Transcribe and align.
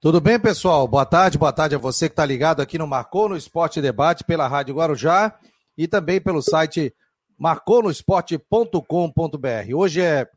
Tudo 0.00 0.20
bem, 0.20 0.38
pessoal? 0.38 0.86
Boa 0.86 1.04
tarde, 1.04 1.36
boa 1.36 1.52
tarde 1.52 1.74
a 1.74 1.78
você 1.78 2.08
que 2.08 2.12
está 2.12 2.24
ligado 2.24 2.62
aqui 2.62 2.78
no 2.78 2.86
Marcou 2.86 3.28
no 3.28 3.36
Esporte 3.36 3.80
Debate 3.80 4.22
pela 4.22 4.46
Rádio 4.46 4.76
Guarujá 4.76 5.36
e 5.76 5.88
também 5.88 6.20
pelo 6.20 6.40
site 6.40 6.94
marconosport.com.br. 7.36 9.74
Hoje 9.74 10.00
é 10.00 10.28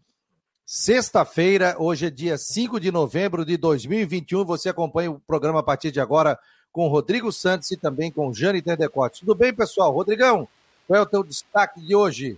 sexta-feira, 0.66 1.76
hoje 1.78 2.08
é 2.08 2.10
dia 2.10 2.40
5 2.40 2.80
de 2.80 2.92
novembro 2.92 3.46
de 3.46 3.56
2021. 3.56 4.44
Você 4.46 4.68
acompanha 4.68 5.12
o 5.12 5.20
programa 5.20 5.60
a 5.60 5.64
partir 5.64 5.92
de 5.92 6.00
agora 6.00 6.40
com 6.72 6.88
Rodrigo 6.88 7.32
Santos 7.32 7.70
e 7.70 7.78
também 7.78 8.12
com 8.12 8.34
Jane 8.34 8.64
Tendecote. 8.64 9.20
Tudo 9.20 9.36
bem, 9.36 9.54
pessoal? 9.54 9.92
Rodrigão, 9.92 10.48
qual 10.88 10.98
é 10.98 11.02
o 11.04 11.06
teu 11.06 11.24
destaque 11.24 11.80
de 11.80 11.96
hoje? 11.96 12.36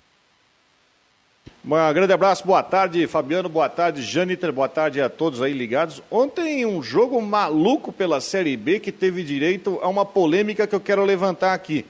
Um 1.66 1.94
grande 1.94 2.12
abraço, 2.12 2.46
boa 2.46 2.62
tarde, 2.62 3.08
Fabiano, 3.08 3.48
boa 3.48 3.70
tarde, 3.70 4.02
Janiter, 4.02 4.52
boa 4.52 4.68
tarde 4.68 5.00
a 5.00 5.10
todos 5.10 5.42
aí 5.42 5.54
ligados. 5.54 6.04
Ontem 6.12 6.66
um 6.66 6.84
jogo 6.84 7.22
maluco 7.22 7.92
pela 7.92 8.20
Série 8.20 8.58
B 8.58 8.82
que 8.82 8.92
teve 8.92 9.24
direito 9.24 9.80
a 9.82 9.88
uma 9.88 10.06
polêmica 10.06 10.68
que 10.68 10.76
eu 10.76 10.82
quero 10.82 11.06
levantar 11.06 11.54
aqui, 11.54 11.86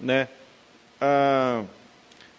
né? 0.00 0.26
Ah, 0.98 1.64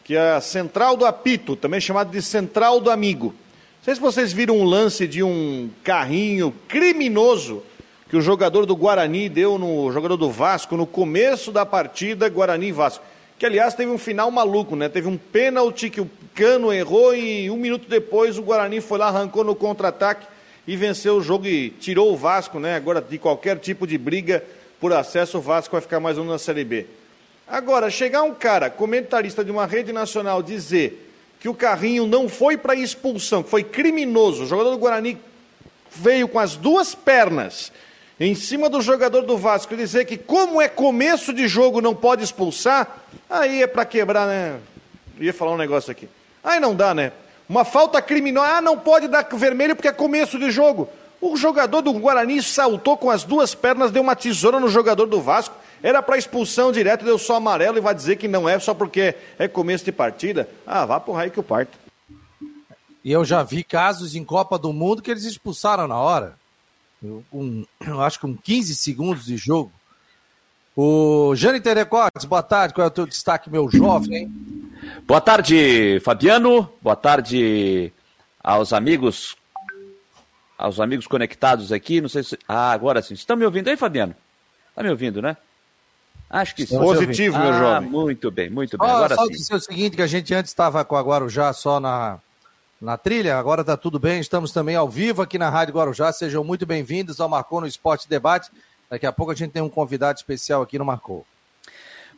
que 0.03 0.15
é 0.15 0.31
a 0.31 0.41
Central 0.41 0.97
do 0.97 1.05
Apito, 1.05 1.55
também 1.55 1.79
chamado 1.79 2.09
de 2.09 2.21
Central 2.21 2.79
do 2.79 2.89
Amigo. 2.89 3.27
Não 3.27 3.85
sei 3.85 3.93
se 3.93 4.01
vocês 4.01 4.33
viram 4.33 4.57
um 4.57 4.63
lance 4.63 5.07
de 5.07 5.21
um 5.21 5.69
carrinho 5.83 6.51
criminoso 6.67 7.63
que 8.09 8.17
o 8.17 8.21
jogador 8.21 8.65
do 8.65 8.75
Guarani 8.75 9.29
deu 9.29 9.57
no 9.57 9.91
jogador 9.91 10.17
do 10.17 10.29
Vasco 10.29 10.75
no 10.75 10.87
começo 10.87 11.51
da 11.51 11.65
partida 11.65 12.27
Guarani 12.27 12.67
e 12.67 12.71
Vasco 12.71 13.03
que 13.41 13.45
aliás 13.47 13.73
teve 13.73 13.89
um 13.89 13.97
final 13.97 14.29
maluco, 14.29 14.75
né? 14.75 14.87
Teve 14.87 15.07
um 15.07 15.17
pênalti 15.17 15.89
que 15.89 15.99
o 15.99 16.07
Cano 16.35 16.71
errou 16.71 17.15
e 17.15 17.49
um 17.49 17.57
minuto 17.57 17.89
depois 17.89 18.37
o 18.37 18.43
Guarani 18.43 18.79
foi 18.79 18.99
lá, 18.99 19.07
arrancou 19.07 19.43
no 19.43 19.55
contra-ataque 19.55 20.27
e 20.67 20.75
venceu 20.75 21.15
o 21.15 21.23
jogo 21.23 21.47
e 21.47 21.71
tirou 21.71 22.13
o 22.13 22.15
Vasco, 22.15 22.59
né? 22.59 22.75
Agora 22.75 23.01
de 23.01 23.17
qualquer 23.17 23.57
tipo 23.57 23.87
de 23.87 23.97
briga 23.97 24.43
por 24.79 24.93
acesso, 24.93 25.39
o 25.39 25.41
Vasco 25.41 25.71
vai 25.71 25.81
ficar 25.81 25.99
mais 25.99 26.19
um 26.19 26.23
na 26.23 26.37
Série 26.37 26.63
B. 26.63 26.85
Agora, 27.47 27.89
chegar 27.89 28.21
um 28.21 28.31
cara, 28.31 28.69
comentarista 28.69 29.43
de 29.43 29.49
uma 29.49 29.65
rede 29.65 29.91
nacional, 29.91 30.43
dizer 30.43 31.11
que 31.39 31.49
o 31.49 31.55
carrinho 31.55 32.05
não 32.05 32.29
foi 32.29 32.57
para 32.57 32.75
expulsão, 32.75 33.43
foi 33.43 33.63
criminoso, 33.63 34.43
o 34.43 34.45
jogador 34.45 34.69
do 34.69 34.77
Guarani 34.77 35.17
veio 35.89 36.27
com 36.27 36.37
as 36.37 36.55
duas 36.55 36.93
pernas 36.93 37.71
em 38.23 38.35
cima 38.35 38.69
do 38.69 38.79
jogador 38.81 39.23
do 39.23 39.35
Vasco 39.35 39.75
dizer 39.75 40.05
que, 40.05 40.15
como 40.15 40.61
é 40.61 40.67
começo 40.67 41.33
de 41.33 41.47
jogo, 41.47 41.81
não 41.81 41.95
pode 41.95 42.23
expulsar, 42.23 42.99
aí 43.27 43.63
é 43.63 43.67
para 43.67 43.83
quebrar, 43.83 44.27
né? 44.27 44.59
Eu 45.17 45.25
ia 45.25 45.33
falar 45.33 45.53
um 45.53 45.57
negócio 45.57 45.91
aqui. 45.91 46.07
Aí 46.43 46.59
não 46.59 46.75
dá, 46.75 46.93
né? 46.93 47.11
Uma 47.49 47.65
falta 47.65 47.99
criminosa, 47.99 48.57
ah, 48.57 48.61
não 48.61 48.77
pode 48.77 49.07
dar 49.07 49.23
vermelho 49.23 49.75
porque 49.75 49.87
é 49.87 49.91
começo 49.91 50.37
de 50.37 50.51
jogo. 50.51 50.87
O 51.19 51.35
jogador 51.35 51.81
do 51.81 51.93
Guarani 51.93 52.43
saltou 52.43 52.95
com 52.95 53.09
as 53.09 53.23
duas 53.23 53.55
pernas, 53.55 53.89
deu 53.89 54.03
uma 54.03 54.15
tesoura 54.15 54.59
no 54.59 54.69
jogador 54.69 55.07
do 55.07 55.19
Vasco. 55.19 55.55
Era 55.81 56.03
para 56.03 56.15
expulsão 56.15 56.71
direta, 56.71 57.03
deu 57.03 57.17
só 57.17 57.37
amarelo 57.37 57.79
e 57.79 57.81
vai 57.81 57.95
dizer 57.95 58.17
que 58.17 58.27
não 58.27 58.47
é 58.47 58.59
só 58.59 58.75
porque 58.75 59.15
é 59.39 59.47
começo 59.47 59.83
de 59.83 59.91
partida. 59.91 60.47
Ah, 60.65 60.85
vá 60.85 60.99
pro 60.99 61.13
raio 61.13 61.31
que 61.31 61.39
o 61.39 61.43
parto. 61.43 61.75
E 63.03 63.11
eu 63.11 63.25
já 63.25 63.41
vi 63.41 63.63
casos 63.63 64.13
em 64.13 64.23
Copa 64.23 64.59
do 64.59 64.71
Mundo 64.71 65.01
que 65.01 65.09
eles 65.09 65.23
expulsaram 65.23 65.87
na 65.87 65.97
hora 65.97 66.39
com, 67.29 67.65
acho 67.99 68.19
que 68.19 68.27
com 68.27 68.37
15 68.37 68.75
segundos 68.75 69.25
de 69.25 69.37
jogo. 69.37 69.71
O 70.75 71.35
Jânio 71.35 71.61
Terecotes, 71.61 72.25
boa 72.25 72.43
tarde, 72.43 72.73
qual 72.73 72.85
é 72.85 72.87
o 72.87 72.93
teu 72.93 73.05
destaque, 73.05 73.49
meu 73.49 73.69
jovem? 73.69 74.31
Boa 75.05 75.19
tarde, 75.19 75.99
Fabiano, 76.03 76.71
boa 76.81 76.95
tarde 76.95 77.91
aos 78.41 78.71
amigos, 78.71 79.35
aos 80.57 80.79
amigos 80.79 81.07
conectados 81.07 81.71
aqui, 81.71 81.99
não 81.99 82.07
sei 82.07 82.23
se... 82.23 82.39
Ah, 82.47 82.71
agora 82.71 83.01
sim, 83.01 83.13
estão 83.13 83.35
me 83.35 83.45
ouvindo 83.45 83.67
aí, 83.67 83.75
Fabiano? 83.75 84.15
Está 84.69 84.81
me 84.81 84.89
ouvindo, 84.89 85.21
né? 85.21 85.35
Acho 86.29 86.55
que 86.55 86.65
sim. 86.65 86.77
Positivo, 86.77 87.37
meu 87.37 87.51
ah, 87.51 87.59
jovem. 87.59 87.89
Muito 87.89 88.31
bem, 88.31 88.49
muito 88.49 88.77
bem. 88.77 88.89
Agora 88.89 89.15
só 89.15 89.25
sim. 89.25 89.31
dizer 89.31 89.55
o 89.55 89.59
seguinte, 89.59 89.97
que 89.97 90.01
a 90.01 90.07
gente 90.07 90.33
antes 90.33 90.51
estava 90.51 90.85
com 90.85 90.95
a 90.95 91.01
Guarujá 91.01 91.51
só 91.51 91.79
na, 91.81 92.19
na 92.81 92.97
trilha. 92.97 93.37
Agora 93.37 93.61
está 93.61 93.77
tudo 93.77 93.99
bem, 93.99 94.19
estamos 94.19 94.51
também 94.51 94.75
ao 94.75 94.89
vivo 94.89 95.21
aqui 95.21 95.37
na 95.37 95.49
Rádio 95.49 95.75
Guarujá. 95.75 96.11
Sejam 96.11 96.43
muito 96.43 96.65
bem-vindos 96.65 97.21
ao 97.21 97.29
Marcou 97.29 97.61
no 97.61 97.67
Esporte 97.67 98.09
Debate. 98.09 98.49
Daqui 98.89 99.05
a 99.05 99.11
pouco 99.11 99.31
a 99.31 99.35
gente 99.35 99.51
tem 99.51 99.61
um 99.61 99.69
convidado 99.69 100.17
especial 100.17 100.63
aqui 100.63 100.79
no 100.79 100.83
Marcou. 100.83 101.25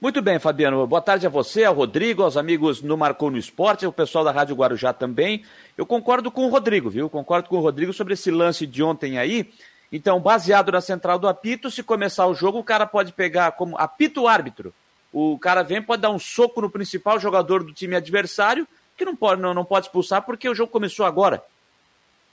Muito 0.01 0.21
bem, 0.21 0.39
Fabiano. 0.39 0.87
Boa 0.87 1.01
tarde 1.01 1.27
a 1.27 1.29
você, 1.29 1.65
ao 1.65 1.73
Rodrigo, 1.73 2.23
aos 2.23 2.37
amigos 2.37 2.81
no 2.81 2.97
Marcou 2.97 3.29
no 3.29 3.37
Esporte, 3.37 3.85
o 3.85 3.91
pessoal 3.91 4.23
da 4.23 4.31
Rádio 4.31 4.55
Guarujá 4.55 4.93
também. 4.93 5.43
Eu 5.77 5.85
concordo 5.85 6.31
com 6.31 6.45
o 6.45 6.49
Rodrigo, 6.49 6.89
viu? 6.89 7.09
Concordo 7.09 7.49
com 7.49 7.57
o 7.57 7.61
Rodrigo 7.61 7.93
sobre 7.93 8.13
esse 8.13 8.31
lance 8.31 8.65
de 8.65 8.81
ontem 8.81 9.17
aí. 9.17 9.51
Então, 9.91 10.19
baseado 10.19 10.71
na 10.71 10.81
central 10.81 11.19
do 11.19 11.27
apito, 11.27 11.69
se 11.69 11.83
começar 11.83 12.25
o 12.25 12.33
jogo, 12.33 12.59
o 12.59 12.63
cara 12.63 12.85
pode 12.85 13.13
pegar 13.13 13.51
como 13.51 13.77
apito 13.77 14.27
árbitro. 14.27 14.73
O 15.11 15.37
cara 15.37 15.61
vem, 15.61 15.81
pode 15.81 16.01
dar 16.01 16.09
um 16.09 16.19
soco 16.19 16.59
no 16.61 16.69
principal 16.69 17.19
jogador 17.19 17.63
do 17.63 17.71
time 17.71 17.95
adversário, 17.95 18.67
que 19.03 19.05
não 19.05 19.15
pode, 19.15 19.41
não, 19.41 19.53
não 19.53 19.65
pode 19.65 19.87
expulsar 19.87 20.21
porque 20.21 20.47
o 20.47 20.55
jogo 20.55 20.71
começou 20.71 21.05
agora. 21.05 21.43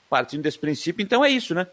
Partindo 0.09 0.41
desse 0.41 0.57
princípio, 0.57 1.03
então 1.03 1.23
é 1.23 1.29
isso, 1.29 1.53
né? 1.53 1.67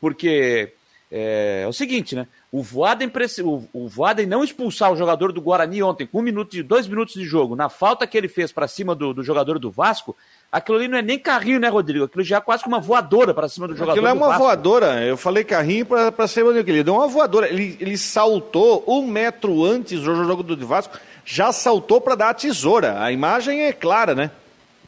Porque 0.00 0.72
é, 1.10 1.62
é 1.64 1.68
o 1.68 1.72
seguinte, 1.72 2.14
né? 2.14 2.26
O 2.50 2.62
Voaden, 2.62 3.10
o, 3.42 3.68
o 3.72 3.88
Voaden 3.88 4.26
não 4.26 4.44
expulsar 4.44 4.92
o 4.92 4.96
jogador 4.96 5.32
do 5.32 5.40
Guarani 5.40 5.82
ontem 5.82 6.06
com 6.06 6.20
um 6.20 6.22
minuto 6.22 6.52
de, 6.52 6.62
dois 6.62 6.86
minutos 6.86 7.14
de 7.14 7.24
jogo, 7.24 7.56
na 7.56 7.68
falta 7.68 8.06
que 8.06 8.16
ele 8.16 8.28
fez 8.28 8.52
para 8.52 8.68
cima 8.68 8.94
do, 8.94 9.12
do 9.12 9.22
jogador 9.22 9.58
do 9.58 9.70
Vasco, 9.70 10.16
aquilo 10.52 10.78
ali 10.78 10.88
não 10.88 10.98
é 10.98 11.02
nem 11.02 11.18
carrinho, 11.18 11.60
né, 11.60 11.68
Rodrigo? 11.68 12.04
Aquilo 12.04 12.22
já 12.22 12.36
é 12.36 12.40
quase 12.40 12.62
que 12.62 12.68
uma 12.68 12.80
voadora 12.80 13.34
para 13.34 13.48
cima 13.48 13.66
do 13.66 13.74
jogador. 13.74 13.92
Aquilo 13.92 14.06
é 14.06 14.12
uma 14.12 14.38
voadora. 14.38 15.02
Eu 15.04 15.16
falei 15.16 15.44
carrinho 15.44 15.86
para 15.86 16.26
ser 16.26 16.44
onde 16.44 16.58
ele 16.58 16.84
deu 16.84 16.94
uma 16.94 17.08
voadora. 17.08 17.48
Ele, 17.48 17.76
ele 17.80 17.98
saltou 17.98 18.84
um 18.86 19.06
metro 19.06 19.64
antes 19.64 20.00
do 20.00 20.24
jogo 20.24 20.42
do 20.42 20.66
Vasco 20.66 20.98
já 21.24 21.52
saltou 21.52 22.00
para 22.00 22.14
dar 22.14 22.30
a 22.30 22.34
tesoura. 22.34 23.02
A 23.02 23.10
imagem 23.10 23.62
é 23.62 23.72
clara, 23.72 24.14
né? 24.14 24.30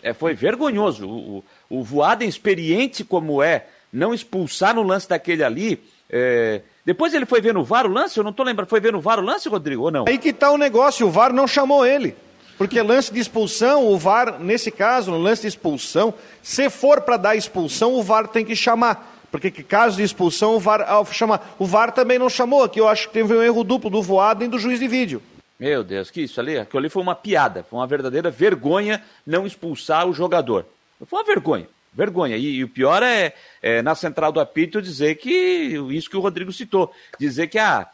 É, 0.02 0.12
foi 0.12 0.34
vergonhoso. 0.34 1.08
O, 1.08 1.44
o, 1.70 1.78
o 1.78 1.82
Voaden, 1.82 2.28
experiente 2.28 3.02
como 3.02 3.42
é, 3.42 3.66
não 3.92 4.12
expulsar 4.12 4.75
no 4.75 4.82
lance 4.82 5.08
daquele 5.08 5.42
ali. 5.42 5.82
É... 6.08 6.62
Depois 6.84 7.14
ele 7.14 7.26
foi 7.26 7.41
ver 7.41 7.52
no 7.52 7.64
VAR 7.64 7.86
o 7.86 7.91
lance? 7.91 8.16
Eu 8.16 8.22
não 8.22 8.30
estou 8.30 8.46
lembrando. 8.46 8.69
Foi 8.69 8.78
ver 8.78 8.92
no 8.92 9.00
VAR 9.00 9.19
o 9.19 9.22
lance, 9.22 9.48
Rodrigo, 9.48 9.82
ou 9.82 9.91
não? 9.91 10.04
Aí 10.06 10.19
que 10.19 10.28
está 10.28 10.50
o 10.50 10.58
negócio. 10.58 11.06
O 11.06 11.10
VAR 11.10 11.32
não 11.32 11.48
chamou 11.48 11.84
ele. 11.84 12.14
Porque 12.56 12.80
lance 12.80 13.12
de 13.12 13.20
expulsão, 13.20 13.86
o 13.86 13.98
VAR, 13.98 14.41
nesse 14.41 14.70
caso, 14.70 15.10
no 15.10 15.19
lance 15.19 15.42
de 15.42 15.48
expulsão, 15.48 16.14
se 16.42 16.70
for 16.70 17.02
para 17.02 17.16
dar 17.19 17.36
expulsão, 17.36 17.94
o 17.94 18.02
VAR 18.02 18.28
tem 18.28 18.44
que 18.44 18.56
chamar. 18.56 19.14
Porque 19.30 19.50
que 19.50 19.62
caso 19.62 19.96
de 19.96 20.02
expulsão, 20.02 20.54
o 20.54 20.60
VAR 20.60 20.82
ao 20.88 21.04
chamar. 21.04 21.54
O 21.58 21.66
VAR 21.66 21.92
também 21.92 22.19
não 22.19 22.30
chamou, 22.30 22.62
aqui 22.62 22.80
eu 22.80 22.88
acho 22.88 23.08
que 23.08 23.14
teve 23.14 23.34
um 23.34 23.42
erro 23.42 23.62
duplo 23.62 23.91
do 23.91 24.00
Voaden 24.00 24.46
e 24.46 24.50
do 24.50 24.58
juiz 24.58 24.78
de 24.78 24.88
vídeo. 24.88 25.20
Meu 25.59 25.83
Deus, 25.83 26.11
que 26.11 26.21
isso 26.21 26.39
ali? 26.39 26.59
Aquilo 26.59 26.81
ali 26.81 26.89
foi 26.89 27.03
uma 27.03 27.15
piada, 27.15 27.62
foi 27.62 27.78
uma 27.78 27.87
verdadeira 27.87 28.31
vergonha 28.31 29.03
não 29.27 29.47
expulsar 29.47 30.06
o 30.06 30.12
jogador. 30.12 30.67
Foi 31.06 31.19
uma 31.19 31.25
vergonha, 31.25 31.67
vergonha. 31.93 32.37
E, 32.37 32.56
e 32.56 32.65
o 32.65 32.69
pior 32.69 33.03
é, 33.03 33.33
é, 33.62 33.81
na 33.81 33.94
central 33.94 34.31
do 34.33 34.41
apito 34.41 34.83
dizer 34.83 35.15
que, 35.17 35.78
isso 35.91 36.11
que 36.11 36.17
o 36.17 36.21
Rodrigo 36.21 36.53
citou, 36.53 36.93
dizer 37.19 37.47
que 37.47 37.59
ah, 37.59 37.89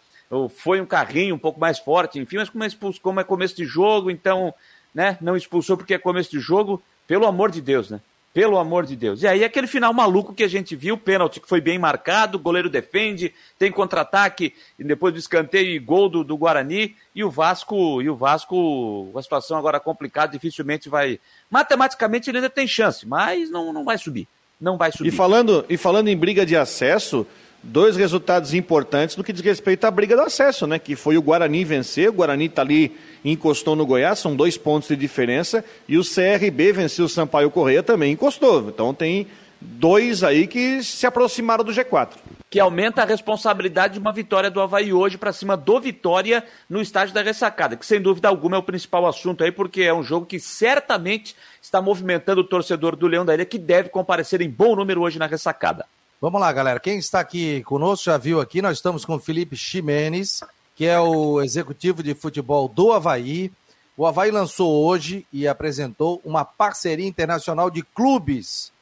foi 0.57 0.81
um 0.81 0.87
carrinho 0.87 1.35
um 1.35 1.39
pouco 1.39 1.61
mais 1.61 1.79
forte, 1.79 2.19
enfim, 2.19 2.37
mas 2.37 2.49
como 2.49 2.65
é, 2.65 2.67
expulso, 2.67 3.01
como 3.01 3.21
é 3.21 3.25
começo 3.25 3.55
de 3.55 3.65
jogo, 3.65 4.11
então, 4.11 4.53
né, 4.93 5.17
não 5.21 5.37
expulsou 5.37 5.77
porque 5.77 5.95
é 5.95 5.99
começo 5.99 6.31
de 6.31 6.41
jogo, 6.41 6.83
pelo 7.07 7.27
amor 7.27 7.51
de 7.51 7.61
Deus, 7.61 7.91
né? 7.91 8.01
Pelo 8.33 8.59
amor 8.59 8.87
de 8.87 8.97
Deus. 8.97 9.23
E 9.23 9.27
aí 9.27 9.45
aquele 9.45 9.67
final 9.67 9.93
maluco 9.93 10.33
que 10.33 10.43
a 10.43 10.49
gente 10.49 10.75
viu, 10.75 10.97
pênalti 10.97 11.39
que 11.39 11.49
foi 11.49 11.61
bem 11.61 11.79
marcado, 11.79 12.39
goleiro 12.39 12.71
defende, 12.71 13.35
tem 13.59 13.71
contra-ataque, 13.71 14.55
e 14.79 14.85
depois 14.85 15.13
do 15.13 15.21
escanteio 15.21 15.69
e 15.69 15.79
gol 15.79 16.09
do, 16.09 16.25
do, 16.25 16.37
Guarani, 16.37 16.97
e 17.15 17.23
o 17.23 17.31
Vasco, 17.31 18.01
e 18.01 18.09
o 18.09 18.17
Vasco, 18.17 19.13
a 19.15 19.23
situação 19.23 19.59
agora 19.59 19.79
complicada, 19.79 20.33
dificilmente 20.33 20.89
vai. 20.89 21.21
Matematicamente 21.51 22.31
ele 22.31 22.39
ainda 22.39 22.49
tem 22.49 22.67
chance, 22.67 23.07
mas 23.07 23.51
não, 23.51 23.71
não 23.71 23.85
vai 23.85 23.99
subir. 23.99 24.27
Não 24.59 24.79
vai 24.79 24.91
subir. 24.93 25.09
E 25.09 25.11
falando, 25.11 25.67
e 25.69 25.77
falando 25.77 26.09
em 26.09 26.17
briga 26.17 26.47
de 26.47 26.57
acesso, 26.57 27.27
dois 27.63 27.97
resultados 27.97 28.53
importantes 28.55 29.17
no 29.17 29.23
que 29.23 29.33
diz 29.33 29.43
respeito 29.43 29.85
à 29.85 29.91
briga 29.91 30.17
do 30.17 30.23
acesso, 30.23 30.67
né? 30.67 30.79
Que 30.79 30.97
foi 30.97 31.17
o 31.17 31.23
Guarani 31.23 31.65
vencer, 31.65 32.09
o 32.09 32.13
Guarani 32.13 32.47
está 32.47 32.63
ali, 32.63 32.97
encostou 33.25 33.77
no 33.77 33.87
Goiás, 33.87 34.19
são 34.19 34.35
dois 34.35 34.59
pontos 34.59 34.89
de 34.89 34.97
diferença, 34.97 35.65
e 35.89 35.97
o 35.97 36.03
CRB 36.03 36.73
venceu 36.73 37.05
o 37.05 37.09
Sampaio 37.09 37.51
Correia 37.51 37.83
também 37.83 38.13
encostou. 38.13 38.69
Então 38.69 38.93
tem 38.93 39.27
dois 39.61 40.25
aí 40.25 40.47
que 40.47 40.83
se 40.83 41.07
aproximaram 41.07 41.63
do 41.63 41.73
G4. 41.73 42.11
Que 42.51 42.59
aumenta 42.61 43.03
a 43.03 43.07
responsabilidade 43.07 43.95
de 43.95 44.01
uma 44.01 44.13
vitória 44.13 44.51
do 44.51 44.61
Havaí 44.61 44.93
hoje 44.93 45.17
para 45.17 45.33
cima 45.33 45.57
do 45.57 45.81
Vitória 45.81 46.45
no 46.69 46.83
estádio 46.83 47.15
da 47.15 47.23
ressacada, 47.23 47.77
que 47.77 47.87
sem 47.87 48.01
dúvida 48.01 48.29
alguma 48.29 48.57
é 48.57 48.59
o 48.59 48.63
principal 48.63 49.07
assunto 49.07 49.43
aí, 49.43 49.53
porque 49.53 49.83
é 49.83 49.95
um 49.95 50.03
jogo 50.03 50.27
que 50.27 50.39
certamente 50.39 51.35
está 51.63 51.81
movimentando 51.81 52.43
o 52.43 52.45
torcedor 52.45 52.97
do 52.97 53.07
Leão 53.07 53.25
da 53.25 53.35
Ilha, 53.35 53.47
que 53.47 53.59
deve 53.59 53.89
comparecer 53.89 54.43
em 54.43 54.51
bom 54.51 54.77
número 54.77 55.01
hoje 55.01 55.19
na 55.19 55.27
ressacada. 55.27 55.87
Vamos 56.23 56.41
lá, 56.41 56.53
galera. 56.53 56.79
Quem 56.79 56.99
está 56.99 57.19
aqui 57.19 57.65
conosco 57.65 58.05
já 58.05 58.17
viu 58.17 58.41
aqui, 58.41 58.63
nós 58.63 58.79
estamos 58.79 59.05
com 59.05 59.17
o 59.17 59.19
Felipe 59.19 59.57
Ximenes, 59.57 60.41
que 60.77 60.87
é 60.87 61.01
o 61.01 61.43
executivo 61.43 62.01
de 62.01 62.15
futebol 62.15 62.69
do 62.69 62.93
Havaí. 62.93 63.51
O 63.97 64.07
Havaí 64.07 64.31
lançou 64.31 64.87
hoje 64.87 65.27
e 65.33 65.49
apresentou 65.49 66.23
uma 66.25 66.45
parceria 66.45 67.09
internacional 67.09 67.69
de 67.69 67.83
clubes. 67.83 68.73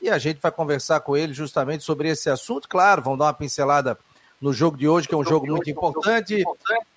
e 0.00 0.08
a 0.08 0.18
gente 0.18 0.38
vai 0.40 0.52
conversar 0.52 1.00
com 1.00 1.16
ele 1.16 1.34
justamente 1.34 1.82
sobre 1.82 2.08
esse 2.08 2.30
assunto. 2.30 2.68
Claro, 2.68 3.02
vão 3.02 3.18
dar 3.18 3.24
uma 3.24 3.34
pincelada 3.34 3.98
no 4.40 4.52
jogo 4.52 4.76
de 4.76 4.86
hoje, 4.86 5.08
que 5.08 5.16
é 5.16 5.18
um 5.18 5.24
jogo 5.24 5.48
muito 5.48 5.68
importante. 5.68 6.44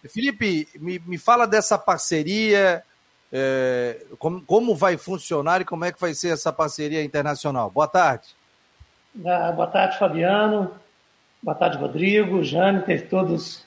Felipe, 0.07 0.67
me, 0.75 1.01
me 1.07 1.17
fala 1.17 1.47
dessa 1.47 1.75
parceria, 1.75 2.83
é, 3.31 4.05
como, 4.19 4.44
como 4.44 4.75
vai 4.75 4.95
funcionar 4.95 5.61
e 5.61 5.65
como 5.65 5.85
é 5.85 5.91
que 5.91 5.99
vai 5.99 6.13
ser 6.13 6.27
essa 6.27 6.53
parceria 6.53 7.03
internacional. 7.03 7.71
Boa 7.71 7.88
tarde. 7.88 8.37
Ah, 9.25 9.52
boa 9.52 9.68
tarde, 9.68 9.98
Fabiano. 9.98 10.72
Boa 11.42 11.56
tarde, 11.56 11.78
Rodrigo, 11.78 12.44
Jâniter, 12.44 13.10
todos 13.10 13.66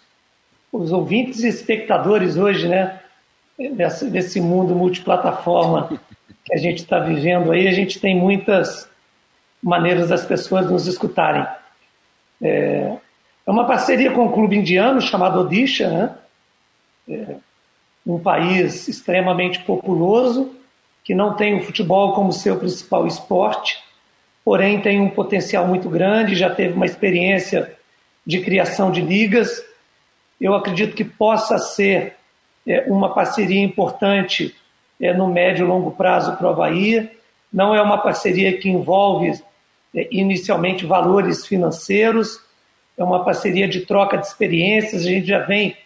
os 0.72 0.92
ouvintes 0.92 1.42
e 1.42 1.48
espectadores 1.48 2.36
hoje, 2.36 2.68
né? 2.68 3.00
Desse 4.10 4.40
mundo 4.40 4.76
multiplataforma 4.76 5.98
que 6.44 6.54
a 6.54 6.56
gente 6.56 6.78
está 6.78 7.00
vivendo 7.00 7.50
aí, 7.50 7.66
a 7.66 7.72
gente 7.72 7.98
tem 7.98 8.14
muitas 8.14 8.88
maneiras 9.60 10.08
das 10.08 10.24
pessoas 10.24 10.70
nos 10.70 10.86
escutarem. 10.86 11.44
É, 12.40 12.96
é 13.44 13.50
uma 13.50 13.66
parceria 13.66 14.12
com 14.12 14.20
o 14.20 14.28
um 14.28 14.32
clube 14.32 14.56
indiano 14.56 15.00
chamado 15.00 15.40
Odisha, 15.40 15.88
né? 15.88 16.14
É 17.08 17.34
um 18.06 18.20
país 18.20 18.86
extremamente 18.86 19.58
populoso, 19.64 20.54
que 21.02 21.14
não 21.14 21.34
tem 21.34 21.56
o 21.56 21.62
futebol 21.64 22.14
como 22.14 22.32
seu 22.32 22.56
principal 22.56 23.06
esporte, 23.06 23.89
porém 24.44 24.80
tem 24.80 25.00
um 25.00 25.10
potencial 25.10 25.66
muito 25.66 25.88
grande, 25.88 26.34
já 26.34 26.50
teve 26.50 26.74
uma 26.74 26.86
experiência 26.86 27.76
de 28.26 28.40
criação 28.40 28.90
de 28.90 29.00
ligas. 29.00 29.62
Eu 30.40 30.54
acredito 30.54 30.94
que 30.94 31.04
possa 31.04 31.58
ser 31.58 32.14
é, 32.66 32.84
uma 32.86 33.12
parceria 33.12 33.62
importante 33.62 34.54
é, 35.00 35.12
no 35.12 35.28
médio 35.28 35.64
e 35.64 35.68
longo 35.68 35.90
prazo 35.90 36.36
para 36.36 36.46
o 36.46 36.50
Havaí. 36.50 37.10
Não 37.52 37.74
é 37.74 37.82
uma 37.82 37.98
parceria 37.98 38.56
que 38.58 38.68
envolve 38.68 39.32
é, 39.94 40.08
inicialmente 40.10 40.86
valores 40.86 41.46
financeiros, 41.46 42.40
é 42.96 43.02
uma 43.02 43.24
parceria 43.24 43.66
de 43.66 43.80
troca 43.80 44.18
de 44.18 44.26
experiências. 44.26 45.02
A 45.02 45.08
gente 45.08 45.26
já 45.26 45.40
vem 45.40 45.76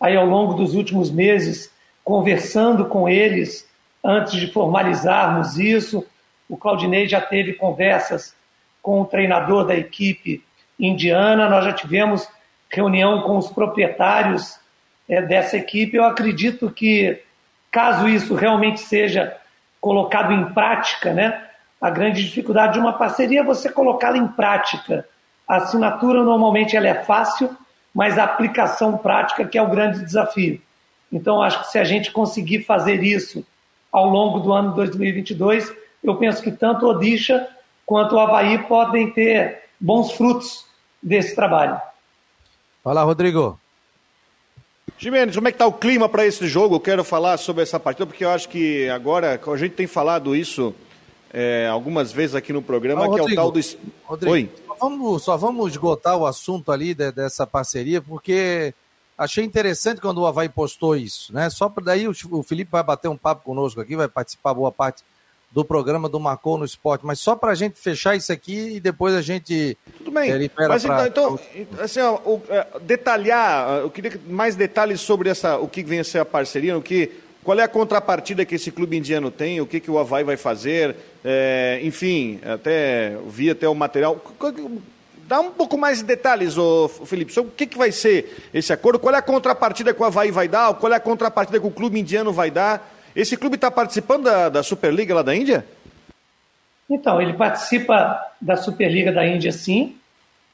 aí 0.00 0.16
ao 0.16 0.26
longo 0.26 0.54
dos 0.54 0.74
últimos 0.74 1.10
meses 1.10 1.70
conversando 2.04 2.86
com 2.86 3.08
eles 3.08 3.68
antes 4.02 4.34
de 4.34 4.52
formalizarmos 4.52 5.58
isso. 5.58 6.04
O 6.52 6.56
Claudinei 6.58 7.08
já 7.08 7.18
teve 7.18 7.54
conversas 7.54 8.36
com 8.82 9.00
o 9.00 9.06
treinador 9.06 9.64
da 9.64 9.74
equipe 9.74 10.44
indiana, 10.78 11.48
nós 11.48 11.64
já 11.64 11.72
tivemos 11.72 12.28
reunião 12.68 13.22
com 13.22 13.38
os 13.38 13.48
proprietários 13.48 14.60
é, 15.08 15.22
dessa 15.22 15.56
equipe. 15.56 15.96
Eu 15.96 16.04
acredito 16.04 16.70
que, 16.70 17.22
caso 17.70 18.06
isso 18.06 18.34
realmente 18.34 18.80
seja 18.80 19.34
colocado 19.80 20.30
em 20.30 20.52
prática, 20.52 21.14
né, 21.14 21.42
a 21.80 21.88
grande 21.88 22.22
dificuldade 22.22 22.74
de 22.74 22.80
uma 22.80 22.92
parceria 22.92 23.40
é 23.40 23.44
você 23.44 23.72
colocá-la 23.72 24.18
em 24.18 24.28
prática. 24.28 25.08
A 25.48 25.56
assinatura 25.56 26.22
normalmente 26.22 26.76
ela 26.76 26.86
é 26.86 27.02
fácil, 27.02 27.48
mas 27.94 28.18
a 28.18 28.24
aplicação 28.24 28.98
prática 28.98 29.46
que 29.46 29.56
é 29.56 29.62
o 29.62 29.70
grande 29.70 30.04
desafio. 30.04 30.60
Então, 31.10 31.42
acho 31.42 31.60
que 31.60 31.70
se 31.70 31.78
a 31.78 31.84
gente 31.84 32.12
conseguir 32.12 32.64
fazer 32.64 33.02
isso 33.02 33.42
ao 33.90 34.06
longo 34.06 34.38
do 34.38 34.52
ano 34.52 34.74
2022, 34.74 35.80
eu 36.02 36.16
penso 36.16 36.42
que 36.42 36.50
tanto 36.50 36.86
o 36.86 36.90
Odisha 36.90 37.48
quanto 37.86 38.14
o 38.14 38.18
Havaí 38.18 38.58
podem 38.66 39.10
ter 39.10 39.62
bons 39.78 40.12
frutos 40.12 40.66
desse 41.02 41.34
trabalho. 41.34 41.80
Fala, 42.82 43.02
Rodrigo. 43.02 43.58
Jimenez, 44.98 45.34
como 45.34 45.48
é 45.48 45.52
que 45.52 45.56
está 45.56 45.66
o 45.66 45.72
clima 45.72 46.08
para 46.08 46.26
esse 46.26 46.46
jogo? 46.46 46.76
Eu 46.76 46.80
quero 46.80 47.04
falar 47.04 47.36
sobre 47.36 47.62
essa 47.62 47.78
partida, 47.78 48.06
porque 48.06 48.24
eu 48.24 48.30
acho 48.30 48.48
que 48.48 48.88
agora, 48.88 49.40
a 49.44 49.56
gente 49.56 49.74
tem 49.74 49.86
falado 49.86 50.34
isso 50.34 50.74
é, 51.32 51.66
algumas 51.68 52.12
vezes 52.12 52.34
aqui 52.34 52.52
no 52.52 52.62
programa, 52.62 53.02
ah, 53.02 53.04
que 53.04 53.20
Rodrigo, 53.20 53.30
é 53.30 53.32
o 53.32 53.36
tal 53.36 53.50
do... 53.50 53.60
Rodrigo, 54.04 54.32
Oi? 54.32 54.50
Só 54.66 54.74
vamos, 54.74 55.22
só 55.22 55.36
vamos 55.36 55.70
esgotar 55.70 56.16
o 56.16 56.26
assunto 56.26 56.70
ali 56.70 56.94
de, 56.94 57.10
dessa 57.10 57.46
parceria, 57.46 58.00
porque 58.00 58.74
achei 59.16 59.44
interessante 59.44 60.00
quando 60.00 60.18
o 60.18 60.26
Havaí 60.26 60.48
postou 60.48 60.96
isso, 60.96 61.32
né? 61.32 61.48
Só 61.50 61.68
para 61.68 61.84
daí 61.84 62.06
o, 62.06 62.12
o 62.30 62.42
Felipe 62.42 62.70
vai 62.70 62.82
bater 62.82 63.08
um 63.08 63.16
papo 63.16 63.44
conosco 63.44 63.80
aqui, 63.80 63.96
vai 63.96 64.08
participar 64.08 64.54
boa 64.54 64.70
parte 64.70 65.02
do 65.52 65.64
programa 65.64 66.08
do 66.08 66.18
Marcou 66.18 66.56
no 66.56 66.64
Esporte, 66.64 67.04
mas 67.04 67.20
só 67.20 67.36
para 67.36 67.52
a 67.52 67.54
gente 67.54 67.78
fechar 67.78 68.16
isso 68.16 68.32
aqui 68.32 68.76
e 68.76 68.80
depois 68.80 69.14
a 69.14 69.20
gente. 69.20 69.76
Tudo 69.98 70.10
bem, 70.10 70.30
é, 70.30 70.50
mas 70.66 70.84
pra... 70.84 71.06
então, 71.06 71.38
então, 71.54 71.84
assim, 71.84 72.00
ó, 72.00 72.14
o, 72.24 72.42
é, 72.48 72.66
detalhar, 72.80 73.80
eu 73.80 73.90
queria 73.90 74.18
mais 74.26 74.56
detalhes 74.56 75.00
sobre 75.00 75.28
essa, 75.28 75.58
o 75.58 75.68
que 75.68 75.82
vem 75.82 76.00
a 76.00 76.04
ser 76.04 76.20
a 76.20 76.24
parceria, 76.24 76.76
o 76.76 76.80
que, 76.80 77.10
qual 77.44 77.58
é 77.58 77.62
a 77.62 77.68
contrapartida 77.68 78.46
que 78.46 78.54
esse 78.54 78.70
clube 78.70 78.96
indiano 78.96 79.30
tem, 79.30 79.60
o 79.60 79.66
que, 79.66 79.78
que 79.78 79.90
o 79.90 79.98
Havaí 79.98 80.24
vai 80.24 80.38
fazer, 80.38 80.96
é, 81.22 81.80
enfim, 81.82 82.40
até 82.44 83.18
vi 83.28 83.50
até 83.50 83.68
o 83.68 83.74
material. 83.74 84.18
Dá 85.28 85.40
um 85.40 85.50
pouco 85.50 85.76
mais 85.76 85.98
de 85.98 86.04
detalhes, 86.04 86.56
ô, 86.56 86.88
Felipe, 86.88 87.32
sobre 87.32 87.52
o 87.52 87.54
que, 87.54 87.66
que 87.66 87.78
vai 87.78 87.92
ser 87.92 88.48
esse 88.54 88.72
acordo, 88.72 88.98
qual 88.98 89.14
é 89.14 89.18
a 89.18 89.22
contrapartida 89.22 89.92
que 89.92 90.00
o 90.00 90.04
Havaí 90.04 90.30
vai 90.30 90.48
dar, 90.48 90.74
qual 90.74 90.92
é 90.92 90.96
a 90.96 91.00
contrapartida 91.00 91.60
que 91.60 91.66
o 91.66 91.70
clube 91.70 92.00
indiano 92.00 92.32
vai 92.32 92.50
dar. 92.50 92.91
Esse 93.14 93.36
clube 93.36 93.56
está 93.56 93.70
participando 93.70 94.24
da, 94.24 94.48
da 94.48 94.62
Superliga 94.62 95.14
lá 95.14 95.22
da 95.22 95.34
Índia? 95.34 95.66
Então, 96.88 97.20
ele 97.20 97.34
participa 97.34 98.20
da 98.40 98.56
Superliga 98.56 99.12
da 99.12 99.26
Índia, 99.26 99.52
sim. 99.52 99.96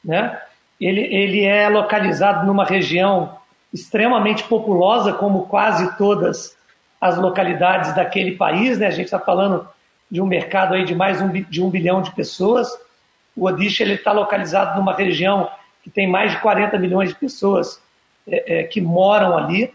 Né? 0.04 0.40
Ele, 0.80 1.02
ele 1.02 1.44
é 1.44 1.68
localizado 1.68 2.46
numa 2.46 2.64
região 2.64 3.36
extremamente 3.72 4.44
populosa, 4.44 5.12
como 5.12 5.46
quase 5.46 5.96
todas 5.96 6.56
as 7.00 7.16
localidades 7.16 7.94
daquele 7.94 8.32
país. 8.32 8.78
Né? 8.78 8.86
A 8.86 8.90
gente 8.90 9.06
está 9.06 9.18
falando 9.18 9.68
de 10.10 10.20
um 10.20 10.26
mercado 10.26 10.74
aí 10.74 10.84
de 10.84 10.94
mais 10.94 11.20
um, 11.20 11.30
de 11.30 11.62
um 11.62 11.70
bilhão 11.70 12.02
de 12.02 12.10
pessoas. 12.12 12.68
O 13.36 13.46
Odisha 13.46 13.84
está 13.84 14.12
localizado 14.12 14.78
numa 14.78 14.94
região 14.94 15.48
que 15.82 15.90
tem 15.90 16.08
mais 16.08 16.32
de 16.32 16.40
40 16.40 16.78
milhões 16.78 17.10
de 17.10 17.14
pessoas 17.14 17.80
é, 18.26 18.60
é, 18.60 18.62
que 18.64 18.80
moram 18.80 19.36
ali. 19.36 19.72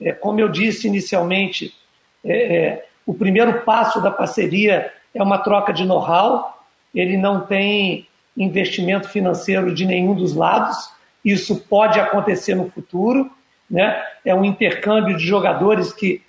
É, 0.00 0.12
como 0.12 0.40
eu 0.40 0.48
disse 0.48 0.86
inicialmente, 0.86 1.74
é, 2.24 2.56
é, 2.56 2.86
o 3.06 3.14
primeiro 3.14 3.62
passo 3.62 4.00
da 4.00 4.10
parceria 4.10 4.92
é 5.14 5.22
uma 5.22 5.38
troca 5.38 5.72
de 5.72 5.84
know-how, 5.84 6.62
ele 6.94 7.16
não 7.16 7.40
tem 7.40 8.06
investimento 8.36 9.08
financeiro 9.08 9.74
de 9.74 9.84
nenhum 9.84 10.14
dos 10.14 10.34
lados, 10.34 10.92
isso 11.24 11.56
pode 11.68 11.98
acontecer 11.98 12.54
no 12.54 12.70
futuro, 12.70 13.30
né? 13.70 14.02
é 14.24 14.34
um 14.34 14.44
intercâmbio 14.44 15.16
de 15.16 15.24
jogadores 15.24 15.92
que 15.92 16.22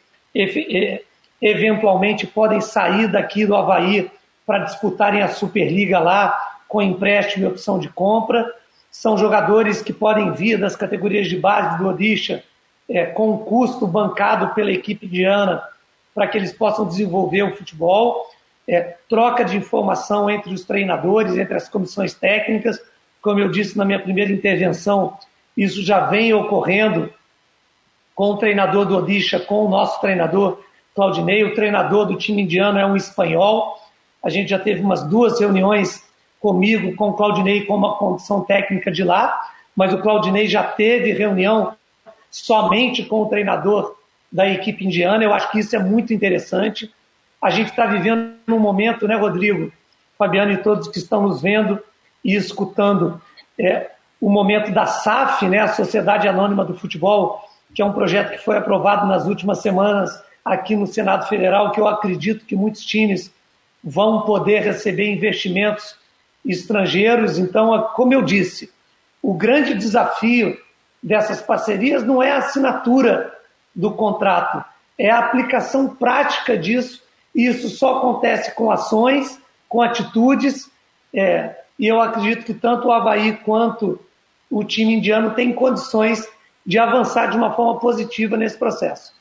eventualmente 1.42 2.28
podem 2.28 2.62
sair 2.62 3.08
daqui 3.08 3.46
do 3.46 3.56
Havaí 3.56 4.10
para 4.46 4.60
disputarem 4.60 5.22
a 5.22 5.28
Superliga 5.28 6.00
lá 6.00 6.38
com 6.68 6.82
empréstimo 6.82 7.46
e 7.46 7.48
opção 7.48 7.80
de 7.80 7.90
compra. 7.90 8.46
São 8.92 9.18
jogadores 9.18 9.82
que 9.82 9.94
podem 9.94 10.32
vir 10.32 10.58
das 10.58 10.76
categorias 10.76 11.28
de 11.28 11.38
base 11.38 11.78
do 11.78 11.88
Odisha 11.88 12.44
é, 12.90 13.06
com 13.06 13.32
um 13.32 13.38
custo 13.38 13.86
bancado 13.86 14.54
pela 14.54 14.72
equipe 14.72 15.06
indiana 15.06 15.62
para 16.14 16.28
que 16.28 16.38
eles 16.38 16.52
possam 16.52 16.88
desenvolver 16.88 17.44
o 17.44 17.56
futebol, 17.56 18.26
é, 18.68 18.96
troca 19.10 19.44
de 19.44 19.58
informação 19.58 20.30
entre 20.30 20.54
os 20.54 20.64
treinadores, 20.64 21.38
entre 21.38 21.56
as 21.56 21.68
comissões 21.68 22.14
técnicas. 22.14 22.80
Como 23.22 23.40
eu 23.40 23.50
disse 23.50 23.78
na 23.78 23.86
minha 23.86 24.00
primeira 24.00 24.32
intervenção, 24.32 25.18
isso 25.58 25.84
já 25.84 26.02
vem 26.02 26.34
ocorrendo 26.34 27.12
com 28.16 28.32
o 28.32 28.38
treinador 28.38 28.86
do 28.86 28.98
Odisha, 28.98 29.40
com 29.40 29.66
o 29.66 29.70
nosso 29.70 30.00
treinador 30.02 30.62
Claudinei. 30.94 31.44
O 31.44 31.56
treinador 31.56 32.06
do 32.06 32.18
time 32.18 32.44
indiano 32.44 32.78
é 32.78 32.86
um 32.86 32.96
espanhol. 32.96 33.78
A 34.24 34.30
gente 34.30 34.50
já 34.50 34.60
teve 34.60 34.82
umas 34.82 35.04
duas 35.04 35.40
reuniões 35.40 36.04
comigo, 36.40 36.96
com 36.96 37.10
o 37.10 37.14
Claudinei, 37.14 37.66
com 37.66 37.76
uma 37.76 37.96
condição 37.96 38.42
técnica 38.42 38.92
de 38.92 39.04
lá, 39.04 39.40
mas 39.76 39.94
o 39.94 40.00
Claudinei 40.00 40.48
já 40.48 40.64
teve 40.64 41.12
reunião 41.14 41.76
somente 42.32 43.04
com 43.04 43.22
o 43.22 43.28
treinador 43.28 43.96
da 44.32 44.48
equipe 44.48 44.86
indiana. 44.86 45.24
Eu 45.24 45.34
acho 45.34 45.52
que 45.52 45.60
isso 45.60 45.76
é 45.76 45.80
muito 45.80 46.14
interessante. 46.14 46.94
A 47.42 47.50
gente 47.50 47.70
está 47.70 47.86
vivendo 47.86 48.36
um 48.48 48.60
momento, 48.60 49.08
né, 49.08 49.16
Rodrigo, 49.16 49.72
Fabiano 50.18 50.52
e 50.52 50.58
todos 50.58 50.88
que 50.88 50.98
estão 50.98 51.24
nos 51.24 51.42
vendo 51.42 51.80
e 52.24 52.36
escutando, 52.36 53.22
é, 53.58 53.92
o 54.20 54.30
momento 54.30 54.72
da 54.72 54.86
SAF, 54.86 55.48
né, 55.48 55.60
a 55.60 55.70
Sociedade 55.70 56.28
Anônima 56.28 56.66
do 56.66 56.78
Futebol, 56.78 57.42
que 57.74 57.82
é 57.82 57.86
um 57.86 57.94
projeto 57.94 58.32
que 58.32 58.38
foi 58.38 58.58
aprovado 58.58 59.08
nas 59.08 59.26
últimas 59.26 59.60
semanas 59.60 60.22
aqui 60.44 60.76
no 60.76 60.88
Senado 60.88 61.28
Federal, 61.28 61.72
que 61.72 61.80
eu 61.80 61.88
acredito 61.88 62.46
que 62.46 62.56
muitos 62.56 62.84
times 62.84 63.32
vão 63.84 64.22
poder 64.22 64.62
receber 64.62 65.10
investimentos 65.10 65.96
estrangeiros. 66.46 67.38
Então, 67.38 67.90
como 67.96 68.14
eu 68.14 68.22
disse, 68.22 68.72
o 69.22 69.34
grande 69.34 69.74
desafio 69.74 70.58
dessas 71.02 71.42
parcerias 71.42 72.04
não 72.04 72.22
é 72.22 72.32
a 72.32 72.40
assinatura 72.40 73.34
do 73.76 73.92
contrato, 73.92 74.64
é 74.98 75.10
a 75.10 75.20
aplicação 75.20 75.96
prática 75.96 76.58
disso. 76.58 77.02
E 77.34 77.46
isso 77.48 77.70
só 77.70 77.98
acontece 77.98 78.54
com 78.56 78.72
ações, 78.72 79.40
com 79.68 79.82
atitudes. 79.82 80.70
É, 81.14 81.56
e 81.78 81.88
eu 81.88 82.02
acredito 82.02 82.46
que 82.46 82.54
tanto 82.54 82.88
o 82.88 82.92
Havaí 82.92 83.38
quanto 83.38 84.00
o 84.50 84.64
time 84.64 84.96
indiano 84.96 85.32
têm 85.32 85.54
condições 85.54 86.28
de 86.66 86.78
avançar 86.78 87.28
de 87.28 87.38
uma 87.38 87.54
forma 87.54 87.80
positiva 87.80 88.36
nesse 88.36 88.58
processo. 88.58 89.14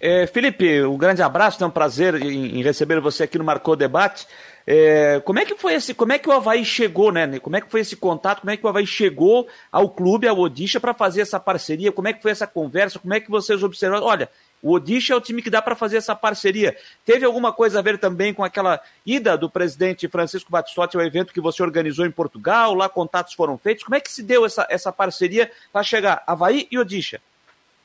É, 0.00 0.26
Felipe, 0.26 0.82
um 0.82 0.96
grande 0.96 1.22
abraço, 1.22 1.62
é 1.62 1.66
um 1.66 1.70
prazer 1.70 2.20
em, 2.20 2.58
em, 2.58 2.62
receber 2.62 3.00
você 3.00 3.22
aqui 3.22 3.38
no 3.38 3.44
Marcou 3.44 3.76
Debate. 3.76 4.26
É, 4.66 5.20
como 5.24 5.38
é 5.38 5.44
que 5.44 5.56
foi 5.56 5.74
esse, 5.74 5.92
como 5.92 6.12
é 6.12 6.18
que 6.18 6.28
o 6.28 6.32
Havaí 6.32 6.64
chegou, 6.64 7.10
né? 7.10 7.38
Como 7.40 7.56
é 7.56 7.60
que 7.60 7.70
foi 7.70 7.80
esse 7.80 7.96
contato? 7.96 8.40
Como 8.40 8.50
é 8.50 8.56
que 8.56 8.64
o 8.64 8.68
Havaí 8.68 8.86
chegou 8.86 9.48
ao 9.70 9.88
clube, 9.88 10.28
ao 10.28 10.38
Odisha, 10.38 10.78
para 10.78 10.94
fazer 10.94 11.22
essa 11.22 11.40
parceria? 11.40 11.92
Como 11.92 12.08
é 12.08 12.12
que 12.12 12.22
foi 12.22 12.30
essa 12.30 12.46
conversa? 12.46 12.98
Como 12.98 13.12
é 13.12 13.20
que 13.20 13.30
vocês 13.30 13.62
observaram? 13.62 14.06
Olha, 14.06 14.28
o 14.62 14.72
Odisha 14.72 15.14
é 15.14 15.16
o 15.16 15.20
time 15.20 15.42
que 15.42 15.50
dá 15.50 15.60
para 15.60 15.74
fazer 15.74 15.96
essa 15.96 16.14
parceria. 16.14 16.76
Teve 17.04 17.24
alguma 17.24 17.52
coisa 17.52 17.80
a 17.80 17.82
ver 17.82 17.98
também 17.98 18.32
com 18.32 18.44
aquela 18.44 18.80
ida 19.04 19.36
do 19.36 19.50
presidente 19.50 20.06
Francisco 20.06 20.52
Batistotti 20.52 20.96
ao 20.96 21.02
evento 21.02 21.32
que 21.32 21.40
você 21.40 21.62
organizou 21.62 22.06
em 22.06 22.10
Portugal? 22.12 22.72
Lá 22.72 22.88
contatos 22.88 23.34
foram 23.34 23.58
feitos. 23.58 23.82
Como 23.82 23.96
é 23.96 24.00
que 24.00 24.12
se 24.12 24.22
deu 24.22 24.46
essa, 24.46 24.64
essa 24.70 24.92
parceria 24.92 25.50
para 25.72 25.82
chegar 25.82 26.22
Havaí 26.24 26.68
e 26.70 26.78
Odisha? 26.78 27.20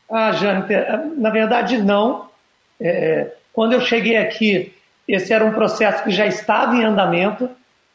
Ah, 0.10 0.32
Jânio, 0.32 0.66
na 1.18 1.32
verdade 1.32 1.80
não. 1.80 2.30
É, 2.80 3.32
quando 3.52 3.74
eu 3.74 3.82
cheguei 3.82 4.16
aqui, 4.16 4.77
esse 5.08 5.34
era 5.34 5.46
um 5.46 5.54
processo 5.54 6.04
que 6.04 6.12
já 6.12 6.26
estava 6.26 6.76
em 6.76 6.84
andamento, 6.84 7.50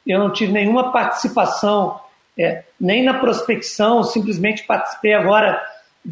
eu 0.06 0.18
não 0.18 0.32
tive 0.32 0.52
nenhuma 0.52 0.90
participação, 0.90 2.00
é, 2.36 2.64
nem 2.80 3.04
na 3.04 3.14
prospecção, 3.14 4.02
simplesmente 4.02 4.64
participei 4.64 5.12
agora 5.12 5.62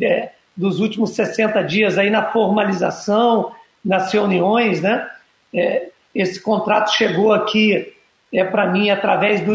é, 0.01 0.31
dos 0.57 0.79
últimos 0.79 1.11
60 1.11 1.63
dias 1.63 1.97
aí 1.97 2.11
na 2.11 2.31
formalização, 2.31 3.53
nas 3.85 4.13
reuniões, 4.13 4.81
né? 4.81 5.09
É, 5.53 5.89
esse 6.15 6.41
contrato 6.41 6.93
chegou 6.93 7.33
aqui 7.33 7.95
é 8.33 8.45
para 8.45 8.67
mim 8.67 8.91
através 8.91 9.41
do 9.41 9.55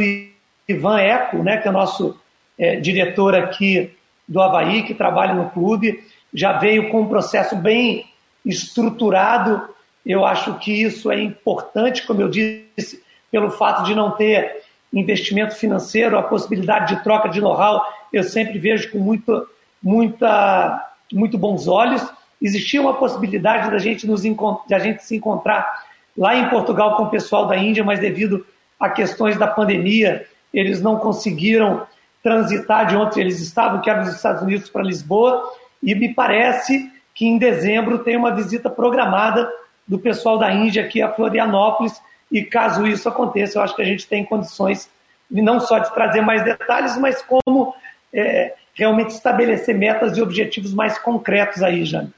Ivan 0.68 1.00
Eco, 1.00 1.38
né, 1.38 1.58
que 1.58 1.68
é 1.68 1.72
o 1.72 1.74
nosso 1.74 2.20
é, 2.58 2.76
diretor 2.78 3.36
aqui 3.36 3.96
do 4.28 4.42
Havaí, 4.42 4.84
que 4.84 4.94
trabalha 4.94 5.34
no 5.34 5.50
clube, 5.52 6.04
já 6.34 6.54
veio 6.54 6.90
com 6.90 7.02
um 7.02 7.08
processo 7.08 7.56
bem 7.56 8.06
estruturado 8.46 9.70
eu 10.06 10.26
acho 10.26 10.54
que 10.60 10.72
isso 10.72 11.12
é 11.12 11.20
importante, 11.20 12.06
como 12.06 12.22
eu 12.22 12.30
disse, 12.30 13.04
pelo 13.32 13.50
fato 13.50 13.84
de 13.84 13.96
não 13.96 14.12
ter 14.12 14.64
investimento 14.94 15.56
financeiro, 15.56 16.18
a 16.18 16.24
possibilidade 16.24 16.96
de 16.96 17.04
troca 17.04 17.28
de 17.28 17.42
know-how, 17.42 17.82
eu 18.14 18.24
sempre 18.24 18.60
vejo 18.60 18.92
com 18.92 19.00
muito, 19.00 19.48
muita, 19.82 20.94
muito 21.12 21.38
bons 21.38 21.68
olhos. 21.68 22.06
Existia 22.42 22.82
uma 22.82 22.94
possibilidade 22.94 23.70
da 23.72 23.78
gente, 23.78 24.06
nos, 24.06 24.22
de 24.22 24.74
a 24.74 24.80
gente 24.80 25.04
se 25.04 25.16
encontrar 25.16 25.84
lá 26.16 26.36
em 26.36 26.50
Portugal 26.50 26.96
com 26.96 27.04
o 27.04 27.10
pessoal 27.10 27.48
da 27.48 27.58
Índia, 27.58 27.84
mas 27.84 28.00
devido 28.00 28.46
a 28.80 28.90
questões 28.90 29.38
da 29.38 29.48
pandemia, 29.48 30.26
eles 30.54 30.82
não 30.82 30.98
conseguiram 30.98 31.86
transitar 32.24 32.88
de 32.88 32.96
onde 32.96 33.20
eles 33.20 33.40
estavam, 33.40 33.82
que 33.82 33.90
era 33.90 34.02
dos 34.02 34.16
Estados 34.16 34.42
Unidos 34.42 34.70
para 34.70 34.82
Lisboa, 34.82 35.44
e 35.82 35.94
me 35.94 36.14
parece 36.14 36.92
que 37.14 37.26
em 37.26 37.38
dezembro 37.38 38.00
tem 38.00 38.16
uma 38.18 38.34
visita 38.34 38.70
programada 38.70 39.50
do 39.88 40.00
pessoal 40.00 40.38
da 40.38 40.52
Índia 40.52 40.84
aqui 40.84 41.02
a 41.02 41.12
Florianópolis. 41.12 42.02
E 42.32 42.44
caso 42.44 42.88
isso 42.88 43.08
aconteça, 43.08 43.58
eu 43.58 43.64
acho 43.64 43.76
que 43.76 43.82
a 43.82 43.86
gente 43.86 44.08
tem 44.08 44.26
condições 44.26 44.90
não 45.30 45.60
só 45.60 45.80
de 45.80 45.94
trazer 45.94 46.22
mais 46.22 46.44
detalhes, 46.44 46.98
mas 46.98 47.22
como 47.22 47.74
é, 48.14 48.54
realmente 48.74 49.12
estabelecer 49.12 49.76
metas 49.76 50.18
e 50.18 50.22
objetivos 50.22 50.74
mais 50.74 50.98
concretos 50.98 51.64
aí, 51.64 51.84
Jânio. 51.86 52.14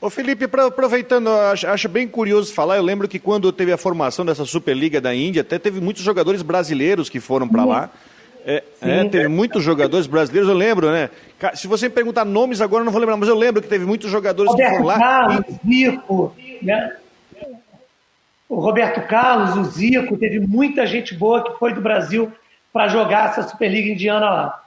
Ô 0.00 0.10
Felipe, 0.10 0.44
aproveitando, 0.44 1.28
acho, 1.28 1.66
acho, 1.66 1.88
bem 1.88 2.08
curioso 2.08 2.52
falar, 2.52 2.76
eu 2.76 2.82
lembro 2.82 3.08
que 3.08 3.18
quando 3.18 3.52
teve 3.52 3.72
a 3.72 3.78
formação 3.78 4.24
dessa 4.24 4.44
Superliga 4.44 5.00
da 5.00 5.14
Índia, 5.14 5.42
até 5.42 5.58
teve 5.58 5.80
muitos 5.80 6.02
jogadores 6.02 6.42
brasileiros 6.42 7.08
que 7.08 7.20
foram 7.20 7.48
para 7.48 7.64
lá. 7.64 7.90
É, 8.46 8.62
é, 8.82 9.04
teve 9.08 9.28
muitos 9.28 9.62
jogadores 9.62 10.06
brasileiros, 10.06 10.50
eu 10.50 10.54
lembro, 10.54 10.90
né? 10.90 11.08
Se 11.54 11.66
você 11.66 11.88
me 11.88 11.94
perguntar 11.94 12.24
nomes 12.24 12.60
agora, 12.60 12.82
eu 12.82 12.84
não 12.84 12.92
vou 12.92 13.00
lembrar, 13.00 13.16
mas 13.16 13.28
eu 13.28 13.34
lembro 13.34 13.62
que 13.62 13.68
teve 13.68 13.86
muitos 13.86 14.10
jogadores 14.10 14.50
Roberto 14.52 14.70
que 14.70 14.76
foram 14.76 14.86
lá. 14.86 14.98
Carlos, 14.98 15.44
e... 15.64 15.68
Zico, 15.68 16.36
né? 16.62 16.96
O 18.48 18.60
Roberto 18.60 19.06
Carlos, 19.08 19.56
o 19.56 19.70
Zico, 19.70 20.16
teve 20.18 20.40
muita 20.40 20.86
gente 20.86 21.14
boa 21.14 21.42
que 21.42 21.58
foi 21.58 21.72
do 21.72 21.80
Brasil 21.80 22.30
para 22.72 22.88
jogar 22.88 23.30
essa 23.30 23.48
Superliga 23.48 23.88
Indiana 23.88 24.28
lá. 24.28 24.64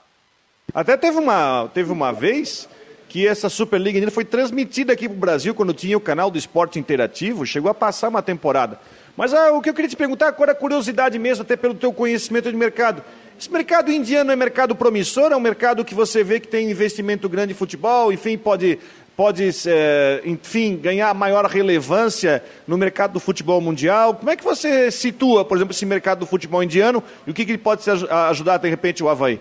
Até 0.74 0.96
teve 0.96 1.18
uma, 1.18 1.70
teve 1.72 1.92
uma 1.92 2.12
vez 2.12 2.68
que 3.08 3.26
essa 3.26 3.48
Superliga 3.48 3.96
Indiana 3.96 4.10
foi 4.10 4.24
transmitida 4.24 4.92
aqui 4.92 5.08
para 5.08 5.16
o 5.16 5.20
Brasil 5.20 5.54
quando 5.54 5.72
tinha 5.72 5.96
o 5.96 6.00
canal 6.00 6.30
do 6.30 6.36
Esporte 6.36 6.78
Interativo, 6.78 7.46
chegou 7.46 7.70
a 7.70 7.74
passar 7.74 8.08
uma 8.08 8.22
temporada. 8.22 8.78
Mas 9.16 9.32
ah, 9.32 9.52
o 9.52 9.62
que 9.62 9.70
eu 9.70 9.74
queria 9.74 9.88
te 9.88 9.96
perguntar 9.96 10.28
agora 10.28 10.52
é 10.52 10.54
curiosidade 10.54 11.18
mesmo, 11.18 11.42
até 11.42 11.56
pelo 11.56 11.74
teu 11.74 11.92
conhecimento 11.92 12.50
de 12.50 12.56
mercado. 12.56 13.02
Esse 13.38 13.52
mercado 13.52 13.92
indiano 13.92 14.32
é 14.32 14.36
mercado 14.36 14.74
promissor? 14.74 15.30
É 15.30 15.36
um 15.36 15.40
mercado 15.40 15.84
que 15.84 15.94
você 15.94 16.24
vê 16.24 16.40
que 16.40 16.48
tem 16.48 16.68
investimento 16.68 17.28
grande 17.28 17.52
em 17.52 17.54
futebol, 17.54 18.12
enfim, 18.12 18.36
pode, 18.36 18.80
pode 19.16 19.48
é, 19.68 20.20
enfim, 20.24 20.76
ganhar 20.76 21.14
maior 21.14 21.44
relevância 21.44 22.42
no 22.66 22.76
mercado 22.76 23.12
do 23.12 23.20
futebol 23.20 23.60
mundial? 23.60 24.14
Como 24.14 24.28
é 24.28 24.34
que 24.34 24.42
você 24.42 24.90
situa, 24.90 25.44
por 25.44 25.56
exemplo, 25.56 25.72
esse 25.72 25.86
mercado 25.86 26.18
do 26.18 26.26
futebol 26.26 26.64
indiano 26.64 27.00
e 27.28 27.30
o 27.30 27.34
que, 27.34 27.46
que 27.46 27.56
pode 27.56 27.84
ajudar, 28.28 28.56
de 28.56 28.68
repente, 28.68 29.04
o 29.04 29.08
Havaí? 29.08 29.40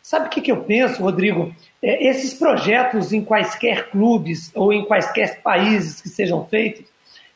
Sabe 0.00 0.26
o 0.26 0.30
que, 0.30 0.40
que 0.40 0.52
eu 0.52 0.58
penso, 0.58 1.02
Rodrigo? 1.02 1.52
É, 1.82 2.08
esses 2.08 2.34
projetos 2.34 3.12
em 3.12 3.24
quaisquer 3.24 3.90
clubes 3.90 4.52
ou 4.54 4.72
em 4.72 4.84
quaisquer 4.84 5.42
países 5.42 6.00
que 6.00 6.08
sejam 6.08 6.46
feitos, 6.46 6.84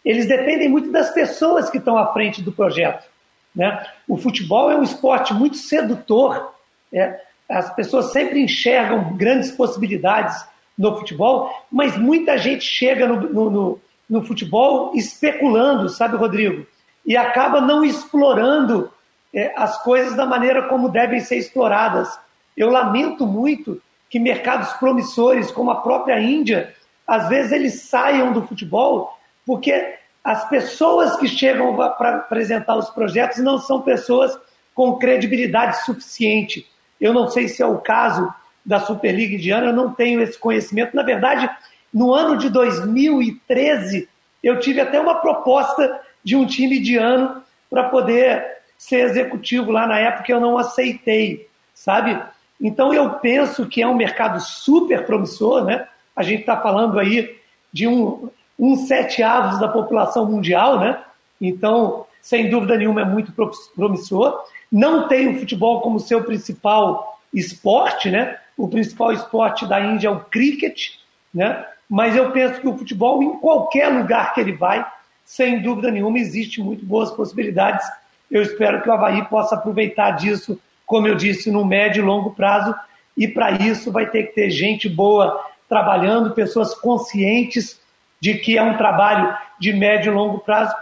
eles 0.05 0.29
dependem 0.29 0.69
muito 0.69 0.93
das 0.93 1.11
pessoas 1.11 1.69
que 1.69 1.79
estão 1.79 1.99
à 1.99 2.13
frente 2.13 2.41
do 2.41 2.53
projeto. 2.53 3.10
Né? 3.55 3.85
O 4.09 4.17
futebol 4.17 4.71
é 4.71 4.77
um 4.77 4.83
esporte 4.83 5.35
muito 5.35 5.57
sedutor. 5.57 6.55
É, 6.93 7.21
as 7.49 7.75
pessoas 7.75 8.13
sempre 8.13 8.41
enxergam 8.41 9.17
grandes 9.17 9.51
possibilidades 9.51 10.45
no 10.79 10.97
futebol, 10.97 11.51
mas 11.71 11.97
muita 11.97 12.39
gente 12.39 12.65
chega 12.65 13.07
no, 13.07 13.21
no, 13.21 13.51
no, 13.51 13.81
no 14.09 14.25
futebol 14.25 14.93
especulando, 14.95 15.89
sabe, 15.89 16.17
Rodrigo? 16.17 16.67
E 17.05 17.17
acaba 17.17 17.61
não 17.61 17.85
explorando 17.85 18.91
é, 19.35 19.53
as 19.57 19.83
coisas 19.83 20.17
da 20.17 20.25
maneira 20.25 20.69
como 20.69 20.89
devem 20.89 21.21
ser 21.21 21.37
exploradas. 21.37 22.19
Eu 22.57 22.71
lamento 22.71 23.27
muito 23.27 23.81
que 24.09 24.19
mercados 24.19 24.73
promissores, 24.75 25.51
como 25.51 25.71
a 25.71 25.81
própria 25.83 26.21
Índia, 26.21 26.75
às 27.07 27.29
vezes 27.29 27.53
eles 27.53 27.83
saiam 27.83 28.33
do 28.33 28.47
futebol 28.47 29.17
porque 29.47 29.99
as 30.23 30.49
pessoas 30.49 31.17
que 31.17 31.27
chegam 31.27 31.75
para 31.75 32.17
apresentar 32.17 32.77
os 32.77 32.91
projetos 32.91 33.39
não 33.39 33.59
são 33.59 33.81
pessoas 33.81 34.39
com 34.75 34.99
credibilidade 34.99 35.85
suficiente. 35.85 36.67
Eu 37.01 37.13
não 37.13 37.29
sei 37.29 37.49
se 37.49 37.63
é 37.63 37.67
o 37.67 37.79
caso 37.79 38.33
da 38.65 38.79
Superliga 38.79 39.35
Indiana, 39.35 39.67
eu 39.67 39.73
não 39.73 39.93
tenho 39.93 40.21
esse 40.21 40.39
conhecimento. 40.39 40.95
Na 40.95 41.03
verdade, 41.03 41.49
no 41.93 42.13
ano 42.13 42.37
de 42.37 42.51
2013, 42.51 44.09
eu 44.43 44.61
tive 44.61 44.81
até 44.81 45.01
uma 45.01 45.17
proposta 45.17 46.01
de 46.23 46.37
um 46.37 46.47
time 46.47 46.79
indiano 46.79 47.43
para 47.69 47.89
poder 47.89 48.59
ser 48.77 49.01
executivo 49.01 49.71
lá 49.71 49.87
na 49.87 49.99
época, 49.99 50.33
eu 50.33 50.41
não 50.41 50.57
aceitei, 50.57 51.49
sabe? 51.75 52.19
Então 52.61 52.93
eu 52.93 53.11
penso 53.15 53.67
que 53.67 53.83
é 53.83 53.87
um 53.87 53.97
mercado 53.97 54.41
super 54.41 55.05
promissor, 55.05 55.65
né? 55.65 55.87
A 56.15 56.23
gente 56.23 56.41
está 56.41 56.57
falando 56.61 56.99
aí 56.99 57.39
de 57.73 57.87
um 57.87 58.31
um 58.61 58.77
sete 58.77 59.23
avos 59.23 59.59
da 59.59 59.67
população 59.67 60.27
mundial, 60.27 60.79
né? 60.79 61.03
Então, 61.41 62.05
sem 62.21 62.51
dúvida 62.51 62.77
nenhuma, 62.77 63.01
é 63.01 63.05
muito 63.07 63.33
promissor. 63.75 64.45
Não 64.71 65.09
tem 65.09 65.29
o 65.29 65.39
futebol 65.39 65.81
como 65.81 65.99
seu 65.99 66.23
principal 66.23 67.19
esporte, 67.33 68.11
né? 68.11 68.37
O 68.59 68.69
principal 68.69 69.13
esporte 69.13 69.67
da 69.67 69.81
Índia 69.81 70.09
é 70.09 70.11
o 70.11 70.21
cricket, 70.21 70.91
né? 71.33 71.65
Mas 71.89 72.15
eu 72.15 72.31
penso 72.33 72.61
que 72.61 72.69
o 72.69 72.77
futebol, 72.77 73.23
em 73.23 73.39
qualquer 73.39 73.89
lugar 73.89 74.35
que 74.35 74.41
ele 74.41 74.53
vai, 74.53 74.87
sem 75.25 75.63
dúvida 75.63 75.91
nenhuma, 75.91 76.19
existe 76.19 76.61
muito 76.61 76.85
boas 76.85 77.11
possibilidades. 77.11 77.85
Eu 78.31 78.43
espero 78.43 78.83
que 78.83 78.91
o 78.91 78.93
Havaí 78.93 79.25
possa 79.25 79.55
aproveitar 79.55 80.11
disso, 80.13 80.61
como 80.85 81.09
eu 81.09 81.15
disse, 81.15 81.51
no 81.51 81.65
médio 81.65 82.03
e 82.03 82.07
longo 82.07 82.33
prazo. 82.33 82.75
E 83.17 83.27
para 83.27 83.53
isso 83.53 83.91
vai 83.91 84.07
ter 84.07 84.25
que 84.25 84.35
ter 84.35 84.51
gente 84.51 84.87
boa 84.87 85.43
trabalhando, 85.67 86.35
pessoas 86.35 86.75
conscientes 86.75 87.81
de 88.21 88.35
que 88.35 88.59
é 88.59 88.63
um 88.63 88.77
trabalho 88.77 89.37
de 89.59 89.73
médio 89.73 90.13
e 90.13 90.15
longo 90.15 90.41
prazo 90.41 90.75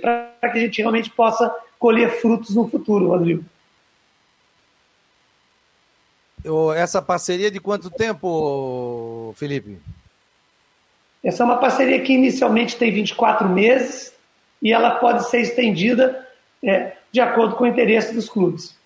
para 0.00 0.50
que 0.52 0.58
a 0.58 0.60
gente 0.60 0.80
realmente 0.80 1.10
possa 1.10 1.52
colher 1.78 2.20
frutos 2.20 2.54
no 2.54 2.68
futuro, 2.68 3.08
Rodrigo. 3.08 3.44
Essa 6.76 7.00
parceria 7.00 7.50
de 7.50 7.58
quanto 7.58 7.90
tempo, 7.90 9.32
Felipe? 9.36 9.78
Essa 11.22 11.42
é 11.42 11.46
uma 11.46 11.56
parceria 11.56 12.02
que 12.02 12.12
inicialmente 12.12 12.76
tem 12.76 12.92
24 12.92 13.48
meses 13.48 14.14
e 14.60 14.70
ela 14.70 14.96
pode 14.96 15.28
ser 15.30 15.40
estendida 15.40 16.28
é, 16.62 16.96
de 17.10 17.20
acordo 17.20 17.56
com 17.56 17.64
o 17.64 17.66
interesse 17.66 18.14
dos 18.14 18.28
clubes. 18.28 18.76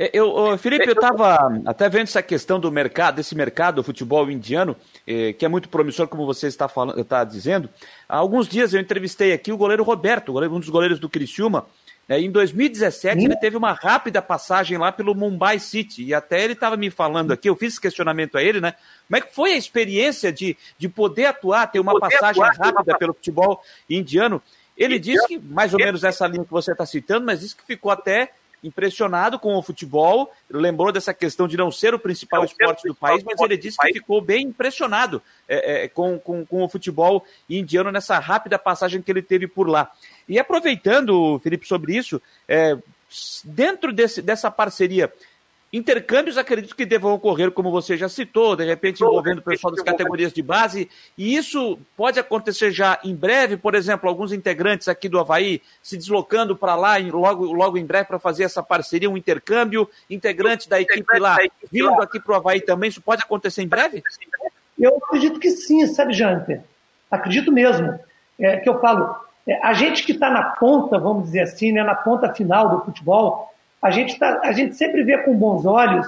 É, 0.00 0.08
eu, 0.14 0.56
Felipe, 0.56 0.86
eu 0.86 0.94
estava 0.94 1.60
até 1.66 1.86
vendo 1.90 2.04
essa 2.04 2.22
questão 2.22 2.58
do 2.58 2.72
mercado, 2.72 3.16
desse 3.16 3.34
mercado 3.34 3.74
do 3.74 3.82
futebol 3.82 4.30
indiano, 4.30 4.74
eh, 5.06 5.34
que 5.34 5.44
é 5.44 5.48
muito 5.48 5.68
promissor, 5.68 6.08
como 6.08 6.24
você 6.24 6.46
está, 6.46 6.68
falando, 6.68 6.98
está 6.98 7.22
dizendo. 7.22 7.68
Há 8.08 8.16
alguns 8.16 8.48
dias 8.48 8.72
eu 8.72 8.80
entrevistei 8.80 9.30
aqui 9.34 9.52
o 9.52 9.58
goleiro 9.58 9.84
Roberto, 9.84 10.34
um 10.34 10.58
dos 10.58 10.70
goleiros 10.70 10.98
do 10.98 11.06
Criciúma. 11.06 11.66
Né, 12.08 12.18
em 12.18 12.30
2017, 12.30 13.22
ele 13.22 13.36
teve 13.36 13.58
uma 13.58 13.74
rápida 13.74 14.22
passagem 14.22 14.78
lá 14.78 14.90
pelo 14.90 15.14
Mumbai 15.14 15.58
City, 15.58 16.02
e 16.02 16.14
até 16.14 16.42
ele 16.42 16.54
estava 16.54 16.78
me 16.78 16.88
falando 16.88 17.32
aqui, 17.32 17.50
eu 17.50 17.54
fiz 17.54 17.74
esse 17.74 17.80
questionamento 17.82 18.38
a 18.38 18.42
ele, 18.42 18.58
né? 18.58 18.72
Como 19.06 19.18
é 19.18 19.20
que 19.20 19.34
foi 19.34 19.52
a 19.52 19.58
experiência 19.58 20.32
de, 20.32 20.56
de 20.78 20.88
poder 20.88 21.26
atuar, 21.26 21.66
ter 21.66 21.78
uma 21.78 21.92
poder 21.92 22.08
passagem 22.08 22.42
atuar, 22.42 22.72
rápida 22.72 22.96
pelo 22.96 23.12
futebol 23.12 23.62
indiano? 23.88 24.40
Ele 24.78 24.98
disse 24.98 25.26
que, 25.26 25.38
mais 25.38 25.74
ou 25.74 25.78
menos 25.78 26.04
essa 26.04 26.26
linha 26.26 26.42
que 26.42 26.50
você 26.50 26.72
está 26.72 26.86
citando, 26.86 27.26
mas 27.26 27.40
disse 27.40 27.54
que 27.54 27.66
ficou 27.66 27.92
até 27.92 28.32
impressionado 28.62 29.38
com 29.38 29.54
o 29.56 29.62
futebol, 29.62 30.30
lembrou 30.50 30.92
dessa 30.92 31.14
questão 31.14 31.48
de 31.48 31.56
não 31.56 31.70
ser 31.70 31.94
o 31.94 31.98
principal 31.98 32.44
esporte 32.44 32.86
do 32.86 32.94
país, 32.94 33.22
mas 33.24 33.40
ele 33.40 33.56
disse 33.56 33.78
que 33.78 33.92
ficou 33.92 34.20
bem 34.20 34.46
impressionado 34.46 35.22
é, 35.48 35.84
é, 35.84 35.88
com, 35.88 36.18
com, 36.18 36.44
com 36.44 36.62
o 36.62 36.68
futebol 36.68 37.24
indiano 37.48 37.90
nessa 37.90 38.18
rápida 38.18 38.58
passagem 38.58 39.00
que 39.00 39.10
ele 39.10 39.22
teve 39.22 39.46
por 39.46 39.68
lá. 39.68 39.90
E 40.28 40.38
aproveitando, 40.38 41.38
Felipe, 41.40 41.66
sobre 41.66 41.96
isso, 41.96 42.20
é, 42.46 42.76
dentro 43.44 43.92
desse, 43.92 44.22
dessa 44.22 44.50
parceria, 44.50 45.12
Intercâmbios 45.72 46.36
acredito 46.36 46.74
que 46.74 46.84
devam 46.84 47.12
ocorrer, 47.12 47.52
como 47.52 47.70
você 47.70 47.96
já 47.96 48.08
citou, 48.08 48.56
de 48.56 48.64
repente 48.64 49.02
envolvendo 49.02 49.38
o 49.38 49.42
pessoal 49.42 49.72
das 49.72 49.84
categorias 49.84 50.32
de 50.32 50.42
base, 50.42 50.90
e 51.16 51.36
isso 51.36 51.78
pode 51.96 52.18
acontecer 52.18 52.72
já 52.72 52.98
em 53.04 53.14
breve, 53.14 53.56
por 53.56 53.76
exemplo, 53.76 54.08
alguns 54.08 54.32
integrantes 54.32 54.88
aqui 54.88 55.08
do 55.08 55.20
Havaí 55.20 55.62
se 55.80 55.96
deslocando 55.96 56.56
para 56.56 56.74
lá 56.74 56.96
logo, 56.98 57.52
logo 57.52 57.78
em 57.78 57.86
breve 57.86 58.06
para 58.06 58.18
fazer 58.18 58.42
essa 58.42 58.64
parceria, 58.64 59.08
um 59.08 59.16
intercâmbio, 59.16 59.88
integrantes 60.08 60.66
da 60.66 60.80
equipe 60.80 61.18
lá 61.20 61.38
vindo 61.70 62.02
aqui 62.02 62.18
para 62.18 62.32
o 62.32 62.36
Havaí 62.36 62.60
também, 62.60 62.90
isso 62.90 63.00
pode 63.00 63.22
acontecer 63.22 63.62
em 63.62 63.68
breve? 63.68 64.02
Eu 64.76 64.96
acredito 64.96 65.38
que 65.38 65.50
sim, 65.50 65.86
sabe, 65.86 66.14
Janter? 66.14 66.62
Acredito 67.08 67.52
mesmo. 67.52 67.96
É, 68.38 68.56
que 68.56 68.68
eu 68.68 68.80
falo, 68.80 69.14
é, 69.46 69.64
a 69.64 69.72
gente 69.72 70.04
que 70.04 70.12
está 70.12 70.30
na 70.30 70.42
ponta, 70.42 70.98
vamos 70.98 71.24
dizer 71.24 71.42
assim, 71.42 71.70
né, 71.70 71.82
na 71.82 71.94
ponta 71.94 72.32
final 72.32 72.70
do 72.70 72.84
futebol, 72.84 73.52
a 73.82 73.90
gente, 73.90 74.18
tá, 74.18 74.40
a 74.42 74.52
gente 74.52 74.76
sempre 74.76 75.02
vê 75.02 75.18
com 75.18 75.34
bons 75.34 75.64
olhos 75.64 76.06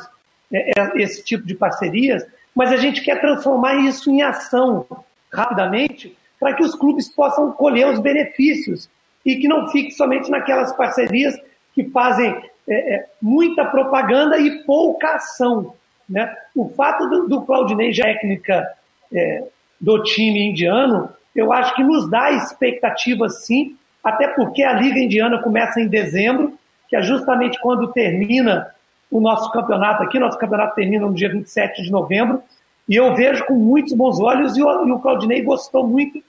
é, 0.52 0.78
é, 0.78 1.02
esse 1.02 1.24
tipo 1.24 1.46
de 1.46 1.54
parcerias, 1.54 2.26
mas 2.54 2.70
a 2.70 2.76
gente 2.76 3.02
quer 3.02 3.20
transformar 3.20 3.76
isso 3.76 4.10
em 4.10 4.22
ação 4.22 4.86
rapidamente 5.32 6.16
para 6.38 6.54
que 6.54 6.62
os 6.62 6.74
clubes 6.74 7.08
possam 7.08 7.50
colher 7.52 7.88
os 7.88 7.98
benefícios 7.98 8.90
e 9.24 9.36
que 9.36 9.48
não 9.48 9.68
fique 9.70 9.92
somente 9.92 10.30
naquelas 10.30 10.72
parcerias 10.76 11.34
que 11.74 11.84
fazem 11.84 12.36
é, 12.68 12.94
é, 12.94 13.06
muita 13.20 13.64
propaganda 13.64 14.38
e 14.38 14.62
pouca 14.64 15.14
ação. 15.14 15.74
Né? 16.08 16.34
O 16.54 16.68
fato 16.70 17.08
do, 17.08 17.28
do 17.28 17.42
Claudinei 17.42 17.92
técnica 17.92 18.70
é, 19.12 19.44
do 19.80 20.02
time 20.02 20.50
indiano, 20.50 21.08
eu 21.34 21.52
acho 21.52 21.74
que 21.74 21.82
nos 21.82 22.10
dá 22.10 22.32
expectativa 22.32 23.28
sim, 23.28 23.76
até 24.04 24.28
porque 24.28 24.62
a 24.62 24.74
Liga 24.74 24.98
Indiana 24.98 25.40
começa 25.40 25.80
em 25.80 25.88
dezembro 25.88 26.58
que 26.92 26.96
é 26.96 27.02
justamente 27.02 27.58
quando 27.58 27.90
termina 27.90 28.70
o 29.10 29.18
nosso 29.18 29.50
campeonato 29.50 30.02
aqui. 30.02 30.18
Nosso 30.18 30.36
campeonato 30.36 30.74
termina 30.74 31.06
no 31.06 31.14
dia 31.14 31.30
27 31.30 31.82
de 31.82 31.90
novembro. 31.90 32.42
E 32.86 32.96
eu 32.96 33.14
vejo 33.14 33.46
com 33.46 33.54
muitos 33.54 33.94
bons 33.94 34.20
olhos, 34.20 34.58
e 34.58 34.62
o, 34.62 34.86
e 34.86 34.92
o 34.92 34.98
Claudinei 34.98 35.40
gostou 35.40 35.88
muito 35.88 36.22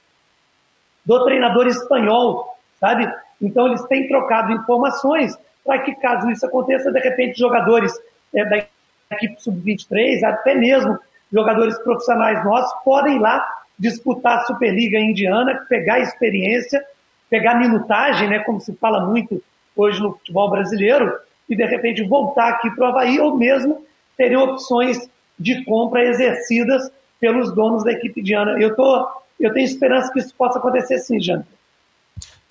do 1.06 1.26
treinador 1.26 1.68
espanhol, 1.68 2.58
sabe? 2.80 3.14
Então 3.42 3.68
eles 3.68 3.84
têm 3.88 4.08
trocado 4.08 4.54
informações 4.54 5.38
para 5.66 5.80
que, 5.80 5.96
caso 5.96 6.32
isso 6.32 6.46
aconteça, 6.46 6.94
de 6.94 7.00
repente 7.02 7.38
jogadores 7.38 7.92
é, 8.34 8.46
da 8.46 8.66
equipe 9.12 9.42
sub-23, 9.42 10.24
até 10.24 10.56
mesmo 10.56 10.98
jogadores 11.30 11.78
profissionais 11.80 12.42
nossos, 12.46 12.72
podem 12.86 13.18
ir 13.18 13.20
lá 13.20 13.46
disputar 13.78 14.38
a 14.38 14.46
Superliga 14.46 14.98
Indiana, 14.98 15.66
pegar 15.68 16.00
experiência, 16.00 16.82
pegar 17.30 17.56
minutagem, 17.56 18.30
né, 18.30 18.40
como 18.40 18.62
se 18.62 18.74
fala 18.76 19.06
muito 19.06 19.44
hoje 19.76 20.00
no 20.02 20.14
futebol 20.14 20.50
brasileiro 20.50 21.18
e 21.50 21.56
de 21.56 21.66
repente 21.66 22.04
voltar 22.04 22.50
aqui 22.50 22.70
para 22.72 22.86
o 22.86 22.88
Havaí 22.90 23.20
ou 23.20 23.36
mesmo 23.36 23.86
terem 24.18 24.38
opções 24.38 25.10
de 25.38 25.64
compra 25.66 26.04
exercidas 26.06 26.90
pelos 27.20 27.54
donos 27.54 27.84
da 27.84 27.92
equipe 27.92 28.22
de 28.22 28.34
Ana. 28.34 28.60
Eu, 28.60 28.76
tô, 28.76 29.08
eu 29.40 29.54
tenho 29.54 29.66
esperança 29.66 30.12
que 30.12 30.20
isso 30.20 30.34
possa 30.36 30.60
acontecer 30.60 31.00
sim, 31.00 31.20
Jânio. 31.20 31.46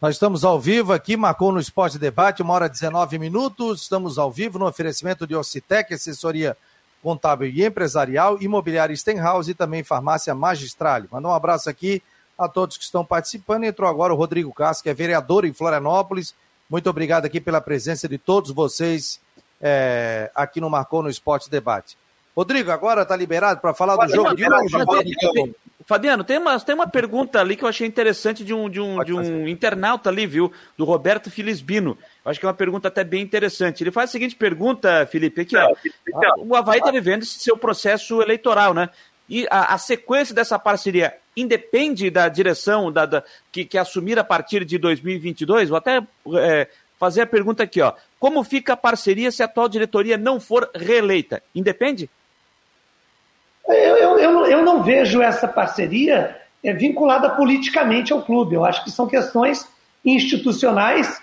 Nós 0.00 0.16
estamos 0.16 0.44
ao 0.44 0.60
vivo 0.60 0.92
aqui, 0.92 1.16
marcou 1.16 1.52
no 1.52 1.60
Esporte 1.60 1.96
Debate, 1.96 2.42
uma 2.42 2.54
hora 2.54 2.66
e 2.66 2.70
19 2.70 3.18
minutos. 3.18 3.82
Estamos 3.82 4.18
ao 4.18 4.32
vivo 4.32 4.58
no 4.58 4.66
oferecimento 4.66 5.26
de 5.26 5.36
Ocitec, 5.36 5.94
assessoria 5.94 6.56
contábil 7.02 7.48
e 7.48 7.64
empresarial, 7.64 8.40
imobiliária 8.40 8.96
Stenhouse 8.96 9.50
e 9.50 9.54
também 9.54 9.84
farmácia 9.84 10.34
Magistrale. 10.34 11.08
Mandar 11.10 11.28
um 11.28 11.34
abraço 11.34 11.70
aqui 11.70 12.02
a 12.36 12.48
todos 12.48 12.76
que 12.76 12.84
estão 12.84 13.04
participando. 13.04 13.64
Entrou 13.64 13.88
agora 13.88 14.12
o 14.12 14.16
Rodrigo 14.16 14.52
Castro, 14.52 14.84
que 14.84 14.90
é 14.90 14.94
vereador 14.94 15.44
em 15.44 15.52
Florianópolis, 15.52 16.34
muito 16.72 16.88
obrigado 16.88 17.26
aqui 17.26 17.38
pela 17.38 17.60
presença 17.60 18.08
de 18.08 18.16
todos 18.16 18.50
vocês 18.50 19.20
é, 19.60 20.30
aqui 20.34 20.58
no 20.58 20.70
Marcou 20.70 21.02
no 21.02 21.10
Esporte 21.10 21.50
Debate. 21.50 21.98
Rodrigo, 22.34 22.70
agora 22.70 23.02
está 23.02 23.14
liberado 23.14 23.60
para 23.60 23.74
falar 23.74 23.94
do 23.94 24.10
jogo 24.10 24.34
de 24.34 24.42
hoje. 24.50 25.54
Fabiano, 25.84 26.24
tem 26.24 26.38
uma, 26.38 26.58
tem 26.58 26.74
uma 26.74 26.88
pergunta 26.88 27.40
ali 27.40 27.56
que 27.56 27.64
eu 27.64 27.68
achei 27.68 27.86
interessante 27.86 28.42
de 28.42 28.54
um, 28.54 28.70
de 28.70 28.80
um, 28.80 29.04
de 29.04 29.12
um 29.12 29.46
internauta 29.46 30.08
ali, 30.08 30.26
viu? 30.26 30.50
Do 30.78 30.86
Roberto 30.86 31.30
Filisbino. 31.30 31.98
Eu 32.24 32.30
acho 32.30 32.40
que 32.40 32.46
é 32.46 32.48
uma 32.48 32.54
pergunta 32.54 32.88
até 32.88 33.04
bem 33.04 33.20
interessante. 33.22 33.82
Ele 33.82 33.90
faz 33.90 34.08
a 34.08 34.12
seguinte 34.12 34.34
pergunta, 34.34 35.04
Felipe, 35.04 35.42
aqui, 35.42 35.56
ó. 35.58 35.74
O 36.38 36.56
Havaí 36.56 36.78
está 36.78 36.90
vivendo 36.90 37.22
esse 37.22 37.38
seu 37.38 37.54
processo 37.54 38.22
eleitoral, 38.22 38.72
né? 38.72 38.88
E 39.28 39.46
a, 39.50 39.74
a 39.74 39.78
sequência 39.78 40.34
dessa 40.34 40.58
parceria 40.58 41.14
independe 41.36 42.10
da 42.10 42.28
direção 42.28 42.92
da, 42.92 43.06
da 43.06 43.24
que, 43.50 43.64
que, 43.64 43.78
assumir 43.78 44.18
a 44.18 44.24
partir 44.24 44.64
de 44.64 44.78
2022? 44.78 45.68
Vou 45.68 45.78
até 45.78 46.02
é, 46.36 46.68
fazer 46.98 47.22
a 47.22 47.26
pergunta 47.26 47.62
aqui, 47.62 47.80
ó. 47.80 47.92
Como 48.20 48.44
fica 48.44 48.74
a 48.74 48.76
parceria 48.76 49.30
se 49.30 49.42
a 49.42 49.46
atual 49.46 49.68
diretoria 49.68 50.16
não 50.18 50.38
for 50.38 50.70
reeleita? 50.74 51.42
Independe? 51.54 52.10
Eu, 53.66 53.96
eu, 53.96 54.18
eu, 54.18 54.46
eu 54.46 54.62
não 54.64 54.82
vejo 54.82 55.22
essa 55.22 55.48
parceria 55.48 56.36
é, 56.62 56.72
vinculada 56.72 57.30
politicamente 57.30 58.12
ao 58.12 58.22
clube. 58.22 58.54
Eu 58.54 58.64
acho 58.64 58.84
que 58.84 58.90
são 58.90 59.06
questões 59.06 59.66
institucionais 60.04 61.20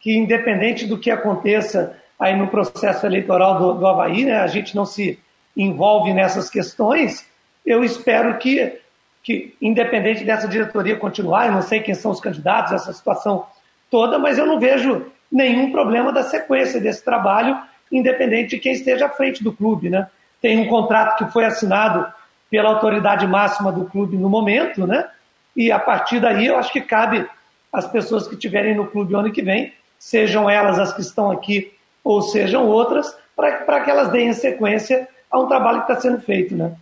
que, 0.00 0.16
independente 0.16 0.86
do 0.86 0.98
que 0.98 1.10
aconteça 1.10 1.96
aí 2.18 2.36
no 2.36 2.48
processo 2.48 3.06
eleitoral 3.06 3.58
do, 3.58 3.74
do 3.74 3.86
Havaí, 3.86 4.24
né, 4.24 4.40
a 4.40 4.46
gente 4.46 4.74
não 4.74 4.84
se 4.84 5.18
envolve 5.56 6.12
nessas 6.12 6.48
questões. 6.50 7.26
Eu 7.68 7.84
espero 7.84 8.38
que 8.38 8.80
que, 9.28 9.54
independente 9.60 10.24
dessa 10.24 10.48
diretoria 10.48 10.96
continuar, 10.96 11.46
eu 11.46 11.52
não 11.52 11.60
sei 11.60 11.80
quem 11.80 11.94
são 11.94 12.10
os 12.10 12.18
candidatos, 12.18 12.72
essa 12.72 12.94
situação 12.94 13.44
toda, 13.90 14.18
mas 14.18 14.38
eu 14.38 14.46
não 14.46 14.58
vejo 14.58 15.04
nenhum 15.30 15.70
problema 15.70 16.10
da 16.10 16.22
sequência 16.22 16.80
desse 16.80 17.04
trabalho, 17.04 17.60
independente 17.92 18.56
de 18.56 18.58
quem 18.58 18.72
esteja 18.72 19.04
à 19.04 19.10
frente 19.10 19.44
do 19.44 19.52
clube. 19.52 19.90
Né? 19.90 20.06
Tem 20.40 20.58
um 20.58 20.66
contrato 20.66 21.18
que 21.18 21.30
foi 21.30 21.44
assinado 21.44 22.10
pela 22.50 22.70
autoridade 22.70 23.26
máxima 23.26 23.70
do 23.70 23.84
clube 23.84 24.16
no 24.16 24.30
momento, 24.30 24.86
né? 24.86 25.06
e 25.54 25.70
a 25.70 25.78
partir 25.78 26.20
daí 26.20 26.46
eu 26.46 26.56
acho 26.56 26.72
que 26.72 26.80
cabe 26.80 27.28
às 27.70 27.86
pessoas 27.86 28.26
que 28.26 28.32
estiverem 28.34 28.74
no 28.74 28.86
clube 28.86 29.14
ano 29.14 29.30
que 29.30 29.42
vem, 29.42 29.74
sejam 29.98 30.48
elas 30.48 30.78
as 30.78 30.94
que 30.94 31.02
estão 31.02 31.30
aqui 31.30 31.70
ou 32.02 32.22
sejam 32.22 32.66
outras, 32.66 33.14
para 33.36 33.80
que 33.82 33.90
elas 33.90 34.08
deem 34.08 34.32
sequência 34.32 35.06
a 35.30 35.38
um 35.38 35.46
trabalho 35.46 35.84
que 35.84 35.92
está 35.92 36.00
sendo 36.00 36.18
feito. 36.22 36.56
Né? 36.56 36.72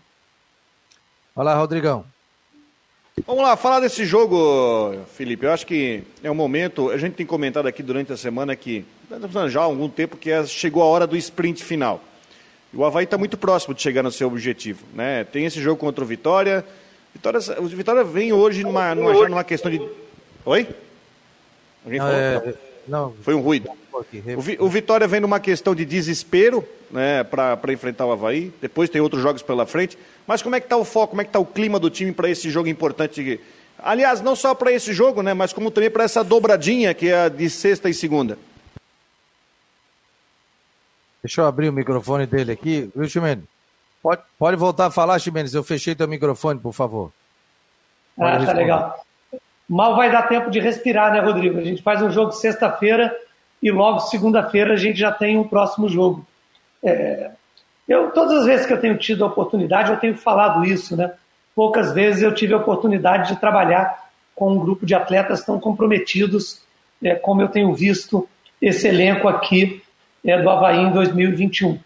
Olá, 1.37 1.55
Rodrigão. 1.55 2.03
Vamos 3.27 3.43
lá, 3.43 3.59
falar 3.59 3.81
desse 3.81 4.07
jogo, 4.07 4.97
Felipe. 5.17 5.45
Eu 5.45 5.53
acho 5.53 5.67
que 5.67 6.03
é 6.25 6.31
um 6.31 6.35
momento. 6.35 6.89
A 6.89 6.97
gente 6.97 7.13
tem 7.13 7.27
comentado 7.27 7.67
aqui 7.67 7.83
durante 7.83 8.11
a 8.11 8.17
semana 8.17 8.57
que 8.57 8.87
já 9.51 9.61
há 9.61 9.65
algum 9.65 9.87
tempo 9.87 10.17
que 10.17 10.31
é, 10.31 10.47
chegou 10.47 10.83
a 10.83 10.87
hora 10.87 11.07
do 11.07 11.15
sprint 11.15 11.63
final. 11.63 12.01
o 12.73 12.83
Havaí 12.87 13.05
está 13.05 13.19
muito 13.19 13.37
próximo 13.37 13.75
de 13.75 13.83
chegar 13.83 14.03
no 14.03 14.11
seu 14.11 14.29
objetivo. 14.29 14.87
Né? 14.95 15.25
Tem 15.25 15.45
esse 15.45 15.61
jogo 15.61 15.79
contra 15.79 16.03
o 16.03 16.07
Vitória. 16.07 16.65
Vitória, 17.13 17.39
o 17.61 17.67
Vitória 17.67 18.03
vem 18.03 18.33
hoje 18.33 18.63
numa, 18.63 18.95
numa, 18.95 19.15
já 19.15 19.29
numa 19.29 19.45
questão 19.45 19.71
de. 19.71 19.79
Oi? 20.43 20.67
Alguém 21.85 22.01
falou? 22.01 22.15
É, 22.15 22.55
não. 22.89 23.13
Foi 23.21 23.35
um 23.35 23.41
ruído. 23.41 23.69
O, 24.59 24.67
o 24.67 24.69
Vitória 24.69 25.07
vem 25.07 25.21
numa 25.21 25.41
questão 25.41 25.75
de 25.75 25.85
desespero 25.85 26.67
né, 26.91 27.25
para 27.25 27.73
enfrentar 27.73 28.07
o 28.07 28.13
Havaí. 28.13 28.53
Depois 28.61 28.91
tem 28.91 29.01
outros 29.01 29.23
jogos 29.23 29.43
pela 29.43 29.67
frente. 29.67 29.99
Mas 30.27 30.43
como 30.43 30.55
é 30.55 30.61
que 30.61 30.67
está 30.67 30.77
o 30.77 30.85
foco, 30.85 31.09
como 31.09 31.23
é 31.23 31.25
que 31.25 31.31
está 31.31 31.39
o 31.39 31.47
clima 31.47 31.79
do 31.79 31.91
time 31.91 32.13
para 32.13 32.29
esse 32.29 32.51
jogo 32.51 32.69
importante? 32.69 33.41
Aliás, 33.79 34.21
não 34.21 34.37
só 34.37 34.55
para 34.55 34.73
esse 34.73 34.93
jogo, 34.93 35.23
né, 35.23 35.35
mas 35.35 35.53
como 35.53 35.71
também 35.71 35.91
para 35.91 36.05
essa 36.05 36.23
dobradinha 36.23 36.93
que 36.95 37.09
é 37.09 37.25
a 37.25 37.29
de 37.29 37.49
sexta 37.49 37.89
e 37.89 37.95
segunda. 37.95 38.39
Deixa 41.23 41.41
eu 41.41 41.47
abrir 41.47 41.69
o 41.69 41.73
microfone 41.73 42.27
dele 42.27 42.53
aqui, 42.53 42.91
viu, 42.95 43.09
Ximenes? 43.09 43.45
Pode, 44.03 44.23
pode 44.39 44.57
voltar 44.57 44.87
a 44.87 44.91
falar, 44.91 45.19
Ximenes. 45.19 45.55
Eu 45.55 45.65
fechei 45.65 45.95
teu 45.95 46.07
microfone, 46.07 46.61
por 46.61 46.73
favor. 46.73 47.11
Pode 48.17 48.45
ah, 48.45 48.47
tá 48.47 48.53
legal. 48.53 49.05
Mal 49.69 49.97
vai 49.97 50.11
dar 50.13 50.23
tempo 50.23 50.49
de 50.51 50.61
respirar, 50.61 51.13
né, 51.13 51.21
Rodrigo? 51.21 51.59
A 51.59 51.65
gente 51.65 51.83
faz 51.83 52.01
um 52.01 52.11
jogo 52.11 52.31
sexta-feira 52.31 53.13
e 53.63 53.71
logo 53.71 54.01
segunda-feira 54.01 54.75
a 54.75 54.77
gente 54.77 54.99
já 54.99 55.11
tem 55.11 55.37
o 55.37 55.43
um 55.43 55.49
próximo 55.49 55.89
jogo. 55.89 56.27
É, 56.83 57.31
eu, 57.89 58.11
todas 58.11 58.41
as 58.41 58.47
vezes 58.47 58.67
que 58.67 58.73
eu 58.73 58.81
tenho 58.81 58.97
tido 58.99 59.25
a 59.25 59.29
oportunidade, 59.29 59.91
eu 59.91 59.99
tenho 59.99 60.17
falado 60.17 60.65
isso, 60.65 60.97
né? 60.97 61.13
Poucas 61.55 61.93
vezes 61.93 62.23
eu 62.23 62.35
tive 62.35 62.53
a 62.53 62.59
oportunidade 62.59 63.29
de 63.29 63.41
trabalhar 63.41 64.07
com 64.35 64.53
um 64.53 64.59
grupo 64.59 64.85
de 64.85 64.95
atletas 64.95 65.45
tão 65.45 65.59
comprometidos, 65.59 66.63
é, 67.03 67.15
como 67.15 67.41
eu 67.41 67.49
tenho 67.49 67.73
visto 67.75 68.29
esse 68.61 68.89
elenco 68.89 69.29
aqui 69.29 69.83
é, 70.25 70.41
do 70.41 70.51
Havaí 70.51 70.79
em 70.79 70.91
2021. 70.91 71.79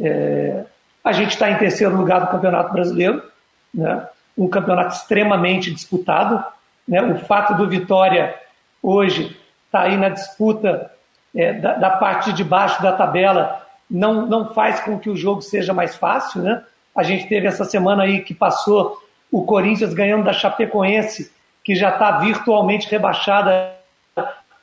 É, 0.00 0.64
a 1.02 1.12
gente 1.12 1.30
está 1.30 1.50
em 1.50 1.56
terceiro 1.56 1.96
lugar 1.96 2.20
do 2.20 2.30
Campeonato 2.30 2.72
Brasileiro, 2.72 3.22
né? 3.74 4.06
um 4.36 4.48
campeonato 4.48 4.94
extremamente 4.94 5.72
disputado. 5.72 6.44
Né? 6.86 7.02
O 7.02 7.18
fato 7.18 7.54
do 7.54 7.68
Vitória 7.68 8.36
hoje 8.82 9.36
está 9.66 9.82
aí 9.82 9.96
na 9.96 10.10
disputa 10.10 10.90
é, 11.34 11.52
da, 11.52 11.74
da, 11.74 11.90
parte 11.90 12.32
de 12.32 12.42
baixo 12.42 12.82
da 12.82 12.92
tabela, 12.92 13.66
não, 13.90 14.26
não 14.26 14.52
faz 14.52 14.80
com 14.80 14.98
que 14.98 15.10
o 15.10 15.16
jogo 15.16 15.42
seja 15.42 15.72
mais 15.72 15.96
fácil, 15.96 16.42
né? 16.42 16.62
A 16.94 17.02
gente 17.02 17.28
teve 17.28 17.46
essa 17.46 17.64
semana 17.64 18.02
aí 18.02 18.20
que 18.20 18.34
passou 18.34 18.98
o 19.30 19.44
Corinthians 19.44 19.94
ganhando 19.94 20.24
da 20.24 20.32
Chapecoense, 20.32 21.30
que 21.62 21.74
já 21.74 21.90
está 21.90 22.18
virtualmente 22.18 22.88
rebaixada 22.90 23.74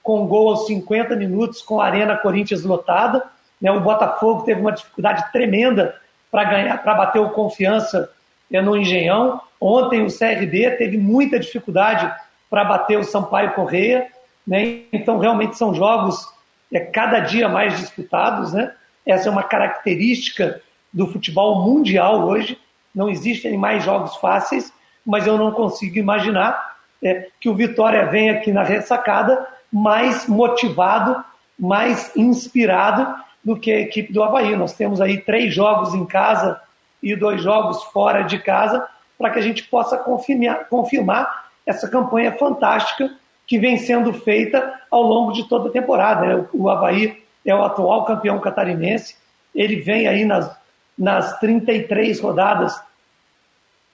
com 0.03 0.27
gol 0.27 0.49
aos 0.49 0.67
50 0.67 1.15
minutos, 1.15 1.61
com 1.61 1.79
a 1.79 1.85
Arena 1.85 2.17
Corinthians 2.17 2.63
lotada. 2.63 3.23
Né? 3.61 3.71
O 3.71 3.79
Botafogo 3.79 4.43
teve 4.43 4.61
uma 4.61 4.71
dificuldade 4.71 5.31
tremenda 5.31 5.95
para 6.29 6.43
ganhar, 6.43 6.77
para 6.83 6.93
bater 6.93 7.19
o 7.19 7.29
confiança 7.29 8.11
é, 8.51 8.61
no 8.61 8.75
Engenhão. 8.75 9.41
Ontem 9.59 10.03
o 10.03 10.07
CRB 10.07 10.71
teve 10.77 10.97
muita 10.97 11.39
dificuldade 11.39 12.11
para 12.49 12.63
bater 12.63 12.99
o 12.99 13.03
Sampaio 13.03 13.53
Correia. 13.53 14.07
Né? 14.45 14.81
Então, 14.91 15.17
realmente 15.17 15.57
são 15.57 15.73
jogos 15.73 16.27
é, 16.75 16.79
cada 16.81 17.21
dia 17.21 17.47
mais 17.47 17.79
disputados. 17.79 18.51
Né? 18.51 18.69
Essa 19.05 19.29
é 19.29 19.31
uma 19.31 19.43
característica 19.43 20.61
do 20.91 21.07
futebol 21.07 21.63
mundial 21.63 22.27
hoje. 22.27 22.59
Não 22.93 23.09
existem 23.09 23.57
mais 23.57 23.81
jogos 23.81 24.17
fáceis, 24.17 24.73
mas 25.05 25.25
eu 25.25 25.37
não 25.37 25.53
consigo 25.53 25.97
imaginar 25.97 26.75
é, 27.01 27.29
que 27.39 27.47
o 27.47 27.55
Vitória 27.55 28.05
venha 28.07 28.33
aqui 28.33 28.51
na 28.51 28.63
ressacada 28.63 29.47
mais 29.71 30.27
motivado, 30.27 31.23
mais 31.57 32.13
inspirado 32.13 33.23
do 33.41 33.57
que 33.57 33.71
a 33.71 33.79
equipe 33.79 34.11
do 34.11 34.21
Havaí. 34.21 34.53
Nós 34.57 34.73
temos 34.73 34.99
aí 34.99 35.21
três 35.21 35.53
jogos 35.53 35.93
em 35.93 36.05
casa 36.05 36.59
e 37.01 37.15
dois 37.15 37.41
jogos 37.41 37.83
fora 37.85 38.23
de 38.23 38.37
casa 38.39 38.85
para 39.17 39.29
que 39.29 39.39
a 39.39 39.41
gente 39.41 39.63
possa 39.63 39.97
confirmar, 39.97 40.67
confirmar 40.67 41.45
essa 41.65 41.87
campanha 41.87 42.33
fantástica 42.33 43.09
que 43.47 43.59
vem 43.59 43.77
sendo 43.77 44.13
feita 44.13 44.73
ao 44.89 45.03
longo 45.03 45.31
de 45.31 45.47
toda 45.47 45.69
a 45.69 45.71
temporada. 45.71 46.49
O 46.53 46.69
Havaí 46.69 47.23
é 47.45 47.53
o 47.53 47.63
atual 47.63 48.05
campeão 48.05 48.39
catarinense, 48.39 49.15
ele 49.53 49.77
vem 49.77 50.07
aí 50.07 50.25
nas, 50.25 50.51
nas 50.97 51.39
33 51.39 52.19
rodadas 52.19 52.79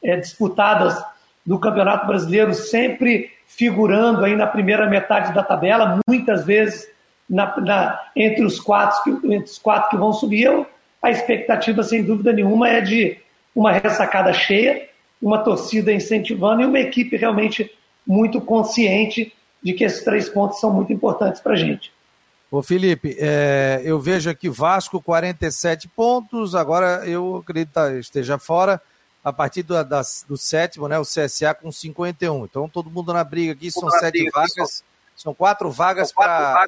é, 0.03 0.15
disputadas 0.15 1.03
do 1.45 1.59
Campeonato 1.59 2.07
Brasileiro, 2.07 2.53
sempre 2.53 3.31
figurando 3.45 4.23
aí 4.23 4.35
na 4.35 4.47
primeira 4.47 4.89
metade 4.89 5.33
da 5.33 5.43
tabela, 5.43 5.99
muitas 6.07 6.45
vezes 6.45 6.89
na, 7.29 7.59
na, 7.59 7.99
entre, 8.15 8.43
os 8.43 8.59
quatro 8.59 9.19
entre 9.25 9.49
os 9.49 9.57
quatro 9.57 9.89
que 9.89 9.97
vão 9.97 10.13
subir. 10.13 10.65
A 11.01 11.09
expectativa, 11.09 11.83
sem 11.83 12.03
dúvida 12.03 12.31
nenhuma, 12.31 12.69
é 12.69 12.79
de 12.79 13.17
uma 13.55 13.71
ressacada 13.71 14.31
cheia, 14.33 14.87
uma 15.21 15.39
torcida 15.39 15.91
incentivando 15.91 16.61
e 16.61 16.65
uma 16.65 16.79
equipe 16.79 17.17
realmente 17.17 17.71
muito 18.05 18.39
consciente 18.39 19.33
de 19.63 19.73
que 19.73 19.83
esses 19.83 20.03
três 20.03 20.27
pontos 20.29 20.59
são 20.59 20.71
muito 20.71 20.91
importantes 20.91 21.41
para 21.41 21.53
a 21.53 21.55
gente. 21.55 21.91
Ô 22.49 22.61
Felipe, 22.61 23.15
é, 23.17 23.81
eu 23.83 23.99
vejo 23.99 24.29
aqui 24.29 24.49
Vasco 24.49 25.01
47 25.01 25.87
pontos, 25.87 26.53
agora 26.53 27.07
eu 27.07 27.37
acredito 27.37 27.71
que 27.73 27.99
esteja 27.99 28.37
fora. 28.37 28.81
A 29.23 29.31
partir 29.31 29.61
do, 29.61 29.81
da, 29.83 30.01
do 30.27 30.35
sétimo, 30.35 30.87
né, 30.87 30.97
o 30.97 31.03
CSA 31.03 31.53
com 31.53 31.71
51. 31.71 32.43
Então 32.43 32.67
todo 32.67 32.89
mundo 32.89 33.13
na 33.13 33.23
briga 33.23 33.53
aqui, 33.53 33.71
são 33.71 33.87
sete 33.91 34.23
briga, 34.23 34.31
vagas, 34.33 34.83
são 35.15 35.33
quatro 35.33 35.69
vagas 35.69 36.11
para 36.11 36.67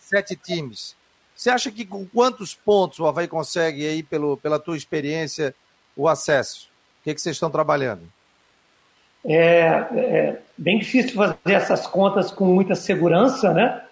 sete 0.00 0.34
times. 0.34 0.96
Você 1.36 1.50
acha 1.50 1.70
que 1.70 1.84
com 1.84 2.06
quantos 2.06 2.54
pontos 2.54 2.98
o 2.98 3.06
Havaí 3.06 3.28
consegue 3.28 3.86
aí, 3.86 4.02
pelo, 4.02 4.36
pela 4.38 4.58
tua 4.58 4.76
experiência, 4.76 5.54
o 5.94 6.08
acesso? 6.08 6.68
O 7.00 7.04
que, 7.04 7.14
que 7.14 7.20
vocês 7.20 7.36
estão 7.36 7.50
trabalhando? 7.50 8.10
É, 9.26 9.86
é 9.92 10.38
bem 10.56 10.78
difícil 10.78 11.14
fazer 11.14 11.36
essas 11.46 11.86
contas 11.86 12.30
com 12.30 12.44
muita 12.44 12.74
segurança, 12.74 13.52
né? 13.52 13.82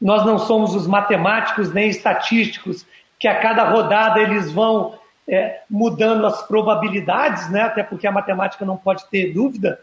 Nós 0.00 0.24
não 0.26 0.38
somos 0.38 0.74
os 0.74 0.86
matemáticos 0.86 1.72
nem 1.72 1.88
estatísticos 1.88 2.86
que 3.18 3.26
a 3.26 3.40
cada 3.40 3.64
rodada 3.64 4.20
eles 4.20 4.52
vão 4.52 4.98
é, 5.26 5.60
mudando 5.70 6.26
as 6.26 6.46
probabilidades, 6.46 7.50
né? 7.50 7.62
Até 7.62 7.82
porque 7.82 8.06
a 8.06 8.12
matemática 8.12 8.64
não 8.64 8.76
pode 8.76 9.08
ter 9.08 9.32
dúvida. 9.32 9.80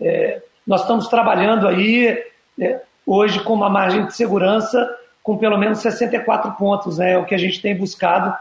É, 0.00 0.42
nós 0.66 0.80
estamos 0.80 1.08
trabalhando 1.08 1.68
aí 1.68 2.22
é, 2.60 2.80
hoje 3.06 3.40
com 3.40 3.52
uma 3.52 3.70
margem 3.70 4.06
de 4.06 4.14
segurança 4.14 4.88
com 5.22 5.38
pelo 5.38 5.56
menos 5.56 5.78
64 5.78 6.52
pontos, 6.52 6.98
né? 6.98 7.12
É 7.12 7.18
o 7.18 7.24
que 7.24 7.34
a 7.34 7.38
gente 7.38 7.62
tem 7.62 7.74
buscado, 7.74 8.36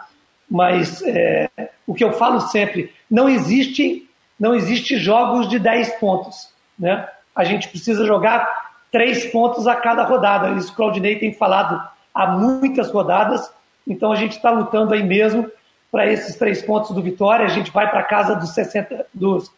mas 0.49 1.01
é, 1.03 1.49
o 1.87 1.93
que 1.93 2.03
eu 2.03 2.11
falo 2.13 2.41
sempre, 2.41 2.91
não 3.09 3.29
existe, 3.29 4.09
não 4.39 4.55
existe 4.55 4.97
jogos 4.97 5.47
de 5.49 5.59
10 5.59 5.99
pontos, 5.99 6.49
né? 6.77 7.07
A 7.35 7.43
gente 7.43 7.67
precisa 7.69 8.05
jogar 8.05 8.71
três 8.91 9.25
pontos 9.25 9.67
a 9.67 9.75
cada 9.75 10.03
rodada. 10.03 10.51
Isso 10.51 10.71
o 10.71 10.75
Claudinei 10.75 11.17
tem 11.17 11.33
falado 11.33 11.81
há 12.13 12.27
muitas 12.27 12.91
rodadas, 12.91 13.51
então 13.87 14.11
a 14.11 14.15
gente 14.15 14.33
está 14.33 14.51
lutando 14.51 14.93
aí 14.93 15.03
mesmo 15.03 15.49
para 15.91 16.05
esses 16.05 16.35
três 16.35 16.61
pontos 16.61 16.91
do 16.91 17.01
Vitória. 17.01 17.45
A 17.45 17.49
gente 17.49 17.71
vai 17.71 17.89
para 17.89 18.03
casa 18.03 18.35
dos, 18.35 18.51
60, 18.51 19.05
dos 19.13 19.51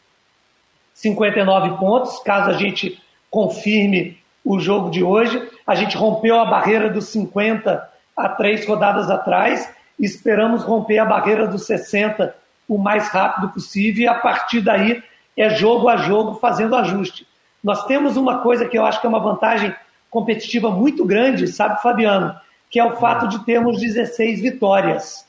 59 0.93 1.77
pontos, 1.77 2.19
caso 2.19 2.49
a 2.49 2.53
gente 2.53 3.01
confirme 3.29 4.17
o 4.43 4.59
jogo 4.59 4.89
de 4.89 5.03
hoje. 5.03 5.49
A 5.67 5.75
gente 5.75 5.97
rompeu 5.97 6.39
a 6.39 6.45
barreira 6.45 6.89
dos 6.89 7.07
50 7.09 7.89
há 8.15 8.29
três 8.29 8.65
rodadas 8.65 9.09
atrás. 9.09 9.69
Esperamos 9.99 10.63
romper 10.63 10.99
a 10.99 11.05
barreira 11.05 11.47
dos 11.47 11.65
60 11.65 12.35
o 12.67 12.77
mais 12.77 13.09
rápido 13.09 13.49
possível 13.49 14.03
e 14.03 14.07
a 14.07 14.15
partir 14.15 14.61
daí 14.61 15.03
é 15.37 15.49
jogo 15.49 15.89
a 15.89 15.97
jogo 15.97 16.35
fazendo 16.35 16.75
ajuste. 16.75 17.27
Nós 17.63 17.85
temos 17.85 18.15
uma 18.15 18.39
coisa 18.39 18.67
que 18.67 18.77
eu 18.77 18.85
acho 18.85 19.01
que 19.01 19.07
é 19.07 19.09
uma 19.09 19.19
vantagem 19.19 19.73
competitiva 20.09 20.69
muito 20.69 21.03
grande, 21.03 21.47
sabe, 21.47 21.81
Fabiano? 21.81 22.35
Que 22.69 22.79
é 22.79 22.85
o 22.85 22.95
fato 22.95 23.27
de 23.27 23.43
termos 23.43 23.79
16 23.79 24.41
vitórias. 24.41 25.27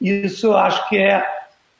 Isso 0.00 0.48
eu 0.48 0.56
acho 0.56 0.88
que 0.88 0.98
é, 0.98 1.24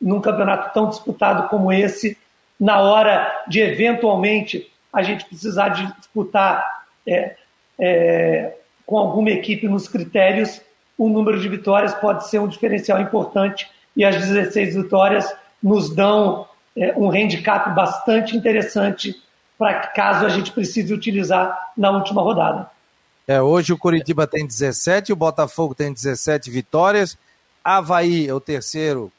num 0.01 0.21
campeonato 0.21 0.73
tão 0.73 0.89
disputado 0.89 1.49
como 1.49 1.73
esse, 1.73 2.17
na 2.59 2.81
hora 2.81 3.45
de 3.47 3.61
eventualmente 3.61 4.71
a 4.93 5.03
gente 5.03 5.27
precisar 5.27 5.69
disputar 5.69 6.65
é, 7.07 7.37
é, 7.79 8.55
com 8.87 8.97
alguma 8.97 9.31
equipe 9.31 9.69
nos 9.69 9.89
critérios, 9.89 10.61
o 10.97 11.09
número 11.09 11.39
de 11.39 11.49
vitórias 11.49 11.93
pode 11.95 12.29
ser 12.29 12.39
um 12.39 12.49
diferencial 12.49 13.01
importante 13.01 13.69
e 13.97 14.05
as 14.05 14.17
16 14.17 14.75
vitórias 14.75 15.33
nos 15.63 15.95
dão 15.95 16.47
é, 16.77 16.95
um 16.97 17.11
handicap 17.11 17.75
bastante 17.75 18.37
interessante 18.37 19.21
para 19.59 19.87
caso 19.89 20.27
a 20.27 20.29
gente 20.29 20.53
precise 20.53 20.93
utilizar 20.93 21.73
na 21.77 21.91
última 21.91 22.21
rodada. 22.21 22.71
É, 23.27 23.41
hoje 23.41 23.73
o 23.73 23.79
Curitiba 23.79 24.27
tem 24.27 24.47
17, 24.47 25.13
o 25.13 25.17
Botafogo 25.17 25.75
tem 25.75 25.93
17 25.93 26.51
vitórias, 26.51 27.19
Havaí 27.65 28.29
é 28.29 28.35
o 28.35 28.39
terceiro 28.39 29.11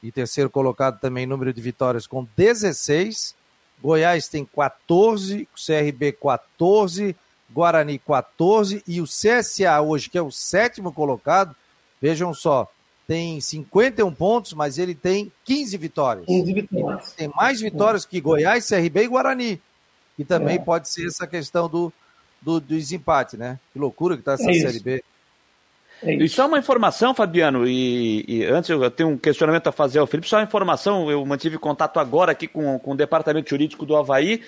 e 0.00 0.12
terceiro 0.12 0.48
colocado 0.48 1.00
também 1.00 1.26
número 1.26 1.52
de 1.52 1.60
vitórias 1.60 2.06
com 2.06 2.26
16, 2.36 3.34
Goiás 3.82 4.28
tem 4.28 4.44
14, 4.44 5.48
CRB 5.54 6.12
14, 6.12 7.16
Guarani 7.50 7.98
14 7.98 8.82
e 8.86 9.00
o 9.00 9.04
CSA 9.04 9.80
hoje, 9.80 10.10
que 10.10 10.18
é 10.18 10.22
o 10.22 10.30
sétimo 10.30 10.92
colocado, 10.92 11.56
vejam 12.00 12.32
só, 12.34 12.70
tem 13.08 13.40
51 13.40 14.12
pontos, 14.12 14.52
mas 14.52 14.76
ele 14.76 14.94
tem 14.94 15.32
15 15.46 15.78
vitórias. 15.78 16.26
15 16.26 16.52
vitórias. 16.52 17.12
Tem 17.14 17.32
mais 17.34 17.58
vitórias 17.58 18.04
que 18.04 18.20
Goiás, 18.20 18.68
CRB 18.68 19.04
e 19.04 19.08
Guarani. 19.08 19.60
E 20.18 20.24
também 20.24 20.56
é. 20.56 20.58
pode 20.58 20.90
ser 20.90 21.06
essa 21.06 21.26
questão 21.26 21.70
do, 21.70 21.90
do, 22.42 22.60
do 22.60 22.76
desempate, 22.76 23.38
né? 23.38 23.58
Que 23.72 23.78
loucura 23.78 24.14
que 24.14 24.20
está 24.20 24.34
essa 24.34 24.50
é 24.50 24.52
Série 24.52 24.80
B. 24.80 25.02
É 26.02 26.14
e 26.16 26.28
só 26.28 26.46
uma 26.46 26.58
informação, 26.58 27.14
Fabiano, 27.14 27.66
e, 27.66 28.24
e, 28.28 28.44
antes 28.44 28.68
eu 28.68 28.90
tenho 28.90 29.08
um 29.08 29.16
questionamento 29.16 29.68
a 29.68 29.72
fazer 29.72 29.98
ao 30.00 30.06
Felipe, 30.06 30.28
só 30.28 30.36
uma 30.36 30.44
informação, 30.44 31.10
eu 31.10 31.24
mantive 31.24 31.58
contato 31.58 31.98
agora 31.98 32.32
aqui 32.32 32.46
com, 32.46 32.78
com 32.78 32.92
o 32.92 32.96
departamento 32.96 33.50
jurídico 33.50 33.86
do 33.86 33.96
Havaí, 33.96 34.42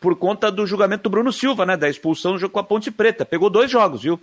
por 0.00 0.16
conta 0.16 0.50
do 0.50 0.66
julgamento 0.66 1.04
do 1.04 1.10
Bruno 1.10 1.32
Silva, 1.32 1.64
né? 1.64 1.76
Da 1.76 1.88
expulsão 1.88 2.32
no 2.32 2.38
jogo 2.38 2.52
com 2.52 2.58
a 2.58 2.64
Ponte 2.64 2.90
Preta. 2.90 3.24
Pegou 3.24 3.48
dois 3.48 3.70
jogos, 3.70 4.02
viu? 4.02 4.20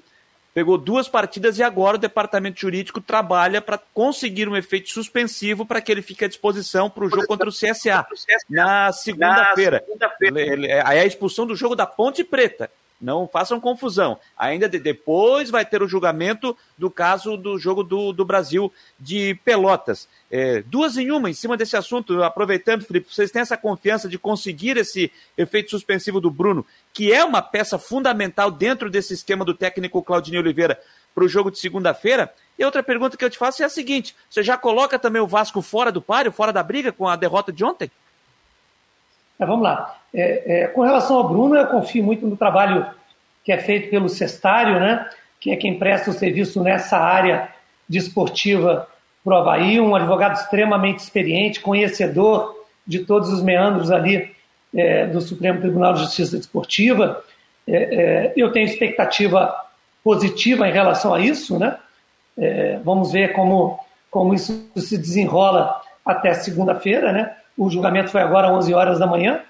Pegou 0.58 0.76
duas 0.76 1.08
partidas 1.08 1.60
e 1.60 1.63
agora 1.63 1.98
o 1.98 2.00
departamento 2.00 2.60
jurídico 2.60 3.00
trabalha 3.00 3.62
para 3.62 3.78
conseguir 3.78 4.50
um 4.50 4.58
efeito 4.58 4.89
suspensivo 4.89 5.67
para 5.67 5.80
que 5.80 5.91
ele 5.91 6.02
fique 6.02 6.26
à 6.26 6.28
disposição 6.28 6.89
para 6.89 7.06
o 7.06 7.10
jogo 7.12 7.28
contra 7.28 7.48
o 7.48 7.52
CSA 7.52 8.04
na 8.50 8.91
segunda-feira. 8.91 9.86
Segunda 9.86 10.12
aí 10.84 10.98
a 10.98 11.06
expulsão 11.06 11.46
do 11.46 11.56
jogo 11.56 11.76
da 11.76 11.86
Ponte 11.86 12.24
Preta. 12.24 12.72
Não 13.00 13.28
façam 13.28 13.60
confusão. 13.60 14.20
Ainda 14.36 14.68
de, 14.68 14.80
depois 14.80 15.52
vai 15.52 15.64
ter 15.64 15.84
o 15.84 15.88
julgamento 15.88 16.58
do 16.78 16.90
caso 16.90 17.38
do 17.38 17.58
jogo 17.60 17.84
do, 17.84 18.12
do 18.12 18.26
Brasil 18.26 18.74
de 19.00 19.36
Pelotas. 19.46 20.08
É, 20.32 20.64
duas 20.64 20.98
em 20.98 21.12
uma 21.12 21.30
em 21.30 21.34
cima 21.34 21.56
desse 21.56 21.78
assunto, 21.78 22.24
aproveitando, 22.24 22.84
Felipe, 22.84 23.14
vocês 23.14 23.30
têm 23.30 23.42
essa 23.42 23.56
confiança 23.56 24.10
de 24.10 24.18
conseguir 24.18 24.78
esse 24.78 25.12
efeito 25.38 25.70
suspensivo 25.70 26.20
do 26.20 26.32
Bruno, 26.32 26.66
que 26.92 27.14
é 27.14 27.24
uma 27.24 27.42
peça 27.42 27.78
fundamental 27.78 28.50
dentro 28.50 28.90
desse 28.90 29.14
esquema 29.14 29.46
do 29.46 29.54
técnico 29.54 30.02
Claudinei 30.02 30.40
Oliveira 30.40 30.80
para 31.14 31.24
o 31.24 31.30
jogo 31.30 31.52
de 31.52 31.60
segunda-feira? 31.60 32.34
E 32.58 32.66
outra 32.66 32.82
pergunta 32.82 33.16
que 33.16 33.24
eu 33.24 33.30
te 33.30 33.38
faço 33.38 33.62
é 33.62 33.66
a 33.66 33.70
seguinte: 33.70 34.16
você 34.28 34.42
já 34.42 34.58
coloca 34.58 34.98
também 34.98 35.22
o 35.22 35.28
Vasco 35.28 35.62
fora 35.62 35.92
do 35.92 36.02
páreo, 36.02 36.32
fora 36.32 36.52
da 36.52 36.64
briga 36.64 36.92
com 36.92 37.08
a 37.08 37.16
derrota 37.16 37.52
de 37.52 37.64
ontem? 37.64 37.92
Mas 39.38 39.47
vamos 39.47 39.63
lá. 39.63 39.97
É, 40.13 40.63
é, 40.63 40.67
com 40.67 40.82
relação 40.82 41.17
ao 41.17 41.30
Bruno, 41.30 41.56
eu 41.56 41.67
confio 41.67 42.04
muito 42.04 42.26
no 42.26 42.36
trabalho 42.36 42.86
que 43.43 43.52
é 43.52 43.58
feito 43.58 43.89
pelo 43.89 44.10
Cestário, 44.10 44.80
né? 44.80 45.08
que 45.39 45.52
é 45.52 45.56
quem 45.56 45.78
presta 45.78 46.10
o 46.10 46.13
serviço 46.13 46.62
nessa 46.62 46.97
área 46.97 47.50
desportiva 47.88 48.88
para 49.23 49.36
o 49.36 49.38
Havaí, 49.38 49.80
um 49.80 49.95
advogado 49.95 50.36
extremamente 50.36 51.00
experiente, 51.00 51.60
conhecedor 51.60 52.65
de 52.86 53.00
todos 53.00 53.32
os 53.32 53.41
meandros 53.41 53.91
ali 53.91 54.32
é, 54.76 55.06
do 55.06 55.21
Supremo 55.21 55.62
Tribunal 55.62 55.93
de 55.93 56.02
Justiça 56.02 56.38
Desportiva. 56.38 57.23
É, 57.67 57.76
é, 57.76 58.34
eu 58.36 58.52
tenho 58.52 58.65
expectativa 58.65 59.54
positiva 60.04 60.67
em 60.67 60.71
relação 60.71 61.13
a 61.13 61.19
isso, 61.19 61.60
né? 61.60 61.78
É, 62.38 62.80
vamos 62.84 63.12
ver 63.12 63.34
como, 63.34 63.80
como 64.10 64.34
isso 64.34 64.69
se 64.78 64.97
desenrola 64.97 65.82
até 66.06 66.34
segunda-feira, 66.34 67.12
né? 67.12 67.36
O 67.58 67.70
julgamento 67.70 68.10
foi 68.10 68.22
agora 68.22 68.48
às 68.48 68.54
11 68.54 68.74
horas 68.74 69.00
da 69.00 69.08
manhã. 69.08 69.41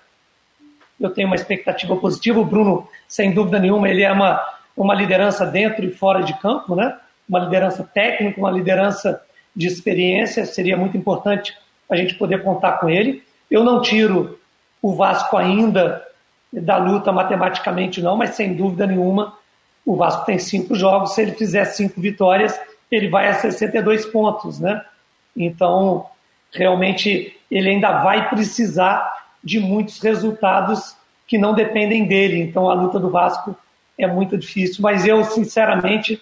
Eu 1.00 1.10
tenho 1.10 1.28
uma 1.28 1.36
expectativa 1.36 1.96
positiva. 1.96 2.39
O 2.39 2.46
Bruno, 2.46 2.88
sem 3.08 3.34
dúvida 3.34 3.60
nenhuma, 3.60 3.89
ele 3.89 4.04
é 4.04 4.12
uma, 4.12 4.41
uma 4.76 4.96
liderança 4.96 5.46
dentro 5.46 5.86
e 5.86 5.91
fora 5.91 6.22
de 6.22 6.34
campo, 6.39 6.76
né? 6.76 6.98
Uma 7.28 7.39
liderança 7.39 7.84
técnica, 7.84 8.39
uma 8.39 8.52
liderança 8.52 9.22
de 9.56 9.67
experiência. 9.67 10.46
Seria 10.46 10.78
muito 10.78 10.96
importante 10.96 11.56
a 11.89 11.96
gente 11.96 12.15
poder 12.15 12.43
contar 12.43 12.74
com 12.74 12.89
ele. 12.89 13.24
Eu 13.52 13.63
não 13.63 13.82
tiro 13.82 14.39
o 14.82 14.96
Vasco 14.96 15.36
ainda 15.36 16.04
da 16.52 16.78
luta 16.78 17.12
matematicamente, 17.12 18.02
não, 18.02 18.15
mas 18.15 18.32
sem 18.32 18.56
dúvida 18.56 18.88
nenhuma 18.88 19.38
o 19.88 19.96
Vasco 19.96 20.26
tem 20.26 20.38
cinco 20.38 20.76
jogos. 20.76 21.15
Se 21.15 21.22
ele 21.22 21.32
fizer 21.32 21.63
cinco 21.63 22.02
vitórias, 22.02 22.60
ele 22.91 23.08
vai 23.08 23.30
a 23.30 23.34
62 23.36 24.06
pontos, 24.08 24.60
né? 24.60 24.84
Então, 25.34 26.06
realmente, 26.52 27.38
ele 27.50 27.70
ainda 27.70 28.04
vai 28.04 28.30
precisar 28.30 29.28
de 29.44 29.60
muitos 29.60 30.00
resultados 30.00 30.96
que 31.28 31.38
não 31.38 31.54
dependem 31.54 32.06
dele. 32.06 32.42
Então, 32.42 32.70
a 32.70 32.74
luta 32.74 33.00
do 33.00 33.10
Vasco 33.10 33.56
é 33.98 34.08
muito 34.08 34.38
difícil. 34.38 34.82
Mas 34.82 35.06
eu, 35.06 35.24
sinceramente, 35.24 36.22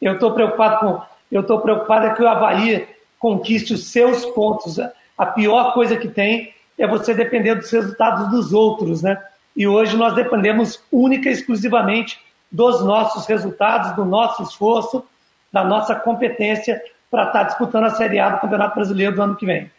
eu 0.00 0.14
estou 0.14 0.32
preocupado 0.32 0.78
com, 0.78 1.02
eu 1.30 1.40
estou 1.40 1.60
preocupado 1.60 2.06
é 2.06 2.14
que 2.14 2.22
o 2.22 2.28
Havaí 2.28 2.86
conquiste 3.18 3.74
os 3.74 3.88
seus 3.88 4.24
pontos. 4.26 4.78
A 5.16 5.26
pior 5.26 5.72
coisa 5.72 5.96
que 5.96 6.08
tem 6.08 6.54
é 6.78 6.86
você 6.86 7.14
depender 7.14 7.54
dos 7.54 7.70
resultados 7.70 8.30
dos 8.30 8.52
outros, 8.52 9.02
né? 9.02 9.20
E 9.56 9.66
hoje 9.66 9.96
nós 9.96 10.14
dependemos 10.14 10.82
única 10.92 11.30
e 11.30 11.32
exclusivamente 11.32 12.20
dos 12.52 12.84
nossos 12.84 13.26
resultados, 13.26 13.96
do 13.96 14.04
nosso 14.04 14.42
esforço, 14.42 15.02
da 15.50 15.64
nossa 15.64 15.94
competência 15.94 16.80
para 17.10 17.26
estar 17.26 17.40
tá 17.40 17.44
disputando 17.44 17.84
a 17.84 17.90
Série 17.90 18.18
A 18.18 18.30
do 18.30 18.40
Campeonato 18.40 18.74
Brasileiro 18.74 19.14
do 19.14 19.22
ano 19.22 19.36
que 19.36 19.46
vem. 19.46 19.70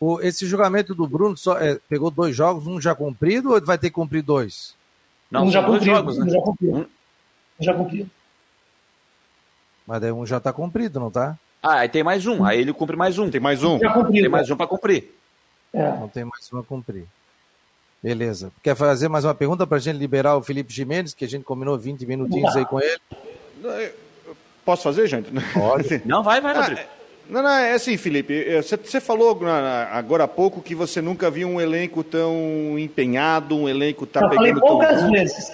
O, 0.00 0.20
esse 0.20 0.46
julgamento 0.46 0.94
do 0.94 1.08
Bruno 1.08 1.36
só, 1.36 1.58
é, 1.58 1.78
pegou 1.88 2.10
dois 2.10 2.34
jogos, 2.34 2.66
um 2.66 2.80
já 2.80 2.94
cumprido 2.94 3.52
ou 3.52 3.64
vai 3.64 3.76
ter 3.76 3.88
que 3.88 3.94
cumprir 3.94 4.22
dois? 4.22 4.76
Não, 5.30 5.44
um 5.44 5.50
já 5.50 5.62
cumprido, 5.62 5.84
jogos, 5.84 6.18
né? 6.18 6.24
um 6.24 6.30
já 6.30 6.40
cumprido. 6.40 6.78
Um... 6.78 6.86
já 7.60 7.74
cumprido. 7.74 8.10
Mas 9.86 10.00
daí 10.00 10.12
um 10.12 10.26
já 10.26 10.36
está 10.36 10.52
cumprido, 10.52 11.00
não 11.00 11.08
está? 11.08 11.36
Ah, 11.62 11.80
aí 11.80 11.88
tem 11.88 12.04
mais 12.04 12.26
um. 12.26 12.44
Aí 12.44 12.60
ele 12.60 12.72
cumpre 12.72 12.96
mais 12.96 13.18
um. 13.18 13.28
Tem 13.28 13.40
mais 13.40 13.64
um. 13.64 13.78
Já 13.78 13.92
cumprido, 13.92 14.22
tem 14.22 14.28
mais 14.28 14.48
um 14.50 14.56
para 14.56 14.66
cumprir. 14.66 15.12
É. 15.72 15.90
Não 15.92 16.08
tem 16.08 16.24
mais 16.24 16.52
um 16.52 16.58
a 16.58 16.62
cumprir. 16.62 17.06
Beleza. 18.02 18.52
Quer 18.62 18.76
fazer 18.76 19.08
mais 19.08 19.24
uma 19.24 19.34
pergunta 19.34 19.66
para 19.66 19.78
a 19.78 19.80
gente 19.80 19.96
liberar 19.96 20.36
o 20.36 20.42
Felipe 20.42 20.72
Jimenez, 20.72 21.14
que 21.14 21.24
a 21.24 21.28
gente 21.28 21.44
combinou 21.44 21.76
20 21.76 22.06
minutinhos 22.06 22.54
aí 22.54 22.64
com 22.64 22.80
ele? 22.80 23.00
Posso 24.68 24.82
fazer, 24.82 25.06
gente? 25.06 25.30
Pode. 25.54 26.02
Não, 26.04 26.22
vai, 26.22 26.42
vai, 26.42 26.54
Rodrigo. 26.54 26.80
Ah, 26.82 26.98
não, 27.26 27.42
não, 27.42 27.50
é 27.50 27.72
assim, 27.72 27.96
Felipe. 27.96 28.44
Você 28.62 29.00
falou 29.00 29.38
agora 29.90 30.24
há 30.24 30.28
pouco 30.28 30.60
que 30.60 30.74
você 30.74 31.00
nunca 31.00 31.30
viu 31.30 31.48
um 31.48 31.58
elenco 31.58 32.04
tão 32.04 32.78
empenhado, 32.78 33.56
um 33.56 33.66
elenco 33.66 34.04
tá 34.04 34.20
eu 34.20 34.28
pegando 34.28 34.60
falei 34.60 34.60
poucas 34.60 35.00
tão... 35.00 35.10
vezes. 35.10 35.52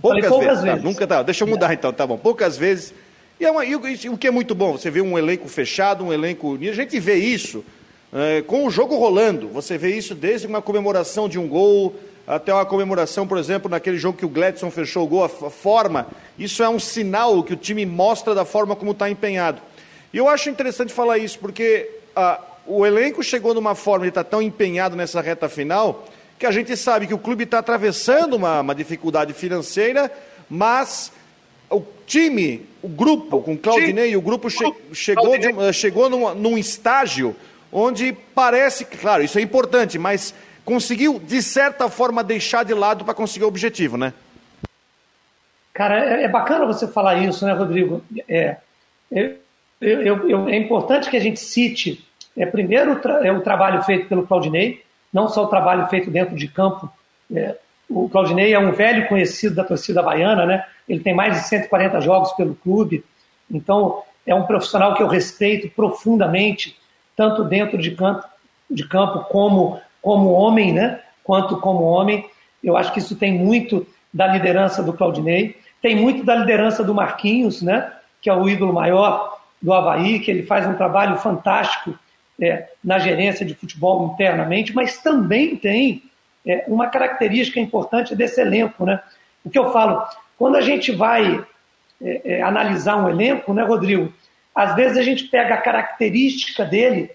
Poucas, 0.00 0.28
poucas 0.28 0.46
vezes. 0.46 0.64
vezes. 0.64 0.82
Tá, 0.82 0.84
nunca 0.84 1.06
tá. 1.06 1.22
Deixa 1.22 1.44
eu 1.44 1.48
mudar 1.48 1.72
então, 1.72 1.90
tá 1.90 2.06
bom. 2.06 2.18
Poucas 2.18 2.58
vezes. 2.58 2.92
E, 3.40 3.46
é 3.46 3.50
uma, 3.50 3.64
e 3.64 3.74
o 3.74 4.18
que 4.18 4.26
é 4.26 4.30
muito 4.30 4.54
bom, 4.54 4.72
você 4.72 4.90
vê 4.90 5.00
um 5.00 5.16
elenco 5.18 5.48
fechado, 5.48 6.04
um 6.04 6.12
elenco. 6.12 6.58
E 6.60 6.68
a 6.68 6.74
gente 6.74 7.00
vê 7.00 7.14
isso 7.14 7.64
é, 8.12 8.42
com 8.42 8.66
o 8.66 8.70
jogo 8.70 8.94
rolando. 8.96 9.48
Você 9.48 9.78
vê 9.78 9.96
isso 9.96 10.14
desde 10.14 10.46
uma 10.46 10.60
comemoração 10.60 11.30
de 11.30 11.38
um 11.38 11.48
gol 11.48 11.94
até 12.28 12.52
uma 12.52 12.66
comemoração, 12.66 13.26
por 13.26 13.38
exemplo, 13.38 13.70
naquele 13.70 13.96
jogo 13.96 14.18
que 14.18 14.26
o 14.26 14.28
Gladson 14.28 14.70
fechou 14.70 15.04
o 15.04 15.06
gol, 15.06 15.24
a 15.24 15.28
forma. 15.28 16.06
Isso 16.38 16.62
é 16.62 16.68
um 16.68 16.78
sinal 16.78 17.42
que 17.42 17.54
o 17.54 17.56
time 17.56 17.86
mostra 17.86 18.34
da 18.34 18.44
forma 18.44 18.76
como 18.76 18.90
está 18.90 19.08
empenhado. 19.08 19.62
E 20.12 20.18
eu 20.18 20.28
acho 20.28 20.50
interessante 20.50 20.92
falar 20.92 21.16
isso, 21.16 21.38
porque 21.38 21.88
ah, 22.14 22.38
o 22.66 22.84
elenco 22.84 23.22
chegou 23.22 23.54
numa 23.54 23.74
forma 23.74 24.04
de 24.04 24.10
estar 24.10 24.24
tá 24.24 24.30
tão 24.30 24.42
empenhado 24.42 24.94
nessa 24.94 25.22
reta 25.22 25.48
final, 25.48 26.06
que 26.38 26.44
a 26.44 26.50
gente 26.50 26.76
sabe 26.76 27.06
que 27.06 27.14
o 27.14 27.18
clube 27.18 27.44
está 27.44 27.60
atravessando 27.60 28.34
uma, 28.34 28.60
uma 28.60 28.74
dificuldade 28.74 29.32
financeira, 29.32 30.12
mas 30.50 31.10
o 31.70 31.82
time, 32.06 32.66
o 32.82 32.88
grupo, 32.88 33.40
com 33.40 33.56
Claudinei, 33.56 34.14
o 34.16 34.20
grupo 34.20 34.50
che 34.50 34.64
chegou, 34.92 35.38
de, 35.38 35.72
chegou 35.72 36.10
num, 36.10 36.34
num 36.34 36.58
estágio 36.58 37.34
onde 37.72 38.14
parece, 38.34 38.84
claro, 38.84 39.22
isso 39.22 39.38
é 39.38 39.42
importante, 39.42 39.98
mas 39.98 40.34
conseguiu, 40.68 41.18
de 41.18 41.42
certa 41.42 41.88
forma, 41.88 42.22
deixar 42.22 42.62
de 42.62 42.74
lado 42.74 43.02
para 43.02 43.14
conseguir 43.14 43.46
o 43.46 43.48
objetivo, 43.48 43.96
né? 43.96 44.12
Cara, 45.72 46.20
é, 46.20 46.24
é 46.24 46.28
bacana 46.28 46.66
você 46.66 46.86
falar 46.86 47.16
isso, 47.24 47.46
né, 47.46 47.54
Rodrigo? 47.54 48.04
É, 48.28 48.58
eu, 49.10 49.38
eu, 49.80 50.28
eu, 50.28 50.48
é 50.48 50.56
importante 50.56 51.08
que 51.08 51.16
a 51.16 51.20
gente 51.20 51.40
cite, 51.40 52.06
é, 52.36 52.44
primeiro, 52.44 53.00
tra 53.00 53.26
é 53.26 53.32
o 53.32 53.40
trabalho 53.40 53.82
feito 53.82 54.08
pelo 54.08 54.26
Claudinei, 54.26 54.84
não 55.10 55.26
só 55.26 55.44
o 55.44 55.48
trabalho 55.48 55.86
feito 55.86 56.10
dentro 56.10 56.36
de 56.36 56.46
campo. 56.46 56.92
É, 57.34 57.56
o 57.88 58.06
Claudinei 58.10 58.52
é 58.52 58.58
um 58.58 58.72
velho 58.72 59.08
conhecido 59.08 59.54
da 59.54 59.64
torcida 59.64 60.02
baiana, 60.02 60.44
né? 60.44 60.66
Ele 60.86 61.00
tem 61.00 61.14
mais 61.14 61.34
de 61.34 61.48
140 61.48 61.98
jogos 62.02 62.32
pelo 62.32 62.54
clube, 62.54 63.02
então 63.50 64.02
é 64.26 64.34
um 64.34 64.44
profissional 64.44 64.94
que 64.94 65.02
eu 65.02 65.08
respeito 65.08 65.70
profundamente 65.70 66.76
tanto 67.16 67.42
dentro 67.42 67.78
de 67.78 67.92
campo, 67.92 68.28
de 68.70 68.86
campo 68.86 69.20
como, 69.30 69.80
como 70.08 70.32
homem, 70.32 70.72
né? 70.72 71.00
quanto 71.22 71.58
como 71.58 71.84
homem. 71.84 72.24
Eu 72.64 72.78
acho 72.78 72.94
que 72.94 72.98
isso 72.98 73.14
tem 73.14 73.30
muito 73.30 73.86
da 74.10 74.26
liderança 74.26 74.82
do 74.82 74.94
Claudinei, 74.94 75.54
tem 75.82 75.94
muito 75.94 76.24
da 76.24 76.34
liderança 76.34 76.82
do 76.82 76.94
Marquinhos, 76.94 77.60
né? 77.60 77.92
que 78.22 78.30
é 78.30 78.34
o 78.34 78.48
ídolo 78.48 78.72
maior 78.72 79.38
do 79.60 79.70
Havaí, 79.70 80.18
que 80.20 80.30
ele 80.30 80.44
faz 80.44 80.66
um 80.66 80.72
trabalho 80.72 81.18
fantástico 81.18 81.94
é, 82.40 82.68
na 82.82 82.98
gerência 82.98 83.44
de 83.44 83.54
futebol 83.54 84.14
internamente, 84.14 84.74
mas 84.74 84.96
também 84.96 85.56
tem 85.56 86.02
é, 86.46 86.64
uma 86.66 86.86
característica 86.86 87.60
importante 87.60 88.16
desse 88.16 88.40
elenco. 88.40 88.86
Né? 88.86 88.98
O 89.44 89.50
que 89.50 89.58
eu 89.58 89.70
falo, 89.72 90.02
quando 90.38 90.56
a 90.56 90.62
gente 90.62 90.90
vai 90.90 91.44
é, 92.00 92.38
é 92.38 92.42
analisar 92.42 92.96
um 92.96 93.10
elenco, 93.10 93.52
né, 93.52 93.62
Rodrigo, 93.62 94.10
às 94.54 94.74
vezes 94.74 94.96
a 94.96 95.02
gente 95.02 95.24
pega 95.24 95.56
a 95.56 95.60
característica 95.60 96.64
dele 96.64 97.10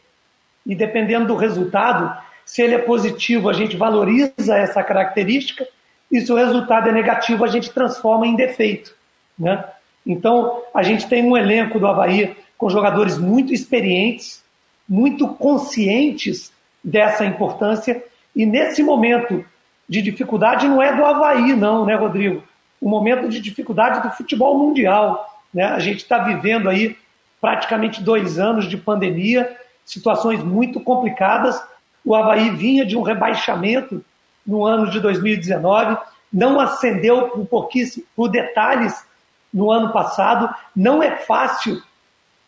e 0.64 0.76
dependendo 0.76 1.26
do 1.26 1.36
resultado, 1.36 2.16
se 2.46 2.62
ele 2.62 2.76
é 2.76 2.80
positivo, 2.80 3.50
a 3.50 3.54
gente 3.54 3.78
valoriza 3.78 4.56
essa 4.56 4.84
característica 4.84 5.68
e 6.12 6.22
se 6.22 6.32
o 6.32 6.36
resultado 6.36 6.90
é 6.90 6.92
negativo, 6.92 7.44
a 7.44 7.48
gente 7.48 7.72
transforma 7.72 8.28
em 8.28 8.36
defeito. 8.36 8.94
Né? 9.38 9.64
Então, 10.06 10.62
a 10.74 10.84
gente 10.84 11.08
tem 11.08 11.24
um 11.24 11.36
elenco 11.36 11.80
do 11.80 11.88
Havaí 11.88 12.36
com 12.58 12.70
jogadores 12.70 13.18
muito 13.18 13.54
experientes, 13.54 14.44
muito 14.88 15.28
conscientes 15.28 16.52
dessa 16.84 17.26
importância 17.26 18.04
e 18.36 18.46
nesse 18.46 18.84
momento 18.84 19.46
de 19.88 20.02
dificuldade 20.02 20.68
não 20.68 20.82
é 20.82 20.96
do 20.96 21.06
Havaí, 21.06 21.54
não, 21.56 21.86
né, 21.86 21.96
Rodrigo? 21.96 22.44
O 22.82 22.90
momento 22.90 23.30
de 23.30 23.40
dificuldade 23.40 24.02
do 24.02 24.14
futebol 24.16 24.58
mundial. 24.58 25.42
Né? 25.54 25.64
A 25.64 25.80
gente 25.80 25.98
está 25.98 26.20
vivendo 26.20 26.70
aí 26.70 26.98
praticamente 27.40 28.02
dois 28.02 28.40
anos 28.40 28.68
de 28.68 28.78
pandemia, 28.78 29.56
situações 29.86 30.44
muito 30.44 30.80
complicadas. 30.80 31.62
O 32.06 32.16
Havaí 32.16 32.50
vinha 32.52 32.86
de 32.86 32.98
um 32.98 33.02
rebaixamento 33.02 34.04
no 34.46 34.66
ano 34.66 34.90
de 34.90 35.00
2019, 35.00 35.98
não 36.32 36.60
ascendeu 36.60 37.30
por 37.30 37.46
pouquíssimo, 37.46 38.06
por 38.16 38.30
detalhes 38.30 39.06
no 39.54 39.72
ano 39.72 39.94
passado. 39.94 40.54
Não 40.76 41.02
é 41.02 41.18
fácil 41.18 41.82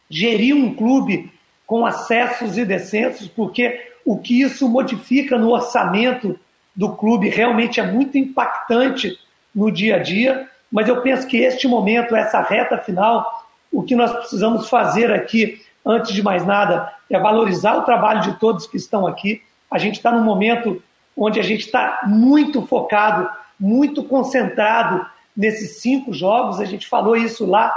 gerir 0.10 0.56
um 0.56 0.74
clube 0.74 1.32
com 1.66 1.86
acessos 1.86 2.58
e 2.58 2.66
descensos, 2.66 3.28
porque 3.28 3.92
o 4.04 4.18
que 4.18 4.42
isso 4.42 4.68
modifica 4.68 5.38
no 5.38 5.52
orçamento 5.52 6.38
do 6.76 6.92
clube 6.94 7.30
realmente 7.30 7.80
é 7.80 7.84
muito 7.84 8.18
impactante 8.18 9.18
no 9.54 9.72
dia 9.72 9.96
a 9.96 10.00
dia. 10.00 10.50
Mas 10.72 10.88
eu 10.88 11.02
penso 11.02 11.28
que 11.28 11.38
este 11.38 11.68
momento, 11.68 12.16
essa 12.16 12.42
reta 12.42 12.78
final, 12.78 13.46
o 13.72 13.84
que 13.84 13.96
nós 13.96 14.12
precisamos 14.12 14.70
fazer 14.70 15.12
aqui, 15.12 15.62
antes 15.86 16.14
de 16.14 16.22
mais 16.22 16.46
nada, 16.46 16.94
é 17.10 17.20
valorizar 17.20 17.76
o 17.78 17.84
trabalho 17.84 18.22
de 18.22 18.40
todos 18.40 18.68
que 18.68 18.78
estão 18.78 19.06
aqui. 19.06 19.42
A 19.70 19.78
gente 19.78 19.96
está 19.96 20.12
num 20.12 20.24
momento 20.24 20.82
onde 21.16 21.40
a 21.40 21.44
gente 21.44 21.66
está 21.66 22.02
muito 22.06 22.66
focado, 22.66 23.30
muito 23.60 24.04
concentrado 24.04 25.06
nesses 25.36 25.78
cinco 25.78 26.14
jogos. 26.14 26.60
A 26.60 26.66
gente 26.66 26.88
falou 26.88 27.16
isso 27.16 27.46
lá 27.46 27.74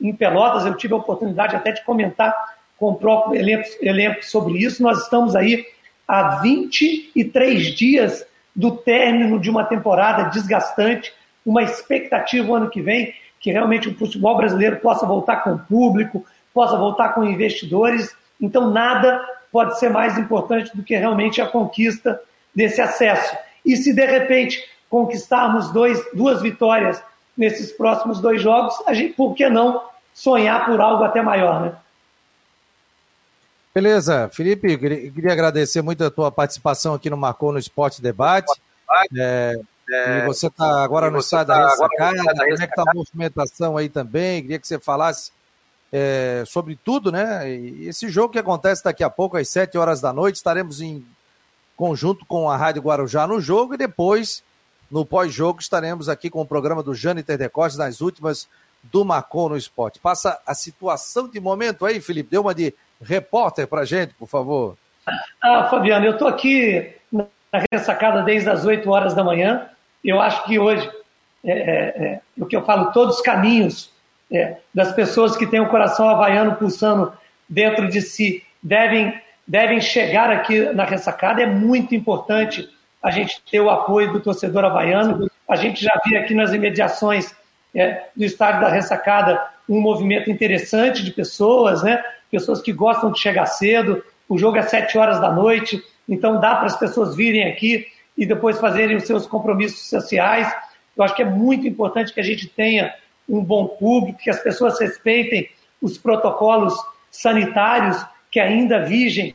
em 0.00 0.14
Pelotas, 0.14 0.64
eu 0.64 0.74
tive 0.74 0.94
a 0.94 0.98
oportunidade 0.98 1.56
até 1.56 1.72
de 1.72 1.84
comentar 1.84 2.34
com 2.76 2.92
o 2.92 2.94
próprio 2.94 3.40
elenco, 3.40 3.68
elenco 3.80 4.24
sobre 4.24 4.58
isso. 4.58 4.82
Nós 4.82 5.02
estamos 5.02 5.34
aí 5.34 5.66
a 6.06 6.36
23 6.40 7.74
dias 7.74 8.24
do 8.54 8.76
término 8.76 9.38
de 9.38 9.50
uma 9.50 9.64
temporada 9.64 10.30
desgastante, 10.30 11.12
uma 11.44 11.62
expectativa 11.62 12.48
o 12.48 12.54
ano 12.54 12.70
que 12.70 12.80
vem 12.80 13.12
que 13.40 13.52
realmente 13.52 13.88
o 13.88 13.94
futebol 13.94 14.36
brasileiro 14.36 14.76
possa 14.76 15.06
voltar 15.06 15.36
com 15.38 15.52
o 15.52 15.58
público, 15.58 16.24
possa 16.52 16.76
voltar 16.76 17.10
com 17.10 17.24
investidores. 17.24 18.14
Então, 18.40 18.70
nada 18.70 19.24
pode 19.50 19.78
ser 19.78 19.88
mais 19.88 20.16
importante 20.18 20.76
do 20.76 20.82
que 20.82 20.96
realmente 20.96 21.40
a 21.40 21.46
conquista 21.46 22.20
desse 22.54 22.80
acesso. 22.80 23.36
E 23.64 23.76
se 23.76 23.92
de 23.92 24.04
repente 24.04 24.64
conquistarmos 24.88 25.70
dois, 25.72 26.02
duas 26.14 26.40
vitórias 26.40 27.02
nesses 27.36 27.72
próximos 27.72 28.20
dois 28.20 28.42
jogos, 28.42 28.74
a 28.86 28.94
gente, 28.94 29.14
por 29.14 29.34
que 29.34 29.48
não 29.48 29.82
sonhar 30.12 30.66
por 30.66 30.80
algo 30.80 31.04
até 31.04 31.22
maior, 31.22 31.62
né? 31.62 31.76
Beleza, 33.74 34.28
Felipe, 34.32 34.76
queria 34.76 35.32
agradecer 35.32 35.82
muito 35.82 36.02
a 36.02 36.10
tua 36.10 36.32
participação 36.32 36.94
aqui 36.94 37.08
no 37.08 37.16
Marcou 37.16 37.52
no 37.52 37.58
Esporte 37.58 38.02
Debate. 38.02 38.50
É, 39.16 39.60
é, 39.90 40.18
e 40.18 40.26
você 40.26 40.48
está 40.48 40.82
agora 40.82 41.10
no 41.10 41.18
estado 41.18 41.48
tá 41.48 41.54
da 41.54 41.68
ressacada, 41.68 42.24
como 42.34 42.54
é 42.54 42.56
que 42.56 42.64
está 42.64 42.82
a 42.82 42.94
movimentação 42.94 43.76
aí 43.76 43.88
também? 43.88 44.42
Queria 44.42 44.58
que 44.58 44.66
você 44.66 44.80
falasse 44.80 45.30
é, 45.92 46.44
sobre 46.46 46.76
tudo, 46.76 47.10
né? 47.10 47.48
Esse 47.50 48.08
jogo 48.08 48.32
que 48.32 48.38
acontece 48.38 48.84
daqui 48.84 49.02
a 49.02 49.10
pouco, 49.10 49.36
às 49.36 49.48
7 49.48 49.76
horas 49.78 50.00
da 50.00 50.12
noite, 50.12 50.36
estaremos 50.36 50.80
em 50.80 51.04
conjunto 51.76 52.26
com 52.26 52.50
a 52.50 52.56
Rádio 52.56 52.82
Guarujá 52.82 53.26
no 53.26 53.40
jogo 53.40 53.74
e 53.74 53.78
depois, 53.78 54.42
no 54.90 55.04
pós-jogo, 55.04 55.60
estaremos 55.60 56.08
aqui 56.08 56.28
com 56.28 56.40
o 56.40 56.46
programa 56.46 56.82
do 56.82 56.94
Jâniter 56.94 57.38
Decotes 57.38 57.76
nas 57.76 58.00
últimas 58.00 58.48
do 58.82 59.04
Macon 59.04 59.50
no 59.50 59.56
Esporte. 59.56 59.98
Passa 59.98 60.40
a 60.46 60.54
situação 60.54 61.28
de 61.28 61.40
momento 61.40 61.84
aí, 61.84 62.00
Felipe, 62.00 62.30
deu 62.30 62.42
uma 62.42 62.54
de 62.54 62.74
repórter 63.00 63.66
para 63.66 63.84
gente, 63.84 64.14
por 64.14 64.28
favor. 64.28 64.76
Ah, 65.42 65.68
Fabiano, 65.70 66.04
eu 66.04 66.12
estou 66.12 66.28
aqui 66.28 66.94
na 67.10 67.26
ressacada 67.72 68.22
desde 68.22 68.50
as 68.50 68.64
8 68.64 68.88
horas 68.90 69.14
da 69.14 69.24
manhã. 69.24 69.68
Eu 70.04 70.20
acho 70.20 70.44
que 70.44 70.58
hoje, 70.58 70.88
é, 71.44 71.52
é, 71.52 72.04
é, 72.04 72.20
o 72.36 72.46
que 72.46 72.56
eu 72.56 72.64
falo, 72.64 72.92
todos 72.92 73.16
os 73.16 73.22
caminhos 73.22 73.90
é, 74.30 74.56
das 74.74 74.92
pessoas 74.92 75.36
que 75.36 75.46
têm 75.46 75.60
o 75.60 75.68
coração 75.68 76.08
havaiano 76.08 76.56
pulsando 76.56 77.12
dentro 77.48 77.88
de 77.88 78.00
si 78.02 78.42
devem, 78.62 79.20
devem 79.46 79.80
chegar 79.80 80.30
aqui 80.30 80.60
na 80.72 80.84
ressacada. 80.84 81.42
É 81.42 81.46
muito 81.46 81.94
importante 81.94 82.68
a 83.02 83.10
gente 83.10 83.40
ter 83.50 83.60
o 83.60 83.70
apoio 83.70 84.12
do 84.12 84.20
torcedor 84.20 84.64
havaiano. 84.64 85.30
A 85.48 85.56
gente 85.56 85.82
já 85.82 85.98
viu 86.04 86.18
aqui 86.18 86.34
nas 86.34 86.52
imediações 86.52 87.34
é, 87.74 88.04
do 88.14 88.24
estádio 88.24 88.60
da 88.60 88.68
ressacada 88.68 89.40
um 89.68 89.80
movimento 89.80 90.30
interessante 90.30 91.04
de 91.04 91.10
pessoas, 91.10 91.82
né? 91.82 92.02
pessoas 92.30 92.60
que 92.60 92.72
gostam 92.72 93.12
de 93.12 93.20
chegar 93.20 93.46
cedo. 93.46 94.02
O 94.28 94.38
jogo 94.38 94.56
é 94.56 94.62
sete 94.62 94.96
horas 94.96 95.20
da 95.20 95.30
noite, 95.30 95.82
então 96.08 96.40
dá 96.40 96.56
para 96.56 96.66
as 96.66 96.78
pessoas 96.78 97.14
virem 97.14 97.44
aqui 97.50 97.86
e 98.16 98.26
depois 98.26 98.58
fazerem 98.58 98.96
os 98.96 99.04
seus 99.04 99.26
compromissos 99.26 99.88
sociais. 99.88 100.52
Eu 100.96 101.04
acho 101.04 101.14
que 101.14 101.22
é 101.22 101.24
muito 101.24 101.66
importante 101.66 102.12
que 102.12 102.20
a 102.20 102.24
gente 102.24 102.48
tenha 102.48 102.92
um 103.28 103.44
bom 103.44 103.66
público, 103.68 104.18
que 104.18 104.30
as 104.30 104.40
pessoas 104.40 104.80
respeitem 104.80 105.48
os 105.80 105.98
protocolos 105.98 106.74
sanitários 107.10 108.04
que 108.30 108.40
ainda 108.40 108.84
vigem 108.84 109.34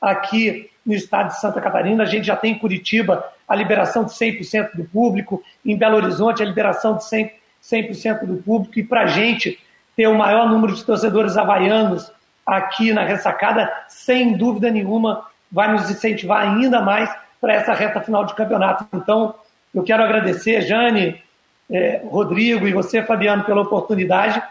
aqui 0.00 0.70
no 0.84 0.92
estado 0.92 1.28
de 1.28 1.40
Santa 1.40 1.60
Catarina. 1.60 2.02
A 2.02 2.06
gente 2.06 2.26
já 2.26 2.36
tem 2.36 2.52
em 2.52 2.58
Curitiba 2.58 3.24
a 3.48 3.54
liberação 3.54 4.04
de 4.04 4.12
100% 4.12 4.74
do 4.74 4.84
público, 4.84 5.42
em 5.64 5.76
Belo 5.76 5.96
Horizonte 5.96 6.42
a 6.42 6.46
liberação 6.46 6.96
de 6.96 7.04
100%, 7.04 7.32
100 7.60 8.26
do 8.26 8.42
público, 8.42 8.78
e 8.78 8.82
para 8.82 9.02
a 9.02 9.06
gente 9.06 9.58
ter 9.96 10.06
o 10.06 10.14
maior 10.14 10.48
número 10.48 10.74
de 10.74 10.84
torcedores 10.84 11.36
havaianos 11.36 12.10
aqui 12.44 12.92
na 12.92 13.04
ressacada, 13.04 13.72
sem 13.88 14.36
dúvida 14.36 14.70
nenhuma, 14.70 15.26
vai 15.50 15.72
nos 15.72 15.88
incentivar 15.90 16.42
ainda 16.42 16.80
mais 16.80 17.10
para 17.40 17.54
essa 17.54 17.72
reta 17.72 18.00
final 18.00 18.24
de 18.26 18.34
campeonato. 18.34 18.86
Então, 18.92 19.34
eu 19.74 19.82
quero 19.82 20.02
agradecer, 20.02 20.62
Jane, 20.62 21.22
é, 21.70 22.02
Rodrigo 22.04 22.66
e 22.66 22.72
você, 22.72 23.02
Fabiano, 23.02 23.44
pela 23.44 23.62
oportunidade 23.62 24.42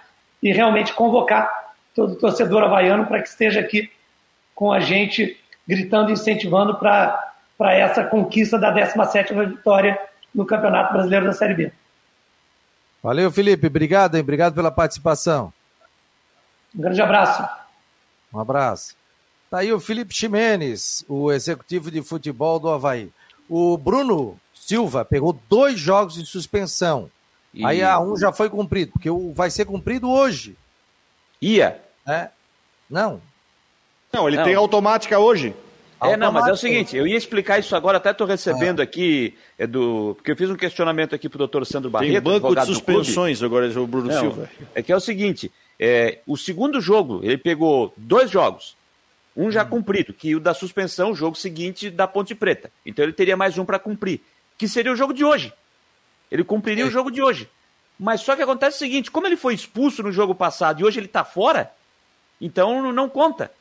e 0.42 0.52
realmente 0.52 0.94
convocar 0.94 1.50
todo 1.96 2.16
torcedor 2.16 2.64
havaiano 2.64 3.06
para 3.06 3.22
que 3.22 3.30
esteja 3.30 3.60
aqui 3.60 3.92
com 4.56 4.72
a 4.72 4.80
gente, 4.80 5.38
gritando 5.68 6.10
e 6.10 6.14
incentivando 6.14 6.76
para 6.76 7.34
essa 7.72 8.04
conquista 8.04 8.58
da 8.58 8.74
17ª 8.74 9.48
vitória 9.48 9.98
no 10.34 10.46
Campeonato 10.46 10.94
Brasileiro 10.94 11.26
da 11.26 11.34
Série 11.34 11.54
B. 11.54 11.72
Valeu, 13.02 13.32
Felipe. 13.32 13.68
Obrigado, 13.68 14.16
hein? 14.16 14.22
Obrigado 14.22 14.56
pela 14.56 14.72
participação. 14.72 15.54
Um 16.76 16.82
grande 16.82 17.02
abraço. 17.02 17.48
Um 18.34 18.40
abraço. 18.40 18.96
Tá 19.50 19.60
aí 19.60 19.72
o 19.72 19.80
Felipe 19.80 20.14
Ximenes, 20.14 21.06
o 21.08 21.32
executivo 21.32 21.92
de 21.92 22.02
futebol 22.02 22.60
do 22.60 22.70
Havaí. 22.70 23.12
O 23.48 23.78
Bruno 23.78 24.40
Silva 24.66 25.04
pegou 25.04 25.38
dois 25.50 25.80
jogos 25.80 26.16
de 26.16 26.26
suspensão. 26.26 27.10
E... 27.54 27.66
Aí 27.66 27.84
a 27.84 28.00
um 28.00 28.18
já 28.18 28.32
foi 28.32 28.50
cumprido, 28.50 28.94
porque 28.94 29.10
vai 29.34 29.50
ser 29.50 29.66
cumprido 29.66 30.10
hoje. 30.10 30.56
Ia. 31.42 31.82
É? 32.08 32.30
Não. 32.90 33.22
Não, 34.12 34.28
ele 34.28 34.38
não. 34.38 34.44
tem 34.44 34.56
automática 34.56 35.20
hoje. 35.20 35.54
É, 36.02 36.18
não, 36.18 36.32
mas 36.32 36.48
é 36.48 36.52
o 36.52 36.58
seguinte, 36.58 36.98
eu 36.98 37.08
ia 37.08 37.16
explicar 37.16 37.60
isso 37.60 37.74
agora, 37.76 37.98
até 37.98 38.12
estou 38.12 38.28
recebendo 38.28 38.82
ah. 38.82 38.84
aqui, 38.84 39.36
é 39.58 39.66
do, 39.66 40.14
porque 40.16 40.32
eu 40.32 40.36
fiz 40.36 40.50
um 40.50 40.56
questionamento 40.56 41.16
aqui 41.16 41.30
para 41.30 41.38
o 41.38 41.40
doutor 41.40 41.66
Sandro 41.66 41.90
Barreto. 41.90 42.12
Tem 42.12 42.22
banco 42.22 42.54
de 42.54 42.66
suspensões 42.66 43.42
agora, 43.42 43.68
o 43.80 43.88
Bruno 43.88 44.10
não, 44.10 44.20
Silva. 44.20 44.50
É 44.76 44.84
que 44.84 44.92
é 44.92 44.96
o 44.96 45.00
seguinte, 45.00 45.50
é, 45.80 46.20
o 46.28 46.36
segundo 46.36 46.82
jogo, 46.82 47.22
ele 47.24 47.38
pegou 47.38 47.94
dois 47.96 48.30
jogos, 48.30 48.76
um 49.36 49.50
já 49.50 49.64
hum. 49.64 49.70
cumprido, 49.70 50.14
que 50.14 50.36
o 50.36 50.42
da 50.42 50.54
suspensão, 50.54 51.12
o 51.12 51.16
jogo 51.16 51.38
seguinte 51.38 51.90
da 51.90 52.06
Ponte 52.06 52.36
Preta. 52.36 52.70
Então 52.86 53.04
ele 53.04 53.14
teria 53.14 53.38
mais 53.38 53.58
um 53.58 53.64
para 53.64 53.80
cumprir, 53.80 54.20
que 54.58 54.68
seria 54.68 54.92
o 54.92 54.96
jogo 54.96 55.14
de 55.14 55.24
hoje. 55.24 55.54
Ele 56.32 56.44
cumpriria 56.44 56.84
é. 56.84 56.88
o 56.88 56.92
jogo 56.92 57.12
de 57.12 57.22
hoje. 57.22 57.50
Mas 58.00 58.22
só 58.22 58.36
que 58.36 58.42
acontece 58.42 58.78
o 58.78 58.80
seguinte: 58.80 59.12
como 59.12 59.28
ele 59.28 59.38
foi 59.38 59.54
expulso 59.54 60.02
no 60.04 60.12
jogo 60.12 60.34
passado 60.34 60.82
e 60.82 60.84
hoje 60.84 61.00
ele 61.00 61.08
está 61.08 61.24
fora, 61.24 61.72
então 62.40 62.92
não 62.92 63.10
conta. 63.10 63.52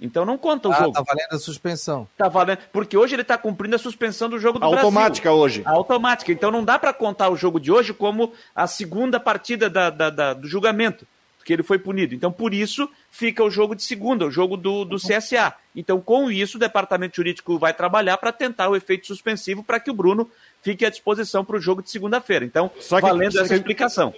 Então 0.00 0.24
não 0.24 0.38
conta 0.38 0.68
o 0.68 0.72
ah, 0.72 0.76
jogo. 0.76 0.92
Tá 0.92 1.02
valendo 1.02 1.32
a 1.32 1.38
suspensão. 1.38 2.08
Tá 2.16 2.26
valendo, 2.26 2.60
porque 2.72 2.96
hoje 2.96 3.14
ele 3.14 3.22
está 3.22 3.36
cumprindo 3.36 3.76
a 3.76 3.78
suspensão 3.78 4.30
do 4.30 4.38
jogo 4.38 4.58
do 4.58 4.64
Automática 4.64 5.28
Brasil. 5.28 5.42
hoje. 5.42 5.62
Automática. 5.66 6.32
Então 6.32 6.50
não 6.50 6.64
dá 6.64 6.78
para 6.78 6.94
contar 6.94 7.28
o 7.28 7.36
jogo 7.36 7.60
de 7.60 7.70
hoje 7.70 7.92
como 7.92 8.32
a 8.54 8.66
segunda 8.66 9.20
partida 9.20 9.68
da, 9.68 9.90
da, 9.90 10.08
da, 10.08 10.32
do 10.32 10.48
julgamento 10.48 11.06
porque 11.50 11.54
ele 11.54 11.62
foi 11.62 11.78
punido. 11.78 12.14
Então, 12.14 12.30
por 12.30 12.54
isso, 12.54 12.88
fica 13.10 13.42
o 13.42 13.50
jogo 13.50 13.74
de 13.74 13.82
segunda, 13.82 14.24
o 14.24 14.30
jogo 14.30 14.56
do, 14.56 14.84
do 14.84 14.96
CSA. 14.96 15.52
Então, 15.74 16.00
com 16.00 16.30
isso, 16.30 16.56
o 16.56 16.60
departamento 16.60 17.16
jurídico 17.16 17.58
vai 17.58 17.74
trabalhar 17.74 18.16
para 18.18 18.32
tentar 18.32 18.68
o 18.68 18.76
efeito 18.76 19.06
suspensivo 19.06 19.64
para 19.64 19.80
que 19.80 19.90
o 19.90 19.94
Bruno 19.94 20.30
fique 20.62 20.84
à 20.86 20.90
disposição 20.90 21.44
para 21.44 21.56
o 21.56 21.60
jogo 21.60 21.82
de 21.82 21.90
segunda-feira. 21.90 22.44
Então, 22.44 22.68
que, 22.68 23.00
valendo 23.00 23.40
essa 23.40 23.48
que, 23.48 23.54
explicação. 23.54 24.14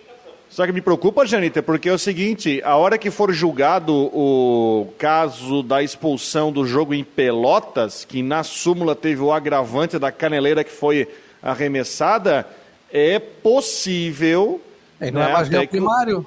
Só 0.51 0.67
que 0.67 0.73
me 0.73 0.83
preocupa, 0.83 1.25
Janita, 1.25 1.63
porque 1.63 1.89
é 1.89 1.93
o 1.93 1.99
seguinte: 1.99 2.61
a 2.65 2.77
hora 2.77 2.99
que 2.99 3.11
for 3.11 3.33
julgado 3.33 3.95
o 3.95 4.93
caso 4.99 5.63
da 5.63 5.83
expulsão 5.83 6.53
do 6.53 6.67
jogo 6.67 6.93
em 6.93 7.03
Pelotas, 7.03 8.05
que 8.05 8.23
na 8.23 8.43
súmula 8.43 8.95
teve 8.95 9.23
o 9.23 9.33
agravante 9.33 9.99
da 9.99 10.13
caneleira 10.13 10.63
que 10.63 10.73
foi 10.73 11.09
arremessada, 11.43 12.47
é 12.93 13.19
possível. 13.19 14.61
É, 15.01 15.11
não 15.11 15.23
é 15.23 15.25
né, 15.25 15.31
é 15.31 15.33
mais 15.33 15.49
nem 15.49 15.61
o 15.61 15.69
primário. 15.69 16.27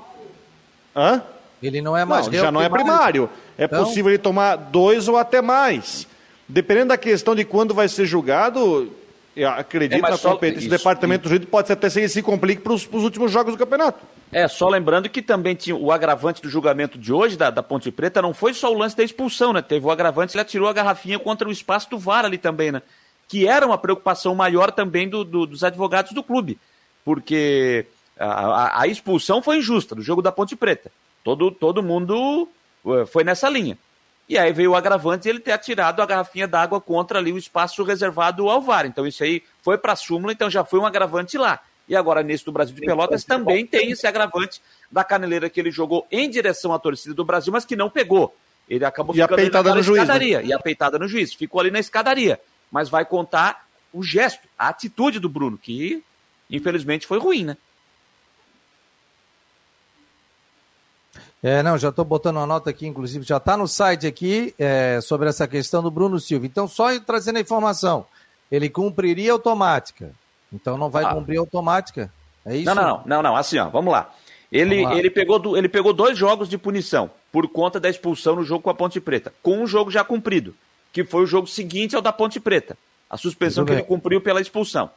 Hã? 0.95 1.21
Ele 1.61 1.81
não 1.81 1.97
é 1.97 2.05
mais 2.05 2.27
não, 2.27 2.33
já 2.33 2.51
não 2.51 2.61
é 2.61 2.69
primário. 2.69 3.29
É 3.57 3.65
então... 3.65 3.83
possível 3.83 4.11
ele 4.11 4.17
tomar 4.17 4.55
dois 4.55 5.07
ou 5.07 5.17
até 5.17 5.41
mais. 5.41 6.07
Dependendo 6.47 6.89
da 6.89 6.97
questão 6.97 7.35
de 7.35 7.43
quando 7.43 7.73
vai 7.73 7.87
ser 7.87 8.05
julgado, 8.05 8.91
eu 9.35 9.49
acredito 9.49 10.05
é, 10.05 10.09
na 10.09 10.17
competência 10.17 10.69
do 10.69 10.77
departamento 10.77 11.23
isso. 11.23 11.29
jurídico 11.29 11.51
pode 11.51 11.71
até 11.71 11.89
ser 11.89 12.01
que 12.01 12.09
se 12.09 12.21
complique 12.21 12.61
para 12.61 12.73
os 12.73 12.87
últimos 12.93 13.31
jogos 13.31 13.53
do 13.53 13.57
campeonato. 13.57 13.99
É, 14.31 14.47
só 14.47 14.67
lembrando 14.67 15.09
que 15.09 15.21
também 15.21 15.55
tinha 15.55 15.75
o 15.75 15.91
agravante 15.91 16.41
do 16.41 16.49
julgamento 16.49 16.97
de 16.97 17.11
hoje, 17.11 17.37
da, 17.37 17.49
da 17.49 17.63
Ponte 17.63 17.91
Preta, 17.91 18.21
não 18.21 18.33
foi 18.33 18.53
só 18.53 18.71
o 18.71 18.77
lance 18.77 18.95
da 18.95 19.03
expulsão, 19.03 19.53
né? 19.53 19.61
Teve 19.61 19.85
o 19.85 19.91
agravante, 19.91 20.35
ele 20.35 20.41
atirou 20.41 20.69
a 20.69 20.73
garrafinha 20.73 21.17
contra 21.17 21.47
o 21.47 21.51
espaço 21.51 21.89
do 21.89 21.97
VAR 21.97 22.25
ali 22.25 22.37
também, 22.37 22.71
né? 22.71 22.81
Que 23.27 23.47
era 23.47 23.65
uma 23.65 23.77
preocupação 23.77 24.35
maior 24.35 24.71
também 24.71 25.09
do, 25.09 25.23
do, 25.23 25.45
dos 25.45 25.63
advogados 25.63 26.11
do 26.11 26.23
clube. 26.23 26.59
Porque 27.03 27.85
a, 28.19 28.81
a, 28.81 28.87
expulsão 28.87 29.41
foi 29.41 29.57
injusta 29.57 29.95
do 29.95 30.01
jogo 30.01 30.21
da 30.21 30.31
Ponte 30.31 30.55
Preta. 30.55 30.91
Todo, 31.23 31.51
todo 31.51 31.83
mundo 31.83 32.47
uh, 32.83 33.05
foi 33.07 33.23
nessa 33.23 33.49
linha. 33.49 33.77
E 34.27 34.37
aí 34.37 34.51
veio 34.51 34.71
o 34.71 34.75
agravante 34.75 35.29
ele 35.29 35.39
ter 35.39 35.51
atirado 35.51 36.01
a 36.01 36.05
garrafinha 36.05 36.47
d'água 36.47 36.81
contra 36.81 37.19
ali 37.19 37.31
o 37.31 37.37
espaço 37.37 37.83
reservado 37.83 38.49
ao 38.49 38.61
VAR. 38.61 38.85
Então 38.85 39.05
isso 39.05 39.23
aí 39.23 39.43
foi 39.61 39.77
para 39.77 39.93
a 39.93 39.95
súmula, 39.95 40.33
então 40.33 40.49
já 40.49 40.63
foi 40.63 40.79
um 40.79 40.85
agravante 40.85 41.37
lá. 41.37 41.59
E 41.87 41.95
agora 41.95 42.23
nesse 42.23 42.43
do 42.43 42.51
Brasil 42.51 42.73
de 42.73 42.81
Pelotas 42.81 43.23
também 43.23 43.65
tem 43.65 43.91
esse 43.91 44.07
agravante 44.07 44.61
da 44.91 45.03
caneleira 45.03 45.49
que 45.49 45.59
ele 45.59 45.69
jogou 45.69 46.07
em 46.11 46.29
direção 46.29 46.73
à 46.73 46.79
torcida 46.79 47.13
do 47.13 47.23
Brasil, 47.23 47.53
mas 47.53 47.65
que 47.65 47.75
não 47.75 47.89
pegou. 47.89 48.35
Ele 48.67 48.83
acabou 48.83 49.13
e 49.13 49.21
ficando 49.21 49.33
a 49.33 49.37
peitada 49.37 49.69
na, 49.69 49.75
no 49.75 49.81
escadaria. 49.81 50.39
Né? 50.39 50.47
E 50.47 50.53
a 50.53 50.59
peitada 50.59 50.97
no 50.97 51.07
juiz. 51.07 51.33
Ficou 51.33 51.61
ali 51.61 51.69
na 51.69 51.79
escadaria. 51.79 52.39
Mas 52.71 52.89
vai 52.89 53.05
contar 53.05 53.67
o 53.93 54.01
gesto, 54.01 54.47
a 54.57 54.69
atitude 54.69 55.19
do 55.19 55.29
Bruno, 55.29 55.57
que 55.57 56.03
infelizmente 56.49 57.05
foi 57.05 57.19
ruim, 57.19 57.45
né? 57.45 57.57
É, 61.45 61.61
não, 61.61 61.77
já 61.77 61.89
estou 61.89 62.03
botando 62.03 62.37
uma 62.37 62.47
nota 62.47 62.71
aqui, 62.71 62.87
inclusive, 62.87 63.23
já 63.23 63.37
está 63.37 63.55
no 63.55 63.67
site 63.67 64.07
aqui 64.07 64.55
é, 64.57 64.99
sobre 64.99 65.29
essa 65.29 65.47
questão 65.47 65.83
do 65.83 65.91
Bruno 65.91 66.19
Silva. 66.19 66.47
Então, 66.47 66.67
só 66.67 66.99
trazendo 66.99 67.37
a 67.37 67.39
informação, 67.39 68.03
ele 68.51 68.67
cumpriria 68.67 69.31
automática. 69.31 70.11
Então 70.51 70.75
não 70.75 70.89
vai 70.89 71.03
ah. 71.03 71.13
cumprir 71.13 71.37
automática. 71.37 72.11
É 72.43 72.55
isso? 72.55 72.73
Não, 72.73 72.73
não, 72.73 73.03
não, 73.05 73.21
não, 73.21 73.35
assim, 73.35 73.59
ó, 73.59 73.69
vamos 73.69 73.93
lá. 73.93 74.11
Ele, 74.51 74.77
vamos 74.77 74.93
lá. 74.93 74.97
ele, 74.97 75.11
pegou, 75.11 75.55
ele 75.55 75.69
pegou 75.69 75.93
dois 75.93 76.17
jogos 76.17 76.49
de 76.49 76.57
punição 76.57 77.11
por 77.31 77.47
conta 77.47 77.79
da 77.79 77.91
expulsão 77.91 78.37
no 78.37 78.43
jogo 78.43 78.63
com 78.63 78.71
a 78.71 78.73
Ponte 78.73 78.99
Preta, 78.99 79.31
com 79.43 79.59
um 79.59 79.67
jogo 79.67 79.91
já 79.91 80.03
cumprido, 80.03 80.55
que 80.91 81.03
foi 81.03 81.21
o 81.21 81.27
jogo 81.27 81.45
seguinte 81.45 81.95
ao 81.95 82.01
da 82.01 82.11
Ponte 82.11 82.39
Preta. 82.39 82.75
A 83.07 83.17
suspensão 83.17 83.63
que 83.63 83.69
bem. 83.69 83.81
ele 83.81 83.87
cumpriu 83.87 84.19
pela 84.19 84.41
expulsão. 84.41 84.89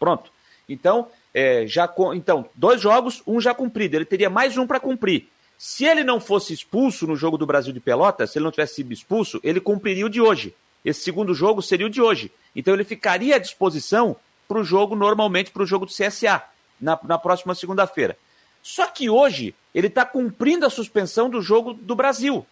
Pronto. 0.00 0.32
Então, 0.68 1.06
é, 1.32 1.64
já, 1.64 1.88
então, 2.12 2.44
dois 2.56 2.80
jogos, 2.80 3.22
um 3.24 3.40
já 3.40 3.54
cumprido. 3.54 3.94
Ele 3.94 4.04
teria 4.04 4.28
mais 4.28 4.58
um 4.58 4.66
para 4.66 4.80
cumprir. 4.80 5.28
Se 5.58 5.84
ele 5.84 6.04
não 6.04 6.20
fosse 6.20 6.52
expulso 6.52 7.06
no 7.06 7.16
jogo 7.16 7.38
do 7.38 7.46
Brasil 7.46 7.72
de 7.72 7.80
Pelotas, 7.80 8.30
se 8.30 8.38
ele 8.38 8.44
não 8.44 8.50
tivesse 8.50 8.76
sido 8.76 8.92
expulso, 8.92 9.40
ele 9.42 9.60
cumpriria 9.60 10.06
o 10.06 10.10
de 10.10 10.20
hoje. 10.20 10.54
Esse 10.84 11.00
segundo 11.00 11.34
jogo 11.34 11.62
seria 11.62 11.86
o 11.86 11.90
de 11.90 12.00
hoje. 12.00 12.30
Então 12.54 12.74
ele 12.74 12.84
ficaria 12.84 13.36
à 13.36 13.38
disposição 13.38 14.16
para 14.46 14.58
o 14.58 14.64
jogo, 14.64 14.94
normalmente 14.94 15.50
para 15.50 15.62
o 15.62 15.66
jogo 15.66 15.86
do 15.86 15.92
CSA, 15.92 16.42
na, 16.80 16.98
na 17.02 17.18
próxima 17.18 17.54
segunda-feira. 17.54 18.16
Só 18.62 18.86
que 18.86 19.08
hoje 19.08 19.54
ele 19.74 19.86
está 19.86 20.04
cumprindo 20.04 20.66
a 20.66 20.70
suspensão 20.70 21.30
do 21.30 21.40
jogo 21.40 21.72
do 21.72 21.94
Brasil, 21.94 22.46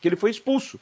que 0.00 0.08
ele 0.08 0.16
foi 0.16 0.30
expulso. 0.30 0.78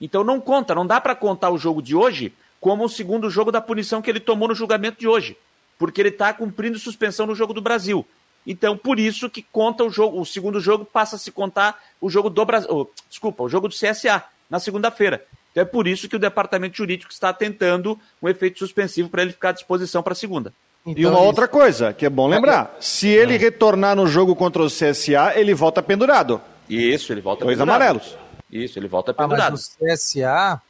Então 0.00 0.24
não 0.24 0.40
conta, 0.40 0.74
não 0.74 0.86
dá 0.86 1.00
para 1.00 1.14
contar 1.14 1.50
o 1.50 1.58
jogo 1.58 1.82
de 1.82 1.94
hoje 1.94 2.32
como 2.60 2.84
o 2.84 2.88
segundo 2.88 3.30
jogo 3.30 3.50
da 3.50 3.60
punição 3.60 4.02
que 4.02 4.10
ele 4.10 4.20
tomou 4.20 4.48
no 4.48 4.54
julgamento 4.54 5.00
de 5.00 5.08
hoje, 5.08 5.36
porque 5.78 6.00
ele 6.00 6.10
está 6.10 6.32
cumprindo 6.32 6.78
suspensão 6.78 7.26
no 7.26 7.34
jogo 7.34 7.54
do 7.54 7.60
Brasil. 7.60 8.06
Então, 8.46 8.76
por 8.76 8.98
isso 8.98 9.28
que 9.28 9.42
conta 9.42 9.84
o 9.84 9.90
jogo, 9.90 10.20
o 10.20 10.24
segundo 10.24 10.60
jogo 10.60 10.84
passa 10.84 11.16
a 11.16 11.18
se 11.18 11.30
contar 11.30 11.78
o 12.00 12.08
jogo 12.08 12.30
do 12.30 12.44
Brasil, 12.44 12.68
oh, 12.70 12.86
desculpa, 13.08 13.42
o 13.42 13.48
jogo 13.48 13.68
do 13.68 13.74
CSA 13.74 14.24
na 14.48 14.58
segunda-feira. 14.58 15.24
Então 15.50 15.62
é 15.62 15.64
por 15.64 15.86
isso 15.86 16.08
que 16.08 16.16
o 16.16 16.18
departamento 16.18 16.76
jurídico 16.76 17.12
está 17.12 17.32
tentando 17.32 17.98
um 18.22 18.28
efeito 18.28 18.58
suspensivo 18.58 19.08
para 19.08 19.22
ele 19.22 19.32
ficar 19.32 19.50
à 19.50 19.52
disposição 19.52 20.02
para 20.02 20.12
a 20.12 20.16
segunda. 20.16 20.52
Então, 20.86 21.02
e 21.02 21.06
uma 21.06 21.18
isso... 21.18 21.24
outra 21.24 21.46
coisa 21.46 21.92
que 21.92 22.06
é 22.06 22.10
bom 22.10 22.26
lembrar: 22.26 22.76
se 22.80 23.08
ele 23.08 23.36
retornar 23.36 23.94
no 23.94 24.06
jogo 24.06 24.34
contra 24.34 24.62
o 24.62 24.66
CSA, 24.66 25.34
ele 25.34 25.52
volta 25.54 25.82
pendurado. 25.82 26.40
Isso, 26.68 27.12
ele 27.12 27.20
volta 27.20 27.44
Dois 27.44 27.58
pendurado. 27.58 27.76
amarelos. 27.76 28.16
Isso, 28.50 28.78
ele 28.78 28.88
volta 28.88 29.12
pendurado. 29.12 29.48
Ah, 29.48 29.50
mas 29.50 29.76
no 29.78 29.86
CSA, 29.86 30.62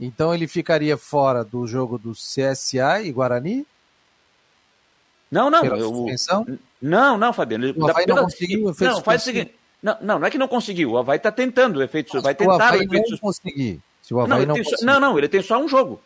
então 0.00 0.34
ele 0.34 0.48
ficaria 0.48 0.96
fora 0.96 1.44
do 1.44 1.66
jogo 1.66 1.98
do 1.98 2.12
CSA 2.12 3.02
e 3.02 3.12
Guarani? 3.12 3.66
Não, 5.30 5.50
não. 5.50 5.64
Eu, 5.64 6.06
não, 6.84 7.16
não, 7.16 7.32
Fabiano. 7.32 7.72
O 7.74 7.88
Havaí 7.88 8.04
não 8.06 8.24
conseguiu 8.24 8.66
o 8.66 8.74
Não, 8.78 9.00
faz 9.02 9.22
o 9.22 9.24
seguinte. 9.24 9.54
Não, 9.82 9.96
não, 10.02 10.18
não 10.18 10.26
é 10.26 10.30
que 10.30 10.36
não 10.36 10.46
conseguiu. 10.46 10.90
O 10.90 10.98
Havaí 10.98 11.16
está 11.16 11.32
tentando 11.32 11.78
o 11.78 11.82
efeito 11.82 12.10
Mas 12.12 12.22
Vai 12.22 12.34
tentar 12.34 12.74
o, 12.74 12.78
o 12.78 12.82
efeito 12.82 13.10
não 13.10 13.18
conseguir. 13.18 13.80
Se 14.02 14.12
o 14.12 14.20
Havaí 14.20 14.44
não, 14.44 14.54
não, 14.54 14.62
conseguir. 14.62 14.84
não, 14.84 15.00
não, 15.00 15.18
ele 15.18 15.28
tem 15.28 15.40
só 15.40 15.58
um 15.58 15.66
jogo. 15.66 15.98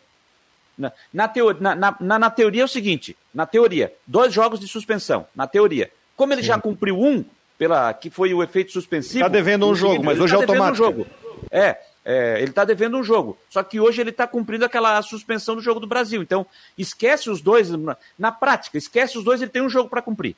Na, 0.77 0.93
na, 1.13 1.27
teo, 1.27 1.53
na, 1.59 1.75
na, 1.75 1.97
na, 1.99 2.29
teoria 2.29 2.61
é 2.61 2.65
o 2.65 2.67
seguinte: 2.67 3.15
na 3.33 3.45
teoria, 3.45 3.93
dois 4.07 4.33
jogos 4.33 4.57
de 4.57 4.69
suspensão. 4.69 5.27
Na 5.35 5.47
teoria. 5.47 5.91
Como 6.15 6.31
ele 6.31 6.41
Sim. 6.41 6.47
já 6.47 6.59
cumpriu 6.59 6.97
um, 6.97 7.25
pela 7.57 7.93
que 7.93 8.09
foi 8.09 8.33
o 8.33 8.41
efeito 8.41 8.71
suspensivo. 8.71 9.19
Está 9.19 9.27
devendo 9.27 9.67
um 9.67 9.75
jogo, 9.75 10.01
mas 10.01 10.17
hoje 10.17 10.33
é 10.33 10.37
tá 10.37 10.43
automático. 10.43 10.71
Um 10.71 10.75
jogo. 10.75 11.07
É, 11.51 11.77
é, 12.05 12.37
ele 12.37 12.51
está 12.51 12.63
devendo 12.63 12.97
um 12.97 13.03
jogo. 13.03 13.37
Só 13.49 13.61
que 13.63 13.81
hoje 13.81 13.99
ele 13.99 14.11
está 14.11 14.25
cumprindo 14.25 14.63
aquela 14.63 15.01
suspensão 15.01 15.55
do 15.55 15.61
jogo 15.61 15.81
do 15.81 15.87
Brasil. 15.87 16.21
Então, 16.21 16.45
esquece 16.77 17.29
os 17.29 17.41
dois. 17.41 17.69
Na, 17.69 17.97
na 18.17 18.31
prática, 18.31 18.77
esquece 18.77 19.17
os 19.17 19.25
dois, 19.25 19.41
ele 19.41 19.51
tem 19.51 19.61
um 19.61 19.69
jogo 19.69 19.89
para 19.89 20.01
cumprir. 20.01 20.37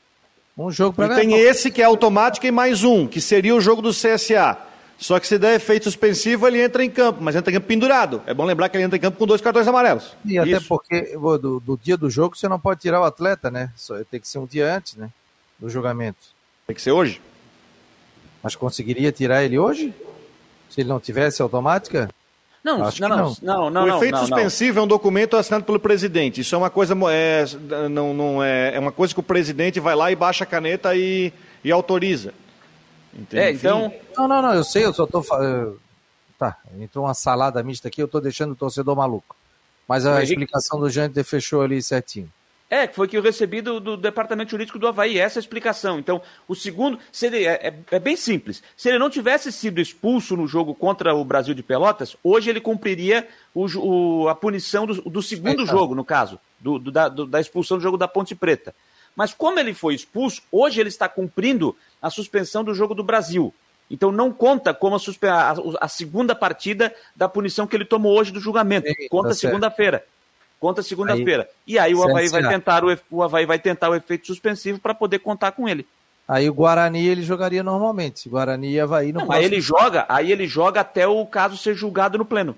Um 0.57 0.71
jogo 0.71 0.95
para 0.95 1.15
Tem 1.15 1.33
esse 1.33 1.71
que 1.71 1.81
é 1.81 1.85
automático 1.85 2.45
e 2.45 2.51
mais 2.51 2.83
um, 2.83 3.07
que 3.07 3.21
seria 3.21 3.55
o 3.55 3.61
jogo 3.61 3.81
do 3.81 3.91
CSA. 3.91 4.57
Só 5.01 5.19
que 5.19 5.25
se 5.25 5.39
der 5.39 5.55
efeito 5.55 5.85
suspensivo, 5.85 6.47
ele 6.47 6.61
entra 6.61 6.83
em 6.83 6.89
campo, 6.89 7.23
mas 7.23 7.35
entra 7.35 7.49
em 7.49 7.55
campo 7.55 7.65
pendurado. 7.65 8.21
É 8.27 8.35
bom 8.35 8.45
lembrar 8.45 8.69
que 8.69 8.77
ele 8.77 8.83
entra 8.83 8.97
em 8.97 9.01
campo 9.01 9.17
com 9.17 9.25
dois 9.25 9.41
cartões 9.41 9.67
amarelos. 9.67 10.15
E 10.23 10.37
até 10.37 10.51
Isso. 10.51 10.67
porque 10.67 11.17
do, 11.17 11.59
do, 11.59 11.75
dia 11.75 11.97
do 11.97 12.07
jogo 12.07 12.37
você 12.37 12.47
não 12.47 12.59
pode 12.59 12.81
tirar 12.81 13.01
o 13.01 13.03
atleta, 13.03 13.49
né? 13.49 13.71
Só, 13.75 13.95
tem 14.03 14.19
que 14.19 14.27
ser 14.27 14.37
um 14.37 14.45
dia 14.45 14.75
antes, 14.75 14.95
né? 14.95 15.09
Do 15.57 15.67
julgamento. 15.69 16.19
Tem 16.67 16.75
que 16.75 16.81
ser 16.81 16.91
hoje. 16.91 17.19
Mas 18.43 18.55
conseguiria 18.55 19.11
tirar 19.11 19.43
ele 19.43 19.57
hoje? 19.57 19.91
Se 20.69 20.81
ele 20.81 20.89
não 20.89 20.99
tivesse 20.99 21.41
automática? 21.41 22.07
Não, 22.64 22.78
não, 22.78 22.91
não, 23.09 23.36
não, 23.41 23.70
não, 23.72 23.84
O 23.86 23.97
efeito 23.97 24.14
não, 24.14 24.20
suspensivo 24.22 24.76
não. 24.76 24.82
é 24.84 24.86
um 24.86 24.88
documento 24.88 25.36
assinado 25.36 25.64
pelo 25.64 25.80
presidente. 25.80 26.41
Isso 26.41 26.53
é 26.53 26.57
uma 26.57 26.70
coisa, 26.70 26.95
é, 27.12 27.45
não, 27.89 28.14
não 28.14 28.43
é, 28.43 28.76
é 28.76 28.80
uma 28.80 28.91
coisa 28.91 29.14
que 29.14 29.20
o 29.20 29.24
presidente 29.24 29.80
vai 29.80 29.95
lá 29.95 30.12
e 30.12 30.16
baixa 30.16 30.43
a 30.43 30.47
caneta 30.47 30.95
e, 30.95 31.34
e 31.64 31.72
autoriza. 31.72 32.34
Entende? 33.14 33.43
É, 33.43 33.51
então. 33.51 33.91
Não, 34.16 34.28
não, 34.28 34.41
não, 34.41 34.53
eu 34.53 34.64
sei, 34.64 34.86
eu 34.86 34.93
só 34.93 35.07
tô. 35.07 35.24
Tá, 36.38 36.57
entrou 36.80 37.05
uma 37.05 37.14
salada 37.14 37.62
mista 37.64 37.88
aqui, 37.88 38.01
eu 38.01 38.07
tô 38.07 38.20
deixando 38.20 38.51
o 38.51 38.55
torcedor 38.55 38.95
maluco. 38.95 39.36
Mas 39.88 40.05
a 40.05 40.24
explicação 40.24 40.80
do 40.80 40.89
Jâniter 40.89 41.24
fechou 41.24 41.62
ali 41.62 41.82
certinho. 41.82 42.32
É, 42.72 42.88
que 42.88 42.95
foi 42.95 43.05
que 43.05 43.17
eu 43.17 43.22
recebi 43.22 43.59
do, 43.59 43.82
do, 43.82 43.97
Departamento 43.97 44.51
Jurídico 44.51 44.80
do 44.80 44.88
Havaí, 44.88 45.19
essa 45.19 45.38
é 45.38 45.39
a 45.39 45.43
explicação. 45.43 45.99
Então, 45.99 46.22
o 46.47 46.55
segundo, 46.55 46.97
ele, 47.22 47.43
é, 47.43 47.67
é, 47.67 47.74
é, 47.91 47.99
bem 47.99 48.15
simples. 48.15 48.63
Se 48.78 48.88
ele 48.88 48.97
não 48.97 49.09
tivesse 49.09 49.51
sido 49.51 49.82
expulso 49.82 50.38
no 50.38 50.47
jogo 50.47 50.74
contra 50.74 51.13
o 51.13 51.26
Brasil 51.26 51.53
de 51.53 51.61
Pelotas, 51.61 52.15
hoje 52.24 52.49
ele 52.49 52.61
cumpriria 52.61 53.28
o, 53.53 53.65
o, 53.78 54.30
a 54.30 54.36
punição 54.36 54.86
do, 54.86 55.01
do 55.01 55.22
segundo 55.22 55.65
jogo, 55.65 55.93
no 55.93 56.05
caso, 56.05 56.39
do, 56.61 56.80
da, 56.80 57.09
da 57.09 57.41
expulsão 57.41 57.76
do 57.76 57.84
jogo 57.84 57.97
da 57.97 58.07
Ponte 58.07 58.34
Preta. 58.34 58.74
Mas 59.17 59.34
como 59.34 59.59
ele 59.59 59.74
foi 59.74 59.93
expulso, 59.93 60.41
hoje 60.49 60.80
ele 60.80 60.88
está 60.88 61.09
cumprindo 61.09 61.76
a 62.01 62.09
suspensão 62.09 62.63
do 62.63 62.74
jogo 62.74 62.95
do 62.95 63.03
Brasil. 63.03 63.53
Então 63.89 64.13
não 64.13 64.32
conta 64.32 64.74
como 64.74 64.95
a, 64.95 64.99
a, 65.30 65.55
a 65.82 65.88
segunda 65.89 66.34
partida 66.34 66.95
da 67.13 67.28
punição 67.28 67.67
que 67.67 67.76
ele 67.76 67.84
tomou 67.84 68.17
hoje 68.17 68.32
do 68.32 68.39
julgamento. 68.39 68.88
conta 69.09 69.28
tá 69.28 69.36
segunda-feira. 69.36 70.05
Conta 70.62 70.84
segunda-feira. 70.84 71.49
E 71.66 71.80
aí 71.80 71.95
o 71.95 72.03
Havaí 72.03 72.30
vai 72.30 72.47
tentar 72.47 72.86
o, 72.86 72.95
o 73.09 73.24
Havaí 73.24 73.47
vai 73.47 73.57
tentar 73.57 73.89
o 73.89 73.95
efeito 73.95 74.28
suspensivo 74.28 74.78
para 74.78 74.93
poder 74.93 75.18
contar 75.18 75.53
com 75.53 75.68
ele. 75.68 75.88
Aí 76.28 76.47
o 76.47 76.53
Guarani 76.53 77.03
ele 77.03 77.24
jogaria 77.24 77.64
normalmente. 77.64 78.30
Guarani 78.30 78.74
e 78.74 78.80
Havaí 78.80 79.12
não, 79.12 79.26
não 79.26 79.32
Aí 79.32 79.43
ele 79.43 79.59
joga, 79.59 80.05
aí 80.07 80.32
ele 80.32 80.45
joga 80.45 80.82
até 80.82 81.07
o 81.07 81.26
caso 81.26 81.57
ser 81.57 81.74
julgado 81.74 82.16
no 82.16 82.24
pleno. 82.24 82.55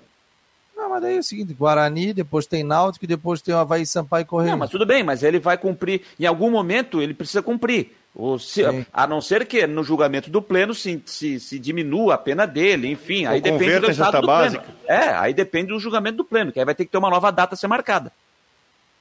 Não, 0.76 0.90
mas 0.90 1.00
daí 1.00 1.16
é 1.16 1.18
o 1.18 1.22
seguinte, 1.22 1.54
Guarani, 1.54 2.12
depois 2.12 2.46
tem 2.46 2.62
Náutico 2.62 3.06
depois 3.06 3.40
tem 3.40 3.54
o 3.54 3.58
Havaí 3.58 3.86
Sampaio 3.86 4.26
Correio. 4.26 4.50
Não, 4.50 4.58
mas 4.58 4.68
tudo 4.68 4.84
bem, 4.84 5.02
mas 5.02 5.22
ele 5.22 5.38
vai 5.38 5.56
cumprir, 5.56 6.02
em 6.20 6.26
algum 6.26 6.50
momento 6.50 7.00
ele 7.00 7.14
precisa 7.14 7.42
cumprir. 7.42 7.96
Se, 8.38 8.62
a 8.92 9.06
não 9.08 9.20
ser 9.20 9.44
que 9.44 9.66
no 9.66 9.82
julgamento 9.82 10.30
do 10.30 10.40
pleno 10.40 10.72
se, 10.72 11.02
se, 11.04 11.40
se 11.40 11.58
diminua 11.58 12.14
a 12.14 12.18
pena 12.18 12.46
dele, 12.46 12.88
enfim, 12.88 13.26
aí 13.26 13.40
depende 13.40 13.80
do 13.80 13.90
estado 13.90 14.20
do 14.20 14.26
básica. 14.26 14.62
pleno. 14.62 14.78
É, 14.86 15.08
aí 15.14 15.34
depende 15.34 15.68
do 15.68 15.80
julgamento 15.80 16.18
do 16.18 16.24
pleno, 16.24 16.52
que 16.52 16.60
aí 16.60 16.64
vai 16.64 16.76
ter 16.76 16.84
que 16.84 16.92
ter 16.92 16.98
uma 16.98 17.10
nova 17.10 17.32
data 17.32 17.54
a 17.54 17.56
ser 17.56 17.66
marcada. 17.66 18.12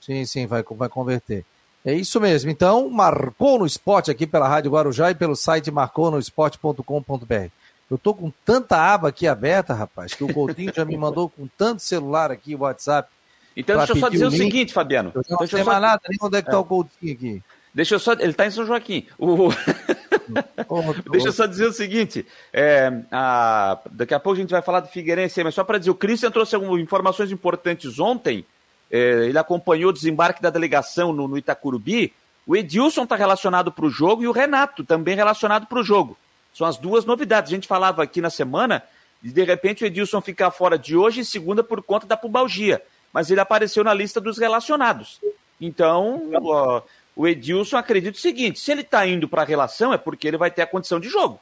Sim, 0.01 0.26
sim, 0.26 0.47
vai, 0.47 0.64
vai 0.64 0.89
converter. 0.89 1.45
É 1.86 1.93
isso 1.93 2.20
mesmo. 2.20 2.49
Então, 2.49 2.89
marcou 2.89 3.59
no 3.59 3.66
esporte 3.66 4.09
aqui 4.09 4.26
pela 4.26 4.47
Rádio 4.47 4.72
Guarujá 4.72 5.11
e 5.11 5.16
pelo 5.16 5.36
site 5.36 5.70
marconosport.com.br. 5.70 7.49
Eu 7.91 7.97
tô 7.97 8.14
com 8.14 8.32
tanta 8.43 8.78
aba 8.78 9.09
aqui 9.09 9.28
aberta, 9.28 9.74
rapaz, 9.74 10.14
que 10.14 10.24
o 10.24 10.34
Coutinho 10.34 10.74
já 10.74 10.84
me 10.84 10.97
mandou 10.97 11.30
com 11.30 11.47
tanto 11.57 11.84
celular 11.84 12.32
aqui, 12.32 12.55
WhatsApp. 12.55 13.09
Então, 13.55 13.78
deixa 13.78 13.93
eu 13.93 13.97
só 13.97 14.09
dizer 14.09 14.26
o, 14.26 14.30
o 14.30 14.32
seguinte, 14.32 14.74
Fabiano. 14.74 15.11
Eu 15.14 15.24
não 15.30 15.47
sei 15.47 15.64
mais 15.64 15.82
nada, 15.82 16.01
nem 16.09 16.18
onde 16.20 16.38
é 16.38 16.41
que 16.41 16.49
tá 16.49 16.57
é. 16.57 16.59
o 16.59 16.66
Coutinho 16.66 17.14
aqui. 17.14 17.43
Deixa 17.74 17.95
eu 17.95 17.99
só. 17.99 18.13
Ele 18.13 18.30
está 18.30 18.45
em 18.45 18.51
São 18.51 18.65
Joaquim. 18.65 19.07
O... 19.17 19.49
Deixa 21.11 21.30
eu 21.30 21.32
só 21.32 21.45
dizer 21.45 21.65
o 21.65 21.74
seguinte: 21.74 22.26
é, 22.51 23.01
a... 23.11 23.80
daqui 23.91 24.13
a 24.13 24.19
pouco 24.19 24.38
a 24.38 24.41
gente 24.41 24.51
vai 24.51 24.61
falar 24.61 24.82
do 24.82 24.88
Figueirense, 24.88 25.43
mas 25.43 25.55
só 25.55 25.63
para 25.63 25.80
dizer, 25.80 25.91
o 25.91 25.95
Christian 25.95 26.32
trouxe 26.32 26.55
algumas 26.55 26.80
informações 26.82 27.32
importantes 27.32 27.99
ontem. 27.99 28.45
É, 28.91 29.26
ele 29.26 29.38
acompanhou 29.39 29.89
o 29.89 29.93
desembarque 29.93 30.41
da 30.41 30.51
delegação 30.51 31.11
no, 31.11 31.28
no 31.28 31.38
Itacurubi. 31.38 32.13
O 32.45 32.55
Edilson 32.55 33.03
está 33.03 33.15
relacionado 33.15 33.71
para 33.71 33.86
o 33.86 33.89
jogo 33.89 34.21
e 34.21 34.28
o 34.28 34.32
Renato 34.32 34.84
também 34.84 35.15
relacionado 35.15 35.65
para 35.65 35.80
o 35.80 35.84
jogo. 35.84 36.17
São 36.53 36.67
as 36.67 36.78
duas 36.78 37.05
novidades. 37.05 37.51
A 37.51 37.55
gente 37.55 37.67
falava 37.67 38.03
aqui 38.03 38.21
na 38.21 38.30
semana 38.30 38.84
de 39.21 39.32
de 39.32 39.43
repente 39.43 39.84
o 39.84 39.88
Edilson 39.88 40.21
ficar 40.21 40.51
fora 40.51 40.78
de 40.78 40.95
hoje 40.95 41.21
e 41.21 41.26
segunda 41.26 41.63
por 41.63 41.82
conta 41.82 42.05
da 42.05 42.15
pubalgia. 42.15 42.84
Mas 43.11 43.32
ele 43.32 43.39
apareceu 43.39 43.84
na 43.84 43.93
lista 43.93 44.21
dos 44.21 44.38
relacionados. 44.38 45.19
Então, 45.59 46.30
ó, 46.43 46.82
o 47.16 47.28
Edilson 47.28 47.78
acredita 47.78 48.18
o 48.18 48.22
seguinte: 48.22 48.59
se 48.59 48.72
ele 48.72 48.82
está 48.82 49.05
indo 49.05 49.28
para 49.28 49.41
a 49.41 49.45
relação, 49.45 49.93
é 49.93 49.97
porque 49.97 50.28
ele 50.28 50.38
vai 50.38 50.51
ter 50.51 50.61
a 50.61 50.68
condição 50.68 50.99
de 50.99 51.09
jogo. 51.09 51.39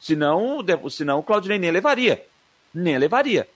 Senão, 0.00 0.58
senão 0.90 1.18
o 1.20 1.22
Claudinei 1.22 1.58
nem 1.58 1.70
levaria. 1.70 2.24
Nem 2.74 2.98
levaria. 2.98 3.46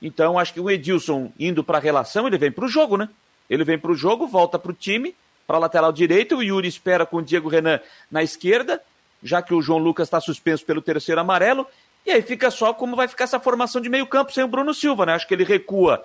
Então, 0.00 0.38
acho 0.38 0.52
que 0.52 0.60
o 0.60 0.68
Edilson 0.68 1.32
indo 1.38 1.62
para 1.62 1.78
a 1.78 1.80
relação, 1.80 2.26
ele 2.26 2.38
vem 2.38 2.50
para 2.50 2.64
o 2.64 2.68
jogo, 2.68 2.96
né? 2.96 3.08
Ele 3.48 3.62
vem 3.64 3.78
para 3.78 3.92
o 3.92 3.94
jogo, 3.94 4.26
volta 4.26 4.58
para 4.58 4.72
o 4.72 4.74
time, 4.74 5.14
para 5.46 5.56
a 5.56 5.60
lateral 5.60 5.92
direita. 5.92 6.34
O 6.34 6.42
Yuri 6.42 6.66
espera 6.66 7.06
com 7.06 7.18
o 7.18 7.22
Diego 7.22 7.48
Renan 7.48 7.78
na 8.10 8.22
esquerda, 8.22 8.82
já 9.22 9.40
que 9.40 9.54
o 9.54 9.62
João 9.62 9.78
Lucas 9.78 10.08
está 10.08 10.20
suspenso 10.20 10.64
pelo 10.64 10.82
terceiro 10.82 11.20
amarelo. 11.20 11.66
E 12.04 12.10
aí 12.10 12.22
fica 12.22 12.50
só 12.50 12.74
como 12.74 12.96
vai 12.96 13.06
ficar 13.06 13.24
essa 13.24 13.38
formação 13.38 13.80
de 13.80 13.88
meio 13.88 14.06
campo 14.06 14.32
sem 14.32 14.42
o 14.42 14.48
Bruno 14.48 14.74
Silva, 14.74 15.06
né? 15.06 15.12
Acho 15.12 15.28
que 15.28 15.34
ele 15.34 15.44
recua. 15.44 16.04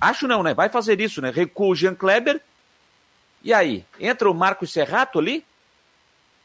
Acho 0.00 0.28
não, 0.28 0.42
né? 0.42 0.54
Vai 0.54 0.68
fazer 0.68 1.00
isso, 1.00 1.20
né? 1.20 1.30
Recua 1.30 1.68
o 1.68 1.74
Jean 1.74 1.94
Kleber 1.94 2.40
e 3.44 3.52
aí, 3.52 3.84
entra 4.00 4.30
o 4.30 4.34
Marcos 4.34 4.72
Serrato 4.72 5.18
ali? 5.18 5.44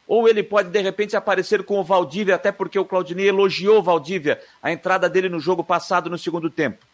Ou 0.06 0.28
ele 0.28 0.42
pode, 0.42 0.68
de 0.68 0.80
repente, 0.82 1.16
aparecer 1.16 1.62
com 1.62 1.80
o 1.80 1.84
Valdívia, 1.84 2.34
até 2.34 2.52
porque 2.52 2.78
o 2.78 2.84
Claudinei 2.84 3.28
elogiou 3.28 3.78
o 3.78 3.82
Valdívia, 3.82 4.38
a 4.62 4.70
entrada 4.70 5.08
dele 5.08 5.30
no 5.30 5.40
jogo 5.40 5.64
passado 5.64 6.10
no 6.10 6.18
segundo 6.18 6.50
tempo. 6.50 6.84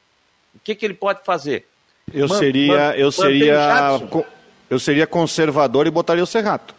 O 0.54 0.60
que, 0.62 0.76
que 0.76 0.86
ele 0.86 0.94
pode 0.94 1.24
fazer? 1.24 1.66
Eu 2.14 2.28
man, 2.28 2.38
seria, 2.38 2.76
man, 2.76 2.94
eu 2.94 3.10
seria, 3.10 4.00
eu 4.70 4.78
seria 4.78 5.06
conservador 5.08 5.88
e 5.88 5.90
botaria 5.90 6.22
o 6.22 6.26
Serrato. 6.26 6.72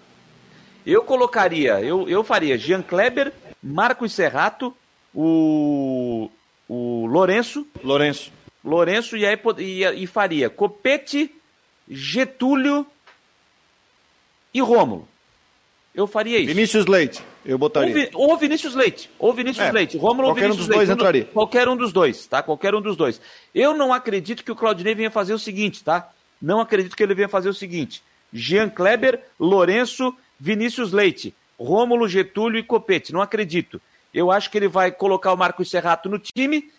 Eu 0.86 1.04
colocaria, 1.04 1.82
eu, 1.82 2.08
eu 2.08 2.24
faria 2.24 2.58
Jean 2.58 2.82
Kleber, 2.82 3.34
Marcos 3.62 4.14
Serrato, 4.14 4.74
o, 5.14 6.30
o 6.70 7.06
Lourenço. 7.08 7.68
Lourenço. 7.84 8.32
Lourenço 8.64 9.18
e, 9.18 9.26
aí, 9.26 9.38
e, 9.58 10.04
e 10.04 10.08
faria 10.08 10.50
Copete, 10.50 11.36
Getúlio 11.90 12.88
e 14.58 14.62
Rômulo. 14.62 15.08
Eu 15.94 16.06
faria 16.06 16.38
isso. 16.38 16.54
Vinícius 16.54 16.86
Leite, 16.86 17.24
eu 17.46 17.58
botaria. 17.58 18.10
Ou, 18.14 18.30
ou 18.30 18.38
Vinícius 18.38 18.76
Leite, 18.76 19.10
ou 19.18 19.34
Vinícius 19.34 19.66
é, 19.66 19.72
Leite. 19.72 19.98
Rômulo 19.98 20.28
ou 20.28 20.36
Vinícius 20.36 20.58
um 20.58 20.60
dos 20.60 20.68
Leite. 20.68 20.86
dois 20.86 20.90
entraria. 20.90 21.26
Qualquer 21.26 21.68
um 21.68 21.76
dos 21.76 21.92
dois, 21.92 22.28
tá? 22.28 22.44
Qualquer 22.44 22.76
um 22.76 22.82
dos 22.82 22.96
dois. 22.96 23.20
Eu 23.54 23.74
não 23.74 23.92
acredito 23.92 24.44
que 24.44 24.52
o 24.52 24.56
Claudinei 24.56 24.94
venha 24.94 25.10
fazer 25.10 25.34
o 25.34 25.40
seguinte, 25.40 25.84
tá? 25.84 26.12
Não 26.40 26.60
acredito 26.60 26.96
que 26.96 27.02
ele 27.02 27.16
venha 27.16 27.28
fazer 27.28 27.50
o 27.50 27.54
seguinte. 27.54 28.04
Jean 28.32 28.70
Kleber, 28.70 29.24
Lourenço, 29.40 30.16
Vinícius 30.40 30.92
Leite, 30.92 31.34
Rômulo, 31.60 32.08
Getúlio 32.08 32.60
e 32.60 32.64
Copete. 32.64 33.12
Não 33.12 33.22
acredito. 33.22 33.82
Eu 34.14 34.32
acho 34.32 34.52
que 34.52 34.58
ele 34.58 34.68
vai 34.68 34.92
colocar 34.92 35.34
o 35.34 35.38
Marcos 35.38 35.70
Serrato 35.70 36.10
no 36.10 36.20
time. 36.20 36.72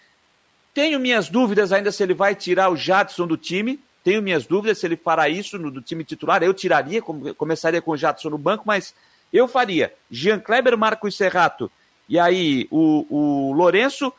Tenho 0.73 1.01
minhas 1.01 1.29
dúvidas 1.29 1.73
ainda 1.73 1.91
se 1.91 2.03
ele 2.03 2.15
vai 2.15 2.37
tirar 2.37 2.71
o 2.71 2.77
Jadson 2.77 3.27
do 3.27 3.37
time. 3.37 3.81
Tenho 4.09 4.23
minhas 4.23 4.47
dúvidas 4.47 4.79
se 4.79 4.87
ele 4.87 4.97
fará 4.97 5.29
isso 5.29 5.59
no 5.59 5.71
do 5.71 5.83
time 5.83 6.03
titular. 6.03 6.43
Eu 6.43 6.55
tiraria, 6.55 7.03
começaria 7.03 7.83
com 7.83 7.91
o 7.91 7.97
Jadson 7.97 8.31
no 8.31 8.39
banco, 8.39 8.65
mas 8.67 8.95
eu 9.31 9.47
faria 9.47 9.93
Jean 10.11 10.41
Kleber, 10.41 10.79
Marcos 10.79 11.15
Serrato 11.15 11.71
e 12.09 12.19
aí 12.19 12.67
o, 12.71 13.05
o 13.11 13.53
Lourenço, 13.53 14.11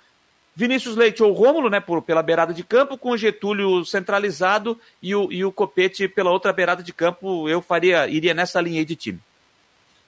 Vinícius 0.55 0.95
Leite 0.95 1.23
ou 1.23 1.33
Rômulo, 1.33 1.71
né, 1.71 1.79
por, 1.79 2.03
pela 2.03 2.21
beirada 2.21 2.53
de 2.53 2.63
campo, 2.63 2.99
com 2.99 3.09
o 3.09 3.17
Getúlio 3.17 3.83
centralizado 3.83 4.79
e 5.01 5.15
o, 5.15 5.31
e 5.31 5.43
o 5.43 5.51
Copete 5.51 6.07
pela 6.07 6.29
outra 6.29 6.53
beirada 6.53 6.83
de 6.83 6.93
campo. 6.93 7.49
Eu 7.49 7.59
faria, 7.59 8.07
iria 8.07 8.35
nessa 8.35 8.61
linha 8.61 8.77
aí 8.77 8.85
de 8.85 8.95
time. 8.95 9.19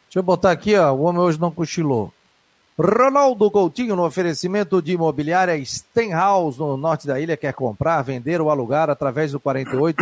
Deixa 0.05 0.19
eu 0.19 0.23
botar 0.23 0.51
aqui, 0.51 0.75
ó, 0.75 0.93
o 0.93 1.01
homem 1.01 1.23
hoje 1.23 1.39
não 1.39 1.49
cochilou. 1.49 2.13
Ronaldo 2.79 3.51
Coutinho, 3.51 3.95
no 3.95 4.05
oferecimento 4.05 4.81
de 4.81 4.93
imobiliária 4.93 5.63
Stenhouse, 5.63 6.57
no 6.57 6.75
norte 6.77 7.05
da 7.05 7.19
ilha, 7.19 7.37
quer 7.37 7.53
comprar, 7.53 8.01
vender 8.01 8.41
ou 8.41 8.49
alugar 8.49 8.89
através 8.89 9.31
do 9.31 9.39
48 9.39 10.01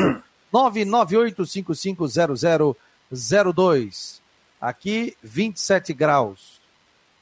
998 0.52 1.46
550002. 1.46 4.22
Aqui, 4.62 5.16
27 5.24 5.94
graus. 5.94 6.60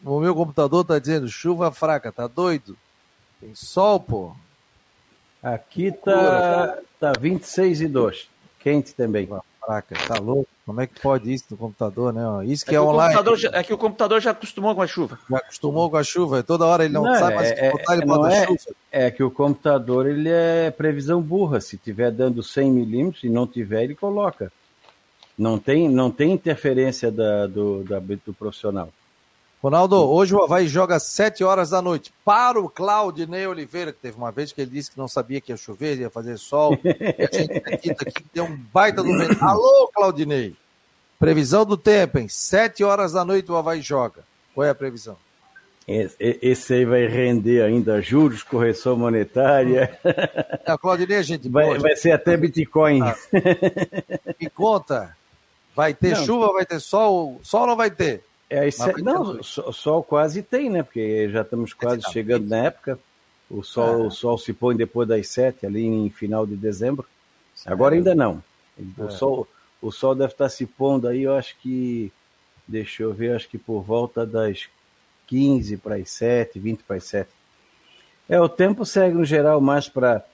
O 0.03 0.19
meu 0.19 0.33
computador 0.35 0.83
tá 0.85 0.99
dizendo 0.99 1.27
chuva 1.27 1.71
fraca, 1.71 2.11
tá 2.11 2.27
doido? 2.27 2.77
Tem 3.39 3.55
sol, 3.55 3.99
pô. 3.99 4.35
Aqui 5.41 5.91
tá, 5.91 6.77
tá 6.99 7.13
26 7.19 7.81
e 7.81 7.87
2. 7.87 8.29
Quente 8.59 8.93
também. 8.93 9.27
Fraca, 9.67 9.95
tá 10.07 10.17
louco? 10.17 10.47
Como 10.65 10.79
é 10.79 10.87
que 10.87 10.97
pode 11.01 11.33
isso 11.33 11.43
no 11.51 11.57
computador, 11.57 12.13
né? 12.13 12.21
Isso 12.45 12.65
que 12.65 12.71
é, 12.71 12.77
é, 12.77 12.81
que 12.81 12.85
online. 12.85 13.35
Já, 13.35 13.49
é 13.51 13.63
que 13.63 13.73
o 13.73 13.77
computador 13.77 14.21
já 14.21 14.31
acostumou 14.31 14.73
com 14.73 14.81
a 14.81 14.87
chuva. 14.87 15.19
Já 15.29 15.37
acostumou 15.37 15.89
com 15.89 15.97
a 15.97 16.03
chuva. 16.03 16.41
Toda 16.41 16.65
hora 16.65 16.85
ele 16.85 16.93
não, 16.93 17.03
não 17.03 17.13
sabe 17.15 17.35
mais 17.35 17.51
é, 17.51 17.71
botar 17.71 17.93
ele 17.97 18.03
é, 18.03 18.37
é, 18.37 18.45
chuva. 18.45 18.75
É 18.89 19.11
que 19.11 19.21
o 19.21 19.29
computador 19.29 20.07
ele 20.07 20.29
é 20.29 20.71
previsão 20.71 21.21
burra. 21.21 21.59
Se 21.59 21.77
tiver 21.77 22.11
dando 22.11 22.41
100 22.41 22.71
milímetros 22.71 23.23
e 23.25 23.29
não 23.29 23.45
tiver, 23.45 23.83
ele 23.83 23.95
coloca. 23.95 24.51
Não 25.37 25.59
tem, 25.59 25.89
não 25.89 26.09
tem 26.09 26.31
interferência 26.31 27.11
da, 27.11 27.45
do, 27.45 27.83
da, 27.83 27.99
do 27.99 28.33
profissional. 28.33 28.89
Ronaldo, 29.61 29.95
hoje 29.95 30.35
o 30.35 30.43
Havaí 30.43 30.67
joga 30.67 30.95
às 30.97 31.03
7 31.07 31.43
horas 31.43 31.71
da 31.71 31.81
noite 31.81 32.13
para 32.23 32.59
o 32.59 32.69
Claudinei 32.69 33.47
Oliveira, 33.47 33.91
que 33.91 33.99
teve 33.99 34.15
uma 34.15 34.31
vez 34.31 34.51
que 34.51 34.61
ele 34.61 34.69
disse 34.69 34.91
que 34.91 34.97
não 34.97 35.07
sabia 35.07 35.41
que 35.41 35.51
ia 35.51 35.57
chover, 35.57 35.97
ia 35.97 36.11
fazer 36.11 36.37
sol. 36.37 36.77
e 36.83 37.23
a 37.23 37.37
gente 37.37 37.57
aqui, 37.57 37.91
aqui 37.91 38.25
deu 38.31 38.43
um 38.45 38.55
baita 38.55 39.01
do 39.01 39.17
vento. 39.17 39.43
Alô, 39.43 39.89
Claudinei! 39.93 40.55
Previsão 41.19 41.65
do 41.65 41.75
tempo, 41.75 42.19
hein? 42.19 42.29
7 42.29 42.83
horas 42.83 43.13
da 43.13 43.25
noite 43.25 43.51
o 43.51 43.55
Havaí 43.55 43.81
joga. 43.81 44.23
Qual 44.53 44.65
é 44.65 44.69
a 44.69 44.75
previsão? 44.75 45.17
Esse 45.87 46.73
aí 46.73 46.85
vai 46.85 47.07
render 47.07 47.63
ainda 47.63 48.01
juros, 48.01 48.43
correção 48.43 48.97
monetária. 48.97 49.97
A 50.65 50.77
Claudinei, 50.77 51.17
a 51.17 51.21
gente. 51.21 51.47
Vai, 51.47 51.79
vai 51.79 51.95
ser 51.95 52.11
até 52.11 52.35
Bitcoin. 52.35 53.01
Ah. 53.01 53.15
Me 54.39 54.49
conta. 54.49 55.15
Vai 55.73 55.93
ter 55.93 56.15
não, 56.15 56.25
chuva, 56.25 56.51
vai 56.51 56.65
ter 56.65 56.79
sol? 56.81 57.39
Sol 57.41 57.65
não 57.65 57.75
vai 57.75 57.89
ter? 57.89 58.26
É, 58.49 58.67
isso 58.67 58.83
é, 58.83 58.93
não, 59.01 59.43
sol, 59.43 59.73
sol 59.73 60.03
quase 60.03 60.41
tem, 60.41 60.69
né? 60.69 60.81
Porque 60.81 61.29
já 61.29 61.41
estamos 61.41 61.73
quase 61.73 62.01
chegando 62.11 62.47
na 62.47 62.57
época. 62.57 62.97
O 63.49 63.61
sol, 63.61 64.03
ah. 64.03 64.07
o 64.07 64.11
sol 64.11 64.37
se 64.37 64.53
põe 64.53 64.75
depois 64.75 65.07
das 65.07 65.27
sete, 65.27 65.65
ali 65.65 65.85
em 65.85 66.09
final 66.09 66.45
de 66.45 66.55
dezembro. 66.55 67.05
Agora 67.65 67.95
ainda 67.95 68.15
não. 68.15 68.43
O, 68.97 69.05
é. 69.05 69.09
sol, 69.09 69.47
o 69.81 69.91
sol 69.91 70.15
deve 70.15 70.33
estar 70.33 70.49
se 70.49 70.65
pondo 70.65 71.07
aí, 71.07 71.23
eu 71.23 71.35
acho 71.35 71.57
que. 71.59 72.11
Deixa 72.67 73.03
eu 73.03 73.13
ver, 73.13 73.33
acho 73.33 73.47
que 73.47 73.57
por 73.57 73.81
volta 73.81 74.25
das 74.25 74.67
15 75.27 75.77
para 75.77 75.95
as 75.95 76.09
7, 76.09 76.59
20 76.59 76.83
para 76.83 76.97
as 76.97 77.05
7. 77.05 77.29
É, 78.27 78.41
o 78.41 78.49
tempo 78.49 78.85
segue 78.85 79.15
no 79.15 79.23
geral 79.23 79.61
mais 79.61 79.87
para 79.87 80.25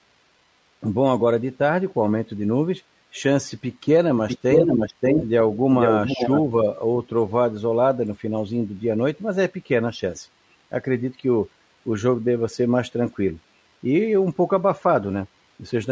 bom 0.82 1.12
agora 1.12 1.40
de 1.40 1.52
tarde, 1.52 1.88
com 1.88 2.02
aumento 2.02 2.36
de 2.36 2.44
nuvens 2.44 2.84
chance 3.16 3.56
pequena, 3.56 4.12
mas 4.12 4.36
tem, 4.36 4.66
mas 4.66 4.92
tem 4.92 5.20
de 5.20 5.38
alguma 5.38 6.04
chuva 6.26 6.80
ou 6.82 7.04
trovada 7.04 7.56
isolada 7.56 8.04
no 8.04 8.16
finalzinho 8.16 8.66
do 8.66 8.74
dia 8.74 8.94
à 8.94 8.96
noite, 8.96 9.22
mas 9.22 9.38
é 9.38 9.48
pequena 9.48 9.90
a 9.90 9.92
chance. 9.92 10.30
Acredito 10.72 11.16
que 11.16 11.30
o, 11.30 11.48
o 11.86 11.96
jogo 11.96 12.20
deva 12.20 12.48
ser 12.48 12.68
mais 12.68 12.90
tranquilo. 12.90 13.40
E 13.84 14.18
um 14.18 14.32
pouco 14.32 14.56
abafado, 14.56 15.12
né? 15.12 15.28
Vocês 15.60 15.86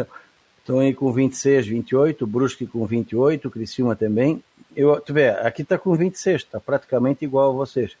estão 0.58 0.80
aí 0.80 0.92
com 0.92 1.12
26, 1.12 1.68
28, 1.68 2.26
Brusque 2.26 2.66
com 2.66 2.84
28, 2.84 3.48
Criciúma 3.48 3.94
também. 3.94 4.42
Eu, 4.74 5.00
tu 5.00 5.14
vê, 5.14 5.28
aqui 5.28 5.62
está 5.62 5.78
com 5.78 5.94
26, 5.94 6.42
está 6.42 6.58
praticamente 6.58 7.24
igual 7.24 7.50
a 7.50 7.54
vocês. 7.54 7.96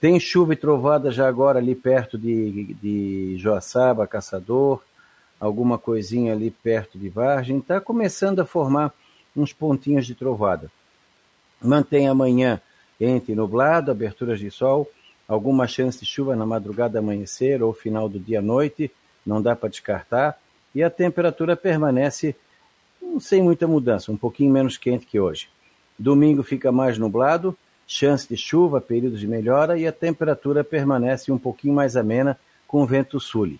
Tem 0.00 0.20
chuva 0.20 0.52
e 0.52 0.56
trovada 0.56 1.10
já 1.10 1.26
agora 1.26 1.58
ali 1.58 1.74
perto 1.74 2.16
de, 2.16 2.74
de 2.74 3.36
Joaçaba, 3.36 4.06
Caçador, 4.06 4.80
alguma 5.40 5.78
coisinha 5.78 6.32
ali 6.32 6.50
perto 6.50 6.98
de 6.98 7.08
Vargem, 7.08 7.58
está 7.58 7.80
começando 7.80 8.40
a 8.40 8.46
formar 8.46 8.92
uns 9.36 9.52
pontinhos 9.52 10.06
de 10.06 10.14
trovada. 10.14 10.70
Mantém 11.62 12.08
amanhã 12.08 12.60
entre 13.00 13.34
nublado, 13.34 13.90
aberturas 13.90 14.40
de 14.40 14.50
sol, 14.50 14.90
alguma 15.26 15.66
chance 15.66 16.00
de 16.00 16.06
chuva 16.06 16.34
na 16.34 16.44
madrugada 16.44 16.98
amanhecer 16.98 17.62
ou 17.62 17.72
final 17.72 18.08
do 18.08 18.18
dia 18.18 18.40
à 18.40 18.42
noite, 18.42 18.90
não 19.24 19.40
dá 19.40 19.54
para 19.54 19.68
descartar, 19.68 20.38
e 20.74 20.82
a 20.82 20.90
temperatura 20.90 21.56
permanece 21.56 22.34
sem 23.20 23.42
muita 23.42 23.66
mudança, 23.66 24.10
um 24.10 24.16
pouquinho 24.16 24.52
menos 24.52 24.76
quente 24.76 25.06
que 25.06 25.20
hoje. 25.20 25.48
Domingo 25.98 26.42
fica 26.42 26.72
mais 26.72 26.98
nublado, 26.98 27.56
chance 27.86 28.28
de 28.28 28.36
chuva, 28.36 28.80
períodos 28.80 29.20
de 29.20 29.26
melhora 29.26 29.78
e 29.78 29.86
a 29.86 29.92
temperatura 29.92 30.62
permanece 30.62 31.32
um 31.32 31.38
pouquinho 31.38 31.74
mais 31.74 31.96
amena 31.96 32.38
com 32.66 32.84
vento 32.84 33.18
sul. 33.18 33.58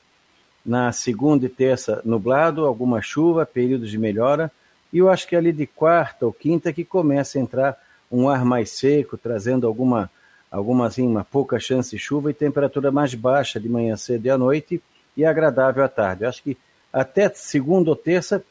Na 0.68 0.92
segunda 0.92 1.46
e 1.46 1.48
terça, 1.48 2.02
nublado, 2.04 2.66
alguma 2.66 3.00
chuva, 3.00 3.46
períodos 3.46 3.90
de 3.90 3.96
melhora. 3.96 4.52
E 4.92 4.98
eu 4.98 5.08
acho 5.08 5.26
que 5.26 5.34
ali 5.34 5.50
de 5.50 5.66
quarta 5.66 6.26
ou 6.26 6.32
quinta 6.32 6.74
que 6.74 6.84
começa 6.84 7.38
a 7.38 7.40
entrar 7.40 7.78
um 8.12 8.28
ar 8.28 8.44
mais 8.44 8.72
seco, 8.72 9.16
trazendo 9.16 9.66
alguma, 9.66 10.10
alguma 10.50 10.86
assim, 10.86 11.06
uma 11.06 11.24
pouca 11.24 11.58
chance 11.58 11.92
de 11.92 11.98
chuva 11.98 12.30
e 12.30 12.34
temperatura 12.34 12.92
mais 12.92 13.14
baixa 13.14 13.58
de 13.58 13.66
manhã 13.66 13.96
cedo 13.96 14.26
e 14.26 14.28
à 14.28 14.36
noite 14.36 14.82
e 15.16 15.24
agradável 15.24 15.82
à 15.82 15.88
tarde. 15.88 16.24
Eu 16.24 16.28
acho 16.28 16.42
que 16.42 16.54
até 16.92 17.30
segunda 17.30 17.88
ou 17.88 17.96
terça 17.96 18.44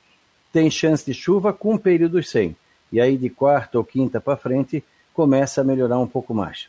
tem 0.52 0.72
chance 0.72 1.06
de 1.06 1.14
chuva 1.14 1.54
com 1.54 1.78
períodos 1.78 2.32
sem. 2.32 2.56
E 2.92 3.00
aí 3.00 3.16
de 3.16 3.30
quarta 3.30 3.78
ou 3.78 3.84
quinta 3.84 4.20
para 4.20 4.36
frente 4.36 4.84
começa 5.14 5.62
a 5.62 5.64
melhorar 5.64 6.00
um 6.00 6.08
pouco 6.08 6.34
mais. 6.34 6.68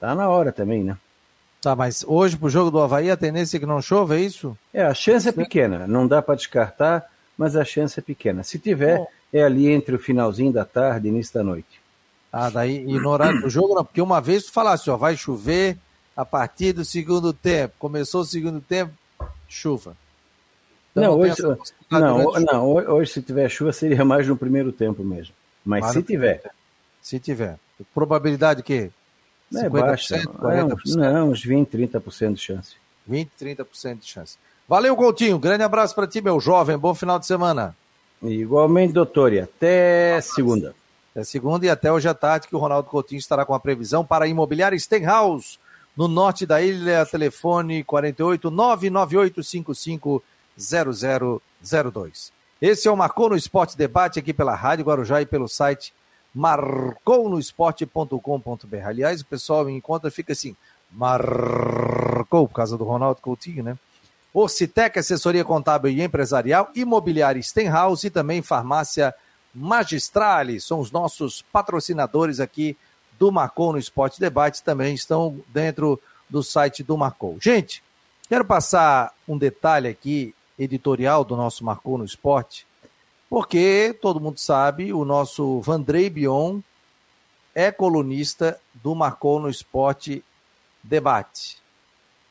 Tá 0.00 0.12
na 0.12 0.28
hora 0.28 0.50
também, 0.50 0.82
né? 0.82 0.98
Tá, 1.60 1.74
mas 1.74 2.04
hoje 2.06 2.36
pro 2.36 2.48
jogo 2.48 2.70
do 2.70 2.80
Havaí 2.80 3.10
a 3.10 3.16
tendência 3.16 3.56
é 3.56 3.60
que 3.60 3.66
não 3.66 3.82
chova, 3.82 4.16
é 4.16 4.20
isso? 4.20 4.56
É, 4.72 4.84
a 4.84 4.94
chance 4.94 5.28
é 5.28 5.32
pequena, 5.32 5.86
não 5.86 6.06
dá 6.06 6.22
para 6.22 6.36
descartar, 6.36 7.10
mas 7.36 7.56
a 7.56 7.64
chance 7.64 7.98
é 7.98 8.02
pequena. 8.02 8.42
Se 8.42 8.58
tiver, 8.58 8.98
Bom. 8.98 9.08
é 9.32 9.42
ali 9.42 9.68
entre 9.68 9.96
o 9.96 9.98
finalzinho 9.98 10.52
da 10.52 10.64
tarde 10.64 11.08
e 11.08 11.10
início 11.10 11.34
da 11.34 11.42
noite. 11.42 11.80
Ah, 12.32 12.50
daí, 12.50 12.84
e 12.86 13.00
no 13.00 13.08
horário 13.08 13.40
do 13.40 13.48
jogo 13.48 13.74
não, 13.74 13.84
porque 13.84 14.00
uma 14.00 14.20
vez 14.20 14.44
tu 14.44 14.52
falasse, 14.52 14.90
ó, 14.90 14.96
vai 14.96 15.16
chover 15.16 15.78
a 16.16 16.24
partir 16.24 16.72
do 16.72 16.84
segundo 16.84 17.32
tempo, 17.32 17.74
começou 17.78 18.20
o 18.20 18.24
segundo 18.24 18.60
tempo, 18.60 18.92
chuva. 19.48 19.96
Então, 20.92 21.04
não, 21.04 21.18
hoje, 21.18 21.42
não, 21.90 22.42
não, 22.42 22.68
hoje 22.94 23.12
se 23.12 23.22
tiver 23.22 23.48
chuva 23.50 23.72
seria 23.72 24.04
mais 24.04 24.26
no 24.26 24.36
primeiro 24.36 24.72
tempo 24.72 25.04
mesmo. 25.04 25.34
Mas, 25.64 25.82
mas 25.82 25.92
se 25.92 26.02
tiver. 26.02 26.42
Se 27.02 27.18
tiver. 27.18 27.58
Probabilidade 27.94 28.62
que 28.62 28.90
não 29.50 29.62
é 29.62 29.68
baixa. 29.68 30.18
40%? 30.18 30.96
Não, 30.96 31.30
uns 31.30 31.42
20, 31.42 31.68
30% 31.70 32.34
de 32.34 32.40
chance. 32.40 32.74
20, 33.06 33.30
30% 33.40 33.98
de 34.00 34.06
chance. 34.06 34.36
Valeu, 34.68 34.96
Coutinho. 34.96 35.38
Grande 35.38 35.62
abraço 35.62 35.94
para 35.94 36.06
ti, 36.06 36.20
meu 36.20 36.40
jovem. 36.40 36.76
Bom 36.76 36.94
final 36.94 37.18
de 37.18 37.26
semana. 37.26 37.76
Igualmente, 38.22 38.92
doutor. 38.92 39.32
E 39.32 39.40
até 39.40 40.20
segunda. 40.20 40.74
Até 41.12 41.24
segunda 41.24 41.64
e 41.64 41.70
até 41.70 41.92
hoje 41.92 42.08
à 42.08 42.14
tarde 42.14 42.48
que 42.48 42.56
o 42.56 42.58
Ronaldo 42.58 42.88
Coutinho 42.88 43.18
estará 43.18 43.44
com 43.44 43.54
a 43.54 43.60
previsão 43.60 44.04
para 44.04 44.24
a 44.24 44.28
imobiliária 44.28 44.78
Stenhouse, 44.78 45.58
no 45.96 46.08
norte 46.08 46.44
da 46.44 46.60
ilha, 46.60 47.06
telefone 47.06 47.84
48 47.84 48.50
99855 48.50 50.22
0002. 50.58 52.32
Esse 52.60 52.88
é 52.88 52.90
o 52.90 52.96
Marcou 52.96 53.30
no 53.30 53.36
Esporte 53.36 53.76
Debate 53.76 54.18
aqui 54.18 54.32
pela 54.32 54.54
Rádio 54.54 54.84
Guarujá 54.84 55.22
e 55.22 55.26
pelo 55.26 55.48
site 55.48 55.92
marcounoesporte.com.br. 56.36 58.84
Aliás, 58.84 59.22
o 59.22 59.26
pessoal 59.26 59.70
encontra 59.70 60.10
fica 60.10 60.34
assim, 60.34 60.54
marcou, 60.92 62.46
por 62.46 62.54
causa 62.54 62.76
do 62.76 62.84
Ronaldo 62.84 63.22
Coutinho, 63.22 63.64
né? 63.64 63.78
Orcitec, 64.34 64.98
assessoria 64.98 65.42
contábil 65.42 65.90
e 65.90 66.02
empresarial, 66.02 66.68
imobiliária 66.76 67.42
Stenhouse 67.42 68.06
e 68.06 68.10
também 68.10 68.42
farmácia 68.42 69.14
Magistrale, 69.54 70.60
são 70.60 70.80
os 70.80 70.92
nossos 70.92 71.40
patrocinadores 71.40 72.38
aqui 72.38 72.76
do 73.18 73.32
Marcou 73.32 73.72
no 73.72 73.78
Esporte 73.78 74.20
Debate, 74.20 74.62
também 74.62 74.94
estão 74.94 75.40
dentro 75.48 75.98
do 76.28 76.42
site 76.42 76.82
do 76.82 76.98
Marcou. 76.98 77.38
Gente, 77.40 77.82
quero 78.28 78.44
passar 78.44 79.14
um 79.26 79.38
detalhe 79.38 79.88
aqui, 79.88 80.34
editorial 80.58 81.24
do 81.24 81.34
nosso 81.34 81.64
Marcou 81.64 81.96
no 81.96 82.04
Esporte, 82.04 82.66
porque 83.28 83.96
todo 84.00 84.20
mundo 84.20 84.38
sabe, 84.38 84.92
o 84.92 85.04
nosso 85.04 85.60
Vandrei 85.60 86.08
Bion 86.08 86.60
é 87.54 87.72
colunista 87.72 88.60
do 88.74 88.94
Marcou 88.94 89.40
no 89.40 89.48
Esporte 89.48 90.22
Debate, 90.82 91.58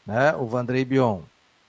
né? 0.06 0.36
O 0.36 0.46
Vandrei 0.46 0.86
Bion. 0.86 1.22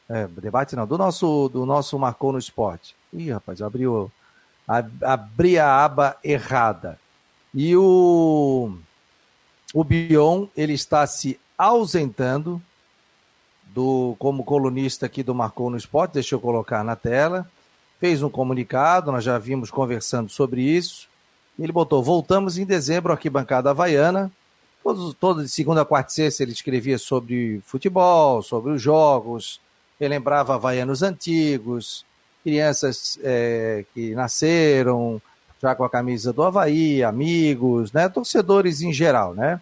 É, 0.09 0.27
debate 0.29 0.77
não, 0.77 0.87
do 0.87 0.97
nosso, 0.97 1.49
do 1.49 1.66
nosso 1.66 1.99
Marcou 1.99 2.33
no 2.33 2.39
Esporte. 2.39 2.95
Ih, 3.12 3.33
rapaz, 3.33 3.61
abriu, 3.61 4.11
abri 5.03 5.59
a 5.59 5.85
aba 5.85 6.16
errada. 6.22 6.99
E 7.53 7.74
o, 7.77 8.77
o 9.74 9.85
Bion, 9.85 10.47
ele 10.57 10.74
está 10.74 11.07
se 11.07 11.41
ausentando 11.59 12.62
do 13.64 14.14
como 14.18 14.45
colunista 14.45 15.07
aqui 15.07 15.22
do 15.22 15.35
Marcou 15.35 15.70
no 15.70 15.77
Esporte, 15.77 16.14
deixa 16.14 16.35
eu 16.35 16.41
colocar 16.41 16.85
na 16.85 16.95
tela. 16.95 17.51
Fez 17.99 18.22
um 18.22 18.28
comunicado, 18.28 19.11
nós 19.11 19.24
já 19.24 19.38
vimos 19.38 19.70
conversando 19.70 20.28
sobre 20.28 20.62
isso. 20.62 21.09
Ele 21.59 21.72
botou: 21.72 22.03
voltamos 22.03 22.59
em 22.59 22.64
dezembro 22.64 23.12
aqui, 23.12 23.30
bancada 23.30 23.70
havaiana. 23.70 24.30
Todos, 24.82 25.14
todo 25.14 25.42
de 25.42 25.49
segunda, 25.49 25.84
quarta 25.84 26.12
e 26.12 26.14
sexta 26.14 26.42
ele 26.42 26.53
escrevia 26.53 26.97
sobre 26.99 27.61
futebol, 27.66 28.40
sobre 28.42 28.70
os 28.70 28.80
jogos, 28.80 29.61
relembrava 29.99 30.55
havaianos 30.55 31.03
antigos, 31.03 32.05
crianças 32.44 33.18
é, 33.22 33.84
que 33.92 34.14
nasceram 34.14 35.20
já 35.61 35.74
com 35.74 35.84
a 35.84 35.90
camisa 35.90 36.32
do 36.32 36.42
Havaí, 36.42 37.03
amigos, 37.03 37.92
né? 37.92 38.09
Torcedores 38.09 38.82
em 38.82 38.92
geral, 38.92 39.34
né? 39.34 39.61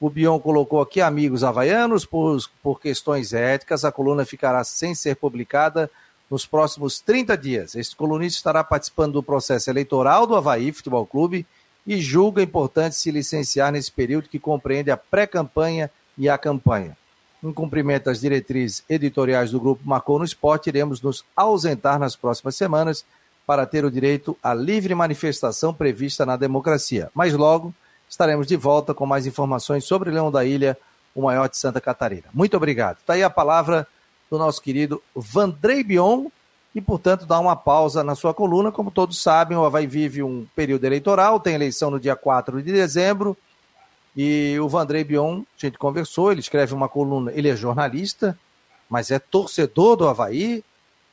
O 0.00 0.10
Bion 0.10 0.38
colocou 0.38 0.80
aqui 0.80 1.00
amigos 1.00 1.42
havaianos 1.42 2.04
por, 2.04 2.38
por 2.62 2.80
questões 2.80 3.32
éticas. 3.32 3.84
A 3.84 3.92
coluna 3.92 4.24
ficará 4.24 4.62
sem 4.62 4.94
ser 4.94 5.16
publicada 5.16 5.90
nos 6.30 6.46
próximos 6.46 7.00
30 7.00 7.36
dias. 7.36 7.74
Este 7.74 7.96
colunista 7.96 8.38
estará 8.38 8.62
participando 8.62 9.14
do 9.14 9.22
processo 9.22 9.70
eleitoral 9.70 10.26
do 10.26 10.36
Havaí 10.36 10.72
Futebol 10.72 11.06
Clube 11.06 11.46
e 11.86 12.00
julga 12.00 12.42
importante 12.42 12.96
se 12.96 13.10
licenciar 13.10 13.72
nesse 13.72 13.90
período 13.90 14.28
que 14.28 14.38
compreende 14.38 14.90
a 14.90 14.96
pré-campanha 14.96 15.90
e 16.16 16.28
a 16.28 16.36
campanha. 16.36 16.96
Em 17.42 17.52
cumprimento 17.52 18.10
às 18.10 18.20
diretrizes 18.20 18.82
editoriais 18.88 19.52
do 19.52 19.60
Grupo 19.60 19.82
Marcou 19.88 20.18
no 20.18 20.24
Esporte, 20.24 20.68
iremos 20.68 21.00
nos 21.00 21.24
ausentar 21.36 21.98
nas 21.98 22.16
próximas 22.16 22.56
semanas 22.56 23.04
para 23.46 23.64
ter 23.64 23.84
o 23.84 23.90
direito 23.90 24.36
à 24.42 24.52
livre 24.52 24.94
manifestação 24.94 25.72
prevista 25.72 26.26
na 26.26 26.36
democracia. 26.36 27.10
Mas 27.14 27.32
logo 27.32 27.72
estaremos 28.08 28.46
de 28.46 28.56
volta 28.56 28.92
com 28.92 29.06
mais 29.06 29.26
informações 29.26 29.84
sobre 29.84 30.10
Leão 30.10 30.30
da 30.30 30.44
Ilha, 30.44 30.76
o 31.14 31.22
maior 31.22 31.48
de 31.48 31.56
Santa 31.56 31.80
Catarina. 31.80 32.24
Muito 32.34 32.56
obrigado. 32.56 32.98
Está 32.98 33.14
aí 33.14 33.22
a 33.22 33.30
palavra 33.30 33.86
do 34.30 34.38
nosso 34.38 34.60
querido 34.60 35.02
Vandrei 35.14 35.82
Bion, 35.82 36.26
e, 36.74 36.80
portanto, 36.80 37.26
dá 37.26 37.38
uma 37.40 37.56
pausa 37.56 38.04
na 38.04 38.14
sua 38.14 38.32
coluna. 38.32 38.70
Como 38.70 38.90
todos 38.90 39.20
sabem, 39.20 39.56
o 39.56 39.64
Havaí 39.64 39.86
vive 39.86 40.22
um 40.22 40.46
período 40.54 40.84
eleitoral, 40.84 41.40
tem 41.40 41.54
eleição 41.54 41.90
no 41.90 41.98
dia 41.98 42.14
4 42.14 42.62
de 42.62 42.70
dezembro, 42.70 43.36
e 44.16 44.56
o 44.60 44.68
Vandrei 44.68 45.04
Bion, 45.04 45.40
a 45.40 45.66
gente 45.66 45.78
conversou, 45.78 46.30
ele 46.30 46.40
escreve 46.40 46.74
uma 46.74 46.88
coluna, 46.88 47.32
ele 47.32 47.48
é 47.48 47.56
jornalista, 47.56 48.38
mas 48.88 49.10
é 49.10 49.18
torcedor 49.18 49.96
do 49.96 50.08
Havaí, 50.08 50.62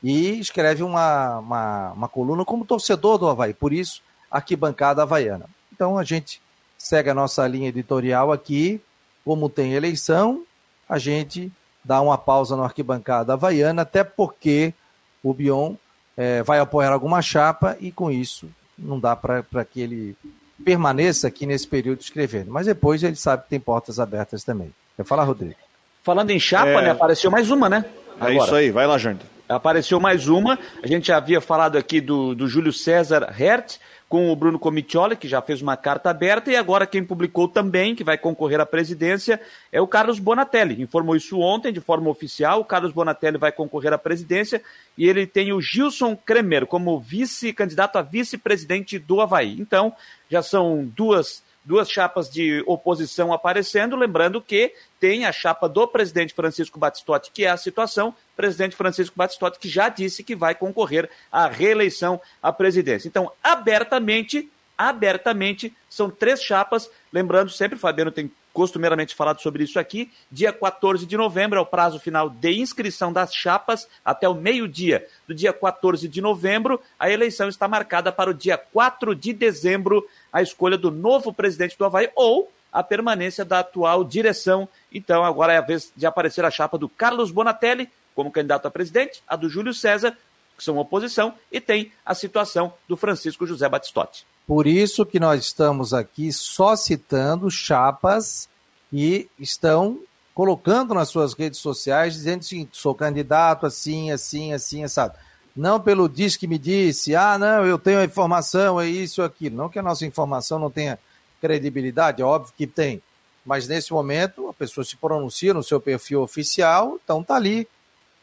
e 0.02 0.38
escreve 0.38 0.82
uma, 0.82 1.38
uma, 1.38 1.92
uma 1.92 2.08
coluna 2.08 2.44
como 2.44 2.64
torcedor 2.64 3.18
do 3.18 3.28
Havaí, 3.28 3.54
por 3.54 3.72
isso, 3.72 4.02
arquibancada 4.30 5.02
havaiana. 5.02 5.46
Então, 5.72 5.98
a 5.98 6.04
gente 6.04 6.40
segue 6.76 7.10
a 7.10 7.14
nossa 7.14 7.46
linha 7.46 7.68
editorial 7.68 8.30
aqui, 8.30 8.80
como 9.24 9.48
tem 9.48 9.72
eleição, 9.72 10.44
a 10.88 10.98
gente 10.98 11.50
dá 11.86 12.00
uma 12.00 12.18
pausa 12.18 12.56
no 12.56 12.64
arquibancada 12.64 13.34
havaiana, 13.34 13.82
até 13.82 14.02
porque 14.02 14.74
o 15.22 15.32
Bion 15.32 15.74
é, 16.16 16.42
vai 16.42 16.58
apoiar 16.58 16.92
alguma 16.92 17.22
chapa 17.22 17.76
e 17.80 17.92
com 17.92 18.10
isso 18.10 18.48
não 18.76 18.98
dá 18.98 19.14
para 19.14 19.64
que 19.64 19.80
ele 19.80 20.16
permaneça 20.64 21.28
aqui 21.28 21.46
nesse 21.46 21.66
período 21.66 22.00
escrevendo. 22.00 22.50
Mas 22.50 22.66
depois 22.66 23.02
ele 23.02 23.16
sabe 23.16 23.44
que 23.44 23.50
tem 23.50 23.60
portas 23.60 24.00
abertas 24.00 24.42
também. 24.42 24.74
Quer 24.96 25.04
falar, 25.04 25.24
Rodrigo? 25.24 25.54
Falando 26.02 26.30
em 26.30 26.40
chapa, 26.40 26.68
é... 26.68 26.82
né? 26.82 26.90
Apareceu 26.90 27.30
mais 27.30 27.50
uma, 27.50 27.68
né? 27.68 27.84
Agora. 28.16 28.32
É 28.32 28.36
isso 28.36 28.54
aí, 28.54 28.70
vai 28.70 28.86
lá, 28.86 28.98
Jânio. 28.98 29.20
Apareceu 29.48 30.00
mais 30.00 30.28
uma. 30.28 30.58
A 30.82 30.86
gente 30.86 31.06
já 31.06 31.18
havia 31.18 31.40
falado 31.40 31.76
aqui 31.78 32.00
do, 32.00 32.34
do 32.34 32.48
Júlio 32.48 32.72
César 32.72 33.30
Hertz, 33.30 33.78
com 34.08 34.30
o 34.30 34.36
Bruno 34.36 34.58
Comitioli, 34.58 35.16
que 35.16 35.26
já 35.26 35.42
fez 35.42 35.60
uma 35.60 35.76
carta 35.76 36.10
aberta, 36.10 36.50
e 36.50 36.56
agora 36.56 36.86
quem 36.86 37.02
publicou 37.02 37.48
também, 37.48 37.94
que 37.94 38.04
vai 38.04 38.16
concorrer 38.16 38.60
à 38.60 38.66
presidência, 38.66 39.40
é 39.72 39.80
o 39.80 39.86
Carlos 39.86 40.18
Bonatelli. 40.18 40.80
Informou 40.80 41.16
isso 41.16 41.40
ontem, 41.40 41.72
de 41.72 41.80
forma 41.80 42.08
oficial. 42.08 42.60
O 42.60 42.64
Carlos 42.64 42.92
Bonatelli 42.92 43.36
vai 43.36 43.50
concorrer 43.50 43.92
à 43.92 43.98
presidência 43.98 44.62
e 44.96 45.08
ele 45.08 45.26
tem 45.26 45.52
o 45.52 45.60
Gilson 45.60 46.16
Kremer 46.16 46.66
como 46.66 47.00
vice-candidato 47.00 47.96
a 47.96 48.02
vice-presidente 48.02 48.98
do 48.98 49.20
Havaí. 49.20 49.56
Então, 49.58 49.92
já 50.30 50.42
são 50.42 50.84
duas 50.96 51.42
duas 51.66 51.90
chapas 51.90 52.30
de 52.30 52.62
oposição 52.64 53.32
aparecendo, 53.32 53.96
lembrando 53.96 54.40
que 54.40 54.72
tem 55.00 55.26
a 55.26 55.32
chapa 55.32 55.68
do 55.68 55.86
presidente 55.88 56.32
Francisco 56.32 56.78
Batistotti, 56.78 57.32
que 57.32 57.44
é 57.44 57.50
a 57.50 57.56
situação, 57.56 58.14
presidente 58.36 58.76
Francisco 58.76 59.16
Batistotti, 59.16 59.58
que 59.58 59.68
já 59.68 59.88
disse 59.88 60.22
que 60.22 60.36
vai 60.36 60.54
concorrer 60.54 61.10
à 61.30 61.48
reeleição 61.48 62.20
à 62.40 62.52
presidência. 62.52 63.08
Então, 63.08 63.32
abertamente, 63.42 64.48
abertamente, 64.78 65.74
são 65.90 66.08
três 66.08 66.40
chapas, 66.40 66.88
lembrando 67.12 67.50
sempre, 67.50 67.76
Fabiano 67.76 68.12
tem 68.12 68.30
costumeiramente 68.56 69.14
falado 69.14 69.42
sobre 69.42 69.64
isso 69.64 69.78
aqui. 69.78 70.10
Dia 70.32 70.50
14 70.50 71.04
de 71.04 71.14
novembro 71.14 71.58
é 71.58 71.60
o 71.60 71.66
prazo 71.66 72.00
final 72.00 72.30
de 72.30 72.58
inscrição 72.58 73.12
das 73.12 73.34
chapas 73.34 73.86
até 74.02 74.26
o 74.26 74.32
meio-dia 74.32 75.06
do 75.28 75.34
dia 75.34 75.52
14 75.52 76.08
de 76.08 76.22
novembro. 76.22 76.80
A 76.98 77.10
eleição 77.10 77.50
está 77.50 77.68
marcada 77.68 78.10
para 78.10 78.30
o 78.30 78.34
dia 78.34 78.56
4 78.56 79.14
de 79.14 79.34
dezembro, 79.34 80.08
a 80.32 80.40
escolha 80.40 80.78
do 80.78 80.90
novo 80.90 81.34
presidente 81.34 81.76
do 81.76 81.84
Havaí 81.84 82.08
ou 82.16 82.50
a 82.72 82.82
permanência 82.82 83.44
da 83.44 83.58
atual 83.58 84.02
direção. 84.02 84.66
Então, 84.90 85.22
agora 85.22 85.52
é 85.52 85.58
a 85.58 85.60
vez 85.60 85.92
de 85.94 86.06
aparecer 86.06 86.42
a 86.42 86.50
chapa 86.50 86.78
do 86.78 86.88
Carlos 86.88 87.30
Bonatelli 87.30 87.90
como 88.14 88.32
candidato 88.32 88.66
a 88.66 88.70
presidente, 88.70 89.22
a 89.28 89.36
do 89.36 89.50
Júlio 89.50 89.74
César, 89.74 90.16
que 90.56 90.64
são 90.64 90.78
oposição, 90.78 91.34
e 91.52 91.60
tem 91.60 91.92
a 92.06 92.14
situação 92.14 92.72
do 92.88 92.96
Francisco 92.96 93.46
José 93.46 93.68
Batistotti. 93.68 94.24
Por 94.46 94.66
isso 94.66 95.04
que 95.04 95.18
nós 95.18 95.42
estamos 95.44 95.92
aqui 95.92 96.32
só 96.32 96.76
citando 96.76 97.50
chapas 97.50 98.48
que 98.88 99.28
estão 99.38 99.98
colocando 100.32 100.94
nas 100.94 101.08
suas 101.08 101.32
redes 101.32 101.58
sociais, 101.58 102.14
dizendo 102.14 102.40
assim, 102.40 102.68
sou 102.70 102.94
candidato 102.94 103.66
assim, 103.66 104.12
assim, 104.12 104.52
assim, 104.52 104.86
sabe? 104.86 105.16
Não 105.56 105.80
pelo 105.80 106.08
diz 106.08 106.36
que 106.36 106.46
me 106.46 106.58
disse, 106.58 107.16
ah, 107.16 107.36
não, 107.38 107.66
eu 107.66 107.78
tenho 107.78 107.98
a 107.98 108.04
informação, 108.04 108.80
é 108.80 108.86
isso, 108.86 109.22
aquilo. 109.22 109.56
Não 109.56 109.68
que 109.68 109.78
a 109.78 109.82
nossa 109.82 110.06
informação 110.06 110.58
não 110.58 110.70
tenha 110.70 110.98
credibilidade, 111.40 112.22
é 112.22 112.24
óbvio 112.24 112.52
que 112.56 112.66
tem. 112.66 113.02
Mas 113.44 113.66
nesse 113.66 113.92
momento, 113.92 114.48
a 114.48 114.52
pessoa 114.52 114.84
se 114.84 114.96
pronuncia 114.96 115.54
no 115.54 115.62
seu 115.62 115.80
perfil 115.80 116.20
oficial, 116.20 117.00
então 117.02 117.24
tá 117.24 117.34
ali, 117.34 117.66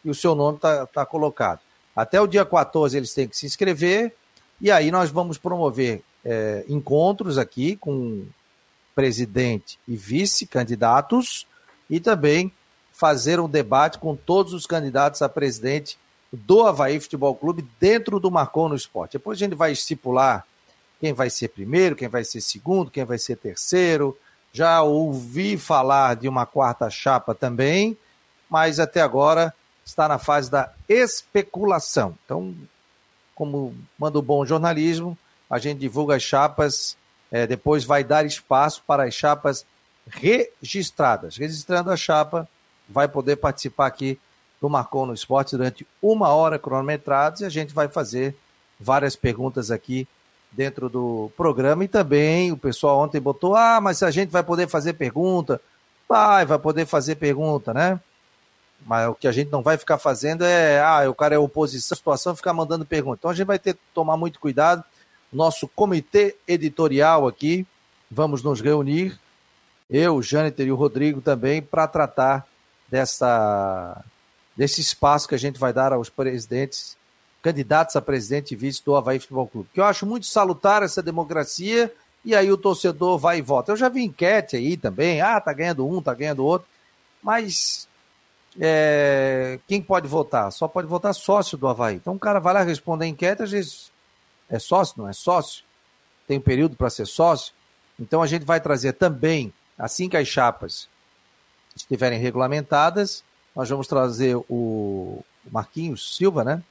e 0.05 0.09
o 0.09 0.15
seu 0.15 0.36
nome 0.36 0.59
tá, 0.59 0.86
tá 0.86 1.05
colocado. 1.05 1.59
Até 1.95 2.21
o 2.21 2.28
dia 2.28 2.45
14 2.45 2.95
eles 2.95 3.13
têm 3.13 3.28
que 3.28 3.36
se 3.36 3.45
inscrever, 3.45 4.15
e 4.61 4.69
aí 4.71 4.91
nós 4.91 5.09
vamos 5.09 5.38
promover 5.38 6.03
é, 6.26 6.63
encontros 6.67 7.38
aqui 7.38 7.76
com 7.76 8.26
presidente 8.95 9.80
e 9.88 9.95
vice-candidatos 9.95 11.47
e 11.89 11.99
também 11.99 12.51
fazer 12.91 13.39
um 13.39 13.49
debate 13.49 13.97
com 13.97 14.15
todos 14.15 14.53
os 14.53 14.65
candidatos 14.65 15.21
a 15.21 15.30
presidente 15.30 15.97
do 16.32 16.65
Havaí 16.65 16.99
Futebol 16.99 17.36
Clube 17.36 17.67
dentro 17.80 18.19
do 18.19 18.32
Marcon 18.32 18.69
no 18.69 18.76
Esporte. 18.76 19.13
Depois 19.13 19.38
a 19.38 19.43
gente 19.43 19.55
vai 19.55 19.71
estipular 19.71 20.45
quem 20.99 21.13
vai 21.13 21.30
ser 21.30 21.49
primeiro, 21.49 21.95
quem 21.95 22.07
vai 22.07 22.24
ser 22.24 22.41
segundo, 22.41 22.89
quem 22.89 23.03
vai 23.03 23.17
ser 23.17 23.36
terceiro. 23.36 24.17
Já 24.51 24.82
ouvi 24.82 25.57
falar 25.57 26.15
de 26.15 26.28
uma 26.28 26.45
quarta 26.45 26.89
chapa 26.89 27.36
também, 27.36 27.97
mas 28.49 28.80
até 28.80 29.01
agora 29.01 29.53
está 29.86 30.07
na 30.07 30.17
fase 30.17 30.49
da 30.49 30.71
especulação. 30.88 32.17
Então, 32.24 32.55
como 33.36 33.76
manda 33.97 34.17
o 34.17 34.21
bom 34.21 34.45
jornalismo, 34.45 35.17
a 35.53 35.59
gente 35.59 35.77
divulga 35.77 36.15
as 36.15 36.23
chapas 36.23 36.97
é, 37.31 37.45
depois 37.45 37.83
vai 37.83 38.03
dar 38.03 38.25
espaço 38.25 38.83
para 38.85 39.03
as 39.03 39.13
chapas 39.13 39.65
registradas. 40.07 41.37
Registrando 41.37 41.91
a 41.91 41.97
chapa, 41.97 42.47
vai 42.89 43.07
poder 43.07 43.35
participar 43.35 43.85
aqui 43.85 44.19
do 44.59 44.67
Marcon 44.67 45.05
no 45.05 45.13
Esporte 45.13 45.55
durante 45.55 45.85
uma 46.01 46.29
hora 46.29 46.57
cronometrados 46.57 47.41
e 47.41 47.45
a 47.45 47.49
gente 47.49 47.71
vai 47.71 47.87
fazer 47.87 48.35
várias 48.79 49.15
perguntas 49.15 49.69
aqui 49.69 50.07
dentro 50.51 50.89
do 50.89 51.31
programa 51.37 51.83
e 51.83 51.87
também 51.87 52.51
o 52.51 52.57
pessoal 52.57 52.99
ontem 52.99 53.21
botou, 53.21 53.55
ah, 53.55 53.79
mas 53.79 54.01
a 54.01 54.09
gente 54.09 54.29
vai 54.29 54.43
poder 54.43 54.67
fazer 54.67 54.93
pergunta, 54.93 55.61
vai, 56.09 56.45
vai 56.45 56.57
poder 56.57 56.87
fazer 56.87 57.15
pergunta, 57.15 57.73
né? 57.73 57.99
Mas 58.85 59.07
o 59.07 59.15
que 59.15 59.27
a 59.27 59.31
gente 59.31 59.51
não 59.51 59.61
vai 59.61 59.77
ficar 59.77 59.97
fazendo 59.97 60.43
é, 60.43 60.81
ah, 60.81 61.09
o 61.09 61.15
cara 61.15 61.35
é 61.35 61.37
oposição, 61.37 61.95
situação, 61.95 62.35
ficar 62.35 62.53
mandando 62.53 62.85
pergunta. 62.85 63.17
Então 63.19 63.31
a 63.31 63.33
gente 63.33 63.47
vai 63.47 63.59
ter 63.59 63.73
que 63.73 63.79
tomar 63.93 64.17
muito 64.17 64.39
cuidado. 64.39 64.83
Nosso 65.34 65.67
comitê 65.67 66.36
editorial 66.47 67.27
aqui, 67.27 67.65
vamos 68.09 68.43
nos 68.43 68.61
reunir, 68.61 69.19
eu, 69.89 70.21
Jâniter 70.21 70.67
e 70.67 70.71
o 70.71 70.75
Rodrigo 70.75 71.21
também, 71.21 71.61
para 71.61 71.88
tratar 71.88 72.47
dessa, 72.89 74.03
desse 74.55 74.81
espaço 74.81 75.27
que 75.27 75.36
a 75.36 75.39
gente 75.39 75.59
vai 75.59 75.73
dar 75.73 75.93
aos 75.93 76.09
presidentes, 76.09 76.97
candidatos 77.41 77.95
a 77.95 78.01
presidente 78.01 78.53
e 78.53 78.57
vice 78.57 78.84
do 78.84 78.95
Havaí 78.95 79.19
Futebol 79.19 79.47
Clube. 79.47 79.69
Que 79.73 79.79
eu 79.79 79.86
acho 79.86 80.05
muito 80.05 80.25
salutar 80.25 80.81
essa 80.81 81.01
democracia 81.01 81.93
e 82.23 82.36
aí 82.36 82.51
o 82.51 82.57
torcedor 82.57 83.17
vai 83.17 83.39
e 83.39 83.41
vota. 83.41 83.71
Eu 83.71 83.77
já 83.77 83.89
vi 83.89 84.03
enquete 84.03 84.55
aí 84.55 84.77
também, 84.77 85.21
ah, 85.21 85.39
tá 85.41 85.51
ganhando 85.51 85.88
um, 85.88 86.01
tá 86.01 86.13
ganhando 86.13 86.45
outro, 86.45 86.67
mas 87.21 87.88
é, 88.59 89.59
quem 89.67 89.81
pode 89.81 90.07
votar? 90.07 90.51
Só 90.51 90.67
pode 90.67 90.88
votar 90.88 91.13
sócio 91.13 91.57
do 91.57 91.67
Havaí. 91.67 91.95
Então 91.95 92.15
o 92.15 92.19
cara 92.19 92.39
vai 92.39 92.53
lá 92.53 92.63
responder 92.63 93.05
a 93.05 93.07
enquete, 93.09 93.43
às 93.43 93.51
vezes 93.51 93.91
é 94.53 94.59
sócio, 94.59 94.93
não 94.99 95.09
é 95.09 95.13
sócio? 95.13 95.63
Tem 96.27 96.37
um 96.37 96.41
período 96.41 96.75
para 96.75 96.89
ser 96.89 97.07
sócio? 97.07 97.53
Então 97.99 98.21
a 98.21 98.27
gente 98.27 98.45
vai 98.45 98.61
trazer 98.61 98.93
também, 98.93 99.51
assim 99.77 100.07
que 100.07 100.15
as 100.15 100.27
chapas 100.27 100.87
estiverem 101.75 102.19
regulamentadas, 102.19 103.23
nós 103.55 103.67
vamos 103.67 103.87
trazer 103.87 104.35
o 104.47 105.23
Marquinhos 105.51 106.15
Silva, 106.15 106.43
né? 106.43 106.61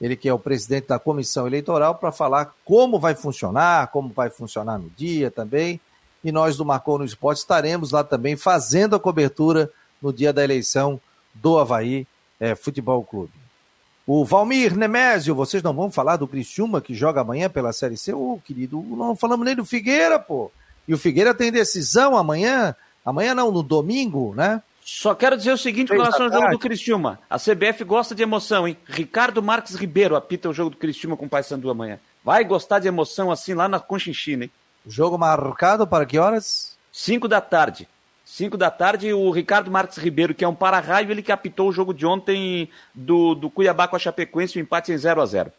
Ele 0.00 0.16
que 0.16 0.28
é 0.28 0.34
o 0.34 0.38
presidente 0.38 0.88
da 0.88 0.98
comissão 0.98 1.46
eleitoral, 1.46 1.94
para 1.94 2.10
falar 2.10 2.52
como 2.64 2.98
vai 2.98 3.14
funcionar, 3.14 3.86
como 3.88 4.08
vai 4.08 4.30
funcionar 4.30 4.76
no 4.76 4.90
dia 4.90 5.30
também. 5.30 5.80
E 6.24 6.32
nós 6.32 6.56
do 6.56 6.64
Marcou 6.64 6.98
no 6.98 7.04
Esporte 7.04 7.38
estaremos 7.38 7.92
lá 7.92 8.02
também 8.02 8.36
fazendo 8.36 8.96
a 8.96 9.00
cobertura 9.00 9.70
no 10.02 10.12
dia 10.12 10.32
da 10.32 10.42
eleição 10.42 11.00
do 11.32 11.56
Havaí 11.56 12.04
é, 12.40 12.56
Futebol 12.56 13.04
Clube. 13.04 13.32
O 14.10 14.24
Valmir 14.24 14.74
Nemésio, 14.74 15.34
vocês 15.34 15.62
não 15.62 15.74
vão 15.74 15.90
falar 15.90 16.16
do 16.16 16.26
Criciúma 16.26 16.80
que 16.80 16.94
joga 16.94 17.20
amanhã 17.20 17.50
pela 17.50 17.74
Série 17.74 17.98
C? 17.98 18.10
Ô, 18.14 18.32
oh, 18.32 18.40
querido, 18.40 18.82
não 18.88 19.14
falamos 19.14 19.44
nem 19.44 19.54
do 19.54 19.66
Figueira, 19.66 20.18
pô. 20.18 20.50
E 20.88 20.94
o 20.94 20.98
Figueira 20.98 21.34
tem 21.34 21.52
decisão 21.52 22.16
amanhã, 22.16 22.74
amanhã 23.04 23.34
não, 23.34 23.52
no 23.52 23.62
domingo, 23.62 24.32
né? 24.34 24.62
Só 24.82 25.14
quero 25.14 25.36
dizer 25.36 25.52
o 25.52 25.58
seguinte 25.58 25.88
com 25.88 25.98
relação 25.98 26.24
ao 26.24 26.32
jogo 26.32 26.48
do 26.52 26.58
Criciúma. 26.58 27.20
A 27.28 27.36
CBF 27.38 27.84
gosta 27.84 28.14
de 28.14 28.22
emoção, 28.22 28.66
hein? 28.66 28.78
Ricardo 28.86 29.42
Marques 29.42 29.74
Ribeiro 29.74 30.16
apita 30.16 30.48
o 30.48 30.54
jogo 30.54 30.70
do 30.70 30.78
Criciúma 30.78 31.14
com 31.14 31.26
o 31.26 31.28
Paysandu 31.28 31.68
amanhã. 31.68 32.00
Vai 32.24 32.44
gostar 32.44 32.78
de 32.78 32.88
emoção 32.88 33.30
assim 33.30 33.52
lá 33.52 33.68
na 33.68 33.78
Conchinchina, 33.78 34.44
hein? 34.44 34.50
Jogo 34.86 35.18
marcado 35.18 35.86
para 35.86 36.06
que 36.06 36.18
horas? 36.18 36.78
Cinco 36.90 37.28
da 37.28 37.42
tarde. 37.42 37.86
5 38.28 38.58
da 38.58 38.70
tarde, 38.70 39.10
o 39.10 39.30
Ricardo 39.30 39.70
Marques 39.70 39.96
Ribeiro, 39.96 40.34
que 40.34 40.44
é 40.44 40.48
um 40.48 40.54
para-raio, 40.54 41.10
ele 41.10 41.22
que 41.22 41.32
apitou 41.32 41.70
o 41.70 41.72
jogo 41.72 41.94
de 41.94 42.04
ontem 42.04 42.68
do, 42.94 43.34
do 43.34 43.48
Cuiabá 43.48 43.88
com 43.88 43.96
a 43.96 43.98
Chapecoense, 43.98 44.56
o 44.56 44.60
um 44.60 44.62
empate 44.62 44.92
em 44.92 44.98
0 44.98 45.22
a 45.22 45.26
0 45.26 45.50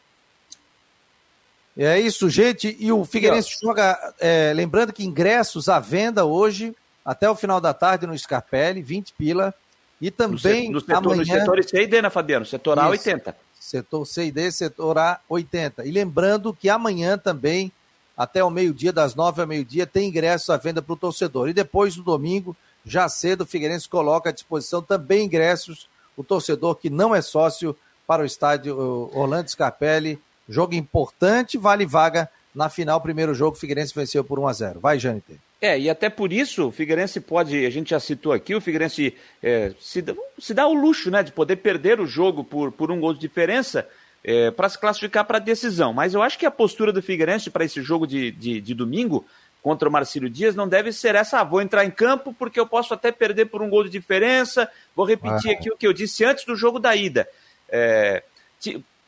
É 1.75 1.99
isso, 1.99 2.29
gente. 2.29 2.77
E 2.79 2.91
o 2.91 3.03
Figueirense 3.03 3.49
e, 3.49 3.65
joga. 3.65 3.97
É, 4.19 4.53
lembrando 4.55 4.93
que 4.93 5.03
ingressos 5.03 5.67
à 5.67 5.79
venda 5.79 6.25
hoje, 6.25 6.75
até 7.03 7.27
o 7.27 7.35
final 7.35 7.59
da 7.59 7.73
tarde 7.73 8.05
no 8.05 8.17
Scarpelli, 8.17 8.83
20 8.83 9.13
pila. 9.13 9.53
E 9.99 10.11
também. 10.11 10.69
No, 10.69 10.79
setor, 10.79 10.97
amanhã... 10.97 11.17
no 11.17 11.25
setor 11.25 11.63
C 11.63 11.81
e 11.81 11.87
D, 11.87 12.01
né, 12.03 12.09
Fabiano? 12.11 12.45
Setor 12.45 12.77
A, 12.77 12.87
80. 12.87 13.35
Setor 13.59 14.05
C 14.05 14.25
e 14.27 14.31
D, 14.31 14.51
setor 14.51 14.99
A, 14.99 15.19
80. 15.27 15.85
E 15.85 15.91
lembrando 15.91 16.53
que 16.53 16.69
amanhã 16.69 17.17
também 17.17 17.71
até 18.19 18.43
o 18.43 18.49
meio-dia, 18.49 18.91
das 18.91 19.15
nove 19.15 19.39
ao 19.39 19.47
meio-dia, 19.47 19.87
tem 19.87 20.09
ingressos 20.09 20.49
à 20.49 20.57
venda 20.57 20.81
para 20.81 20.91
o 20.91 20.97
torcedor. 20.97 21.47
E 21.47 21.53
depois, 21.53 21.95
no 21.95 22.03
domingo, 22.03 22.53
já 22.85 23.07
cedo, 23.07 23.41
o 23.41 23.45
Figueirense 23.45 23.87
coloca 23.87 24.29
à 24.29 24.33
disposição 24.33 24.81
também 24.81 25.23
ingressos, 25.23 25.87
o 26.17 26.23
torcedor 26.23 26.75
que 26.75 26.89
não 26.89 27.15
é 27.15 27.21
sócio 27.21 27.73
para 28.05 28.21
o 28.21 28.25
estádio 28.25 28.77
Orlando 29.13 29.49
Scarpelli. 29.49 30.19
Jogo 30.49 30.75
importante, 30.75 31.57
vale 31.57 31.85
vaga 31.85 32.29
na 32.53 32.67
final. 32.67 32.99
Primeiro 32.99 33.33
jogo, 33.33 33.55
o 33.55 33.59
Figueirense 33.59 33.95
venceu 33.95 34.21
por 34.21 34.37
1 34.37 34.47
a 34.49 34.53
0 34.53 34.79
Vai, 34.81 34.99
Jâniter. 34.99 35.37
É, 35.61 35.79
e 35.79 35.89
até 35.89 36.09
por 36.09 36.33
isso 36.33 36.67
o 36.67 36.71
Figueirense 36.71 37.21
pode, 37.21 37.65
a 37.65 37.69
gente 37.69 37.91
já 37.91 38.01
citou 38.01 38.33
aqui, 38.33 38.53
o 38.53 38.61
Figueirense 38.61 39.15
é, 39.41 39.73
se, 39.79 40.03
se 40.37 40.53
dá 40.53 40.67
o 40.67 40.73
luxo 40.73 41.09
né, 41.09 41.23
de 41.23 41.31
poder 41.31 41.57
perder 41.57 42.01
o 42.01 42.05
jogo 42.05 42.43
por, 42.43 42.71
por 42.71 42.91
um 42.91 42.99
gol 42.99 43.13
de 43.13 43.19
diferença, 43.19 43.87
é, 44.23 44.51
para 44.51 44.69
se 44.69 44.77
classificar 44.77 45.25
para 45.25 45.37
a 45.37 45.41
decisão. 45.41 45.93
Mas 45.93 46.13
eu 46.13 46.21
acho 46.21 46.37
que 46.37 46.45
a 46.45 46.51
postura 46.51 46.91
do 46.91 47.01
Figueirense 47.01 47.49
para 47.49 47.65
esse 47.65 47.81
jogo 47.81 48.05
de, 48.05 48.31
de, 48.31 48.61
de, 48.61 48.73
domingo 48.73 49.25
contra 49.61 49.87
o 49.87 49.91
Marcílio 49.91 50.29
Dias 50.29 50.55
não 50.55 50.67
deve 50.67 50.91
ser 50.91 51.15
essa, 51.15 51.39
ah, 51.39 51.43
vou 51.43 51.61
entrar 51.61 51.83
em 51.85 51.91
campo 51.91 52.33
porque 52.33 52.59
eu 52.59 52.65
posso 52.65 52.93
até 52.93 53.11
perder 53.11 53.45
por 53.45 53.61
um 53.61 53.69
gol 53.69 53.83
de 53.83 53.89
diferença. 53.89 54.69
Vou 54.95 55.05
repetir 55.05 55.51
ah. 55.51 55.53
aqui 55.53 55.71
o 55.71 55.77
que 55.77 55.87
eu 55.87 55.93
disse 55.93 56.23
antes 56.23 56.45
do 56.45 56.55
jogo 56.55 56.79
da 56.79 56.95
ida. 56.95 57.27
É, 57.69 58.23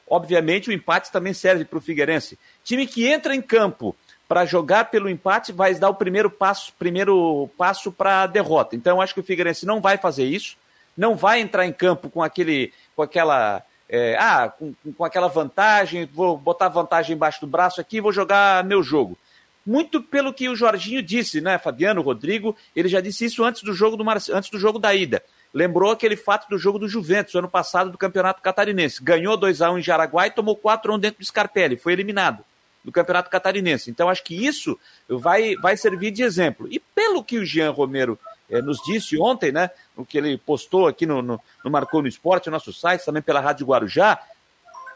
obviamente 0.08 0.70
o 0.70 0.74
empate 0.74 1.12
também 1.12 1.34
serve 1.34 1.66
para 1.66 1.78
o 1.78 1.82
Figueirense. 1.82 2.38
Time 2.64 2.86
que 2.86 3.08
entra 3.08 3.36
em 3.36 3.42
campo 3.42 3.96
para 4.28 4.46
jogar 4.46 4.86
pelo 4.86 5.10
empate 5.10 5.52
vai 5.52 5.76
dar 5.76 5.90
o 5.90 5.96
primeiro 5.96 6.30
passo, 6.30 6.72
primeiro 6.80 7.50
passo 7.58 7.92
para 7.92 8.24
a 8.24 8.28
derrota. 8.28 8.76
Então 8.76 8.98
eu 8.98 9.02
acho 9.02 9.14
que 9.14 9.20
o 9.20 9.24
Figueirense 9.24 9.66
não 9.66 9.82
vai 9.82 9.98
fazer 9.98 10.24
isso, 10.24 10.56
não 10.96 11.16
vai 11.16 11.42
entrar 11.42 11.66
em 11.66 11.74
campo 11.74 12.10
com 12.10 12.24
aquele, 12.24 12.72
com 12.96 13.02
aquela 13.02 13.62
é, 13.94 14.16
ah, 14.18 14.48
com, 14.48 14.74
com 14.96 15.04
aquela 15.04 15.28
vantagem, 15.28 16.06
vou 16.06 16.38
botar 16.38 16.70
vantagem 16.70 17.14
embaixo 17.14 17.42
do 17.42 17.48
braço 17.48 17.82
aqui 17.82 18.00
vou 18.00 18.14
jogar 18.14 18.64
meu 18.64 18.82
jogo. 18.82 19.18
Muito 19.66 20.02
pelo 20.02 20.34
que 20.34 20.48
o 20.48 20.56
Jorginho 20.56 21.04
disse, 21.04 21.42
né, 21.42 21.58
Fabiano, 21.58 22.02
Rodrigo, 22.02 22.56
ele 22.74 22.88
já 22.88 23.02
disse 23.02 23.26
isso 23.26 23.44
antes 23.44 23.62
do 23.62 23.74
jogo 23.74 23.98
do 23.98 24.06
Mar... 24.06 24.18
antes 24.32 24.50
do 24.50 24.58
jogo 24.58 24.80
da 24.80 24.96
ida. 24.96 25.22
Lembrou 25.54 25.92
aquele 25.92 26.16
fato 26.16 26.50
do 26.50 26.58
jogo 26.58 26.80
do 26.80 26.88
Juventus, 26.88 27.36
ano 27.36 27.50
passado, 27.50 27.92
do 27.92 27.98
Campeonato 27.98 28.42
Catarinense. 28.42 29.04
Ganhou 29.04 29.38
2x1 29.38 29.80
em 29.80 29.84
Jaraguá 29.84 30.26
e 30.26 30.32
tomou 30.32 30.56
4x1 30.56 31.00
dentro 31.00 31.20
do 31.20 31.26
Scarpelli. 31.26 31.76
Foi 31.76 31.92
eliminado 31.92 32.44
do 32.84 32.92
Campeonato 32.92 33.30
Catarinense. 33.30 33.92
Então, 33.92 34.10
acho 34.10 34.24
que 34.24 34.34
isso 34.34 34.80
vai, 35.08 35.56
vai 35.58 35.76
servir 35.76 36.12
de 36.12 36.24
exemplo. 36.24 36.68
E 36.72 36.80
pelo 36.80 37.24
que 37.24 37.38
o 37.38 37.46
Jean 37.46 37.72
Romero 37.72 38.18
é, 38.52 38.62
nos 38.62 38.80
disse 38.84 39.18
ontem, 39.18 39.52
né? 39.52 39.72
O 39.96 40.06
que 40.06 40.18
ele 40.18 40.38
postou 40.38 40.88
aqui 40.88 41.06
no, 41.06 41.22
no, 41.22 41.40
no 41.64 41.72
Marcou 41.72 42.02
no 42.02 42.08
Esporte, 42.08 42.48
no 42.48 42.52
nosso 42.52 42.74
site, 42.74 43.06
também 43.06 43.22
pela 43.22 43.40
Rádio 43.40 43.66
Guarujá, 43.66 44.20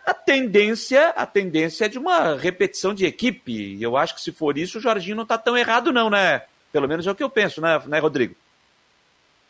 a 0.06 0.14
tendência, 0.14 1.10
a 1.10 1.26
tendência 1.26 1.86
é 1.86 1.90
de 1.90 1.98
uma 1.98 2.36
repetição 2.36 2.94
de 2.94 3.06
equipe. 3.06 3.76
E 3.76 3.82
eu 3.82 3.98
acho 3.98 4.14
que 4.14 4.22
se 4.22 4.32
for 4.32 4.56
isso, 4.56 4.78
o 4.78 4.82
Jorginho 4.82 5.16
não 5.16 5.24
está 5.24 5.38
tão 5.38 5.58
errado, 5.58 5.92
não, 5.92 6.10
né? 6.10 6.44
Pelo 6.72 6.88
menos 6.88 7.08
é 7.08 7.12
o 7.12 7.16
que 7.16 7.24
eu 7.24 7.30
penso, 7.30 7.60
né, 7.60 7.82
né 7.88 7.98
Rodrigo? 7.98 8.36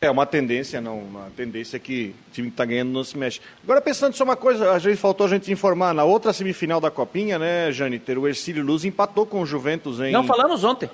É 0.00 0.10
uma 0.10 0.24
tendência, 0.26 0.80
não. 0.80 0.98
Uma 0.98 1.30
tendência 1.36 1.78
que 1.78 2.14
o 2.28 2.32
time 2.32 2.48
que 2.48 2.54
está 2.54 2.64
ganhando 2.64 2.90
não 2.90 3.02
se 3.02 3.16
mexe. 3.16 3.40
Agora, 3.62 3.80
pensando 3.80 4.14
só 4.14 4.24
uma 4.24 4.36
coisa, 4.36 4.72
a 4.72 4.78
gente 4.78 4.96
faltou 4.96 5.26
a 5.26 5.28
gente 5.30 5.50
informar. 5.50 5.94
Na 5.94 6.04
outra 6.04 6.32
semifinal 6.32 6.80
da 6.80 6.90
Copinha, 6.90 7.38
né, 7.38 7.72
Jâniter, 7.72 8.18
o 8.18 8.28
Ercílio 8.28 8.64
Luz 8.64 8.84
empatou 8.84 9.26
com 9.26 9.40
o 9.40 9.46
Juventus 9.46 9.98
em. 10.00 10.12
Não, 10.12 10.24
falamos 10.24 10.64
ontem. 10.64 10.88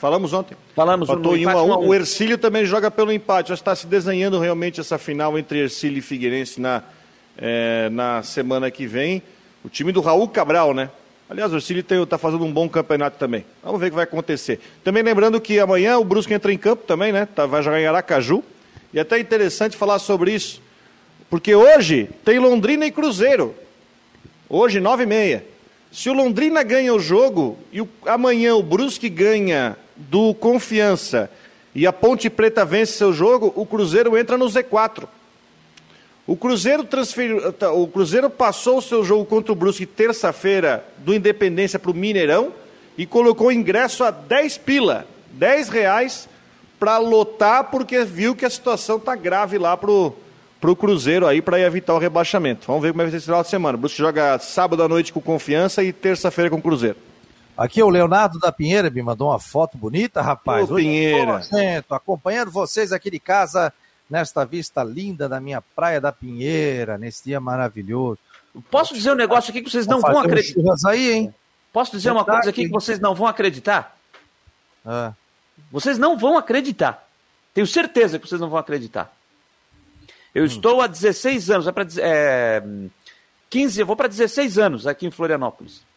Falamos 0.00 0.32
ontem. 0.32 0.56
Falamos 0.74 1.10
Empatou 1.10 1.36
em 1.36 1.46
1 1.46 1.50
a 1.50 1.62
1. 1.62 1.86
O 1.86 1.94
Ercílio 1.94 2.38
também 2.38 2.64
joga 2.64 2.90
pelo 2.90 3.12
empate. 3.12 3.50
Já 3.50 3.54
está 3.54 3.76
se 3.76 3.86
desenhando 3.86 4.38
realmente 4.38 4.80
essa 4.80 4.96
final 4.96 5.38
entre 5.38 5.58
Ercílio 5.58 5.98
e 5.98 6.00
Figueirense 6.00 6.58
na, 6.58 6.82
é, 7.36 7.90
na 7.90 8.22
semana 8.22 8.70
que 8.70 8.86
vem. 8.86 9.22
O 9.62 9.68
time 9.68 9.92
do 9.92 10.00
Raul 10.00 10.26
Cabral, 10.26 10.72
né? 10.72 10.88
Aliás, 11.28 11.52
o 11.52 11.56
Ercílio 11.56 11.84
está 12.02 12.16
fazendo 12.16 12.46
um 12.46 12.50
bom 12.50 12.66
campeonato 12.66 13.18
também. 13.18 13.44
Vamos 13.62 13.78
ver 13.78 13.88
o 13.88 13.90
que 13.90 13.94
vai 13.94 14.04
acontecer. 14.04 14.58
Também 14.82 15.02
lembrando 15.02 15.38
que 15.38 15.60
amanhã 15.60 15.98
o 15.98 16.04
Brusque 16.04 16.32
entra 16.32 16.50
em 16.50 16.56
campo 16.56 16.82
também, 16.86 17.12
né? 17.12 17.28
Tá, 17.34 17.44
vai 17.44 17.62
jogar 17.62 17.78
em 17.78 17.86
Aracaju. 17.86 18.42
E 18.94 18.98
é 18.98 19.02
até 19.02 19.18
interessante 19.18 19.76
falar 19.76 19.98
sobre 19.98 20.32
isso. 20.32 20.62
Porque 21.28 21.54
hoje 21.54 22.08
tem 22.24 22.38
Londrina 22.38 22.86
e 22.86 22.90
Cruzeiro. 22.90 23.54
Hoje, 24.48 24.80
nove 24.80 25.02
e 25.02 25.06
meia. 25.06 25.44
Se 25.92 26.08
o 26.08 26.14
Londrina 26.14 26.62
ganha 26.62 26.94
o 26.94 26.98
jogo 26.98 27.58
e 27.70 27.82
o, 27.82 27.88
amanhã 28.06 28.54
o 28.54 28.62
Brusque 28.62 29.10
ganha 29.10 29.76
do 30.08 30.34
Confiança 30.34 31.30
e 31.74 31.86
a 31.86 31.92
Ponte 31.92 32.28
Preta 32.28 32.64
vence 32.64 32.92
seu 32.92 33.12
jogo, 33.12 33.52
o 33.54 33.64
Cruzeiro 33.64 34.16
entra 34.16 34.36
no 34.36 34.46
Z4. 34.46 35.06
O 36.26 36.36
Cruzeiro 36.36 36.84
transferiu, 36.84 37.52
tá, 37.52 37.72
o 37.72 37.86
Cruzeiro 37.86 38.30
passou 38.30 38.78
o 38.78 38.82
seu 38.82 39.04
jogo 39.04 39.24
contra 39.24 39.52
o 39.52 39.56
Brusque 39.56 39.86
terça-feira 39.86 40.84
do 40.98 41.14
Independência 41.14 41.78
para 41.78 41.90
o 41.90 41.94
Mineirão 41.94 42.52
e 42.96 43.06
colocou 43.06 43.50
ingresso 43.50 44.04
a 44.04 44.10
10 44.10 44.58
pila, 44.58 45.06
10 45.32 45.68
reais 45.68 46.28
para 46.78 46.98
lotar 46.98 47.64
porque 47.70 48.04
viu 48.04 48.34
que 48.34 48.44
a 48.44 48.50
situação 48.50 48.96
está 48.96 49.14
grave 49.16 49.58
lá 49.58 49.76
para 49.76 49.90
o 49.90 50.76
Cruzeiro 50.76 51.26
aí 51.26 51.42
para 51.42 51.60
evitar 51.60 51.94
o 51.94 51.98
rebaixamento. 51.98 52.66
Vamos 52.66 52.82
ver 52.82 52.92
como 52.92 53.02
vai 53.02 53.10
ser 53.10 53.16
esse 53.16 53.26
final 53.26 53.42
de 53.42 53.48
semana. 53.48 53.76
O 53.76 53.80
Brusque 53.80 53.98
joga 53.98 54.38
sábado 54.38 54.82
à 54.82 54.88
noite 54.88 55.12
com 55.12 55.20
Confiança 55.20 55.82
e 55.82 55.92
terça-feira 55.92 56.50
com 56.50 56.56
o 56.56 56.62
Cruzeiro. 56.62 57.09
Aqui 57.60 57.82
o 57.82 57.90
Leonardo 57.90 58.38
da 58.38 58.50
Pinheira 58.50 58.88
me 58.88 59.02
mandou 59.02 59.28
uma 59.28 59.38
foto 59.38 59.76
bonita, 59.76 60.22
rapaz. 60.22 60.70
Ô, 60.70 60.76
Pinheira. 60.76 61.42
Tô, 61.86 61.94
acompanhando 61.94 62.50
vocês 62.50 62.90
aqui 62.90 63.10
de 63.10 63.20
casa 63.20 63.70
nesta 64.08 64.46
vista 64.46 64.82
linda 64.82 65.28
da 65.28 65.38
minha 65.38 65.60
praia 65.60 66.00
da 66.00 66.10
Pinheira, 66.10 66.96
nesse 66.96 67.24
dia 67.24 67.38
maravilhoso. 67.38 68.18
Posso 68.70 68.94
dizer 68.94 69.12
um 69.12 69.14
negócio 69.14 69.50
aqui 69.50 69.60
que 69.60 69.68
vocês 69.68 69.86
não 69.86 70.00
vão 70.00 70.20
acreditar? 70.20 70.62
aí, 70.86 71.12
hein? 71.12 71.34
Posso 71.70 71.92
dizer 71.92 72.10
uma 72.12 72.24
coisa 72.24 72.48
aqui 72.48 72.64
que 72.64 72.72
vocês 72.72 72.98
não 72.98 73.14
vão 73.14 73.26
acreditar? 73.26 73.94
Ah. 74.82 75.12
Vocês 75.70 75.98
não 75.98 76.16
vão 76.16 76.38
acreditar. 76.38 77.06
Tenho 77.52 77.66
certeza 77.66 78.18
que 78.18 78.26
vocês 78.26 78.40
não 78.40 78.48
vão 78.48 78.58
acreditar. 78.58 79.14
Eu 80.34 80.44
hum. 80.44 80.46
estou 80.46 80.80
há 80.80 80.86
16 80.86 81.50
anos, 81.50 81.66
é, 81.66 81.72
pra, 81.72 81.86
é 81.98 82.62
15, 83.50 83.80
eu 83.80 83.86
vou 83.86 83.96
para 83.96 84.08
16 84.08 84.56
anos 84.56 84.86
aqui 84.86 85.06
em 85.06 85.10
Florianópolis. 85.10 85.89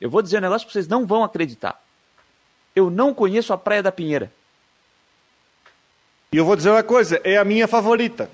Eu 0.00 0.10
vou 0.10 0.22
dizer 0.22 0.38
um 0.38 0.42
negócio 0.42 0.66
que 0.66 0.72
vocês 0.72 0.88
não 0.88 1.06
vão 1.06 1.24
acreditar. 1.24 1.80
Eu 2.74 2.90
não 2.90 3.14
conheço 3.14 3.52
a 3.52 3.58
Praia 3.58 3.82
da 3.82 3.90
Pinheira. 3.90 4.30
E 6.32 6.36
eu 6.36 6.44
vou 6.44 6.56
dizer 6.56 6.70
uma 6.70 6.82
coisa, 6.82 7.20
é 7.24 7.36
a 7.36 7.44
minha 7.44 7.66
favorita. 7.66 8.28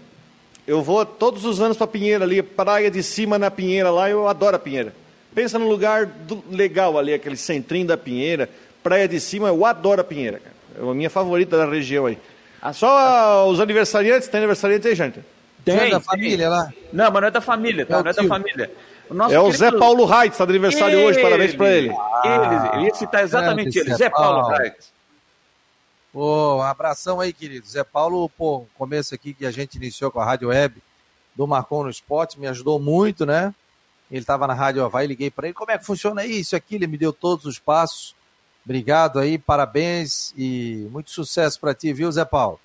Eu 0.66 0.82
vou 0.82 1.04
todos 1.04 1.44
os 1.44 1.60
anos 1.60 1.76
para 1.76 1.86
Pinheira 1.86 2.24
ali, 2.24 2.42
praia 2.42 2.90
de 2.90 3.02
cima 3.02 3.38
na 3.38 3.50
Pinheira 3.50 3.90
lá, 3.90 4.08
eu 4.08 4.28
adoro 4.28 4.56
a 4.56 4.58
Pinheira. 4.58 4.94
Pensa 5.34 5.58
num 5.58 5.68
lugar 5.68 6.06
do, 6.06 6.42
legal 6.50 6.98
ali, 6.98 7.14
aquele 7.14 7.36
centrinho 7.36 7.86
da 7.86 7.96
Pinheira, 7.96 8.48
praia 8.82 9.08
de 9.08 9.18
cima, 9.20 9.48
eu 9.48 9.64
adoro 9.64 10.00
a 10.00 10.04
Pinheira, 10.04 10.38
cara. 10.38 10.54
É 10.78 10.90
a 10.90 10.94
minha 10.94 11.10
favorita 11.10 11.56
da 11.56 11.66
região 11.66 12.06
aí. 12.06 12.18
A, 12.60 12.72
Só 12.72 12.88
a, 12.96 13.46
os 13.46 13.60
aniversariantes, 13.60 14.28
tem 14.28 14.38
aniversariantes 14.38 14.86
aí, 14.86 14.94
gente? 14.94 15.20
Tem, 15.64 15.76
é 15.76 15.90
da 15.90 16.00
família 16.00 16.48
lá? 16.48 16.72
Não, 16.92 17.10
mas 17.10 17.20
não 17.20 17.28
é 17.28 17.30
da 17.30 17.40
família, 17.40 17.86
tá? 17.86 17.98
É 17.98 18.02
não 18.02 18.10
é 18.10 18.14
da 18.14 18.24
família. 18.24 18.70
O 19.12 19.32
é 19.32 19.40
o 19.40 19.52
Zé 19.52 19.70
Paulo 19.70 20.04
Reitz, 20.04 20.34
está 20.34 20.44
de 20.44 20.52
aniversário 20.52 20.98
ele, 20.98 21.06
hoje, 21.06 21.22
parabéns 21.22 21.54
para 21.54 21.70
ele. 21.70 21.90
Ah, 21.90 22.70
ele, 22.74 22.82
eu 22.82 22.86
ia 22.86 22.94
citar 22.94 23.22
exatamente 23.22 23.78
ele, 23.78 23.94
Zé 23.94 24.08
Paulo, 24.10 24.42
Paulo 24.42 24.56
Reitz. 24.56 24.92
Pô, 26.12 26.56
um 26.56 26.62
abração 26.62 27.20
aí, 27.20 27.32
querido. 27.32 27.66
Zé 27.66 27.82
Paulo, 27.82 28.28
pô, 28.28 28.66
começo 28.76 29.14
aqui 29.14 29.32
que 29.32 29.46
a 29.46 29.50
gente 29.50 29.76
iniciou 29.76 30.10
com 30.10 30.20
a 30.20 30.24
Rádio 30.24 30.48
Web 30.48 30.82
do 31.34 31.46
Marcon 31.46 31.84
no 31.84 31.90
Esporte, 31.90 32.38
me 32.38 32.46
ajudou 32.46 32.78
muito, 32.78 33.24
né? 33.24 33.54
Ele 34.10 34.20
estava 34.20 34.46
na 34.46 34.52
Rádio 34.52 34.84
Havaí, 34.84 35.06
liguei 35.06 35.30
para 35.30 35.46
ele, 35.46 35.54
como 35.54 35.70
é 35.70 35.78
que 35.78 35.86
funciona 35.86 36.24
isso 36.26 36.54
aqui? 36.54 36.74
Ele 36.74 36.86
me 36.86 36.98
deu 36.98 37.12
todos 37.12 37.46
os 37.46 37.58
passos. 37.58 38.14
Obrigado 38.64 39.18
aí, 39.18 39.38
parabéns 39.38 40.34
e 40.36 40.86
muito 40.90 41.10
sucesso 41.10 41.58
para 41.58 41.74
ti, 41.74 41.92
viu, 41.92 42.12
Zé 42.12 42.24
Paulo? 42.24 42.60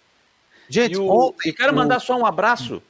Gente, 0.70 0.96
e 0.96 0.98
o... 0.98 1.10
ontem. 1.10 1.50
E 1.50 1.54
quero 1.54 1.74
mandar 1.74 2.00
só 2.00 2.18
um 2.18 2.26
abraço. 2.26 2.84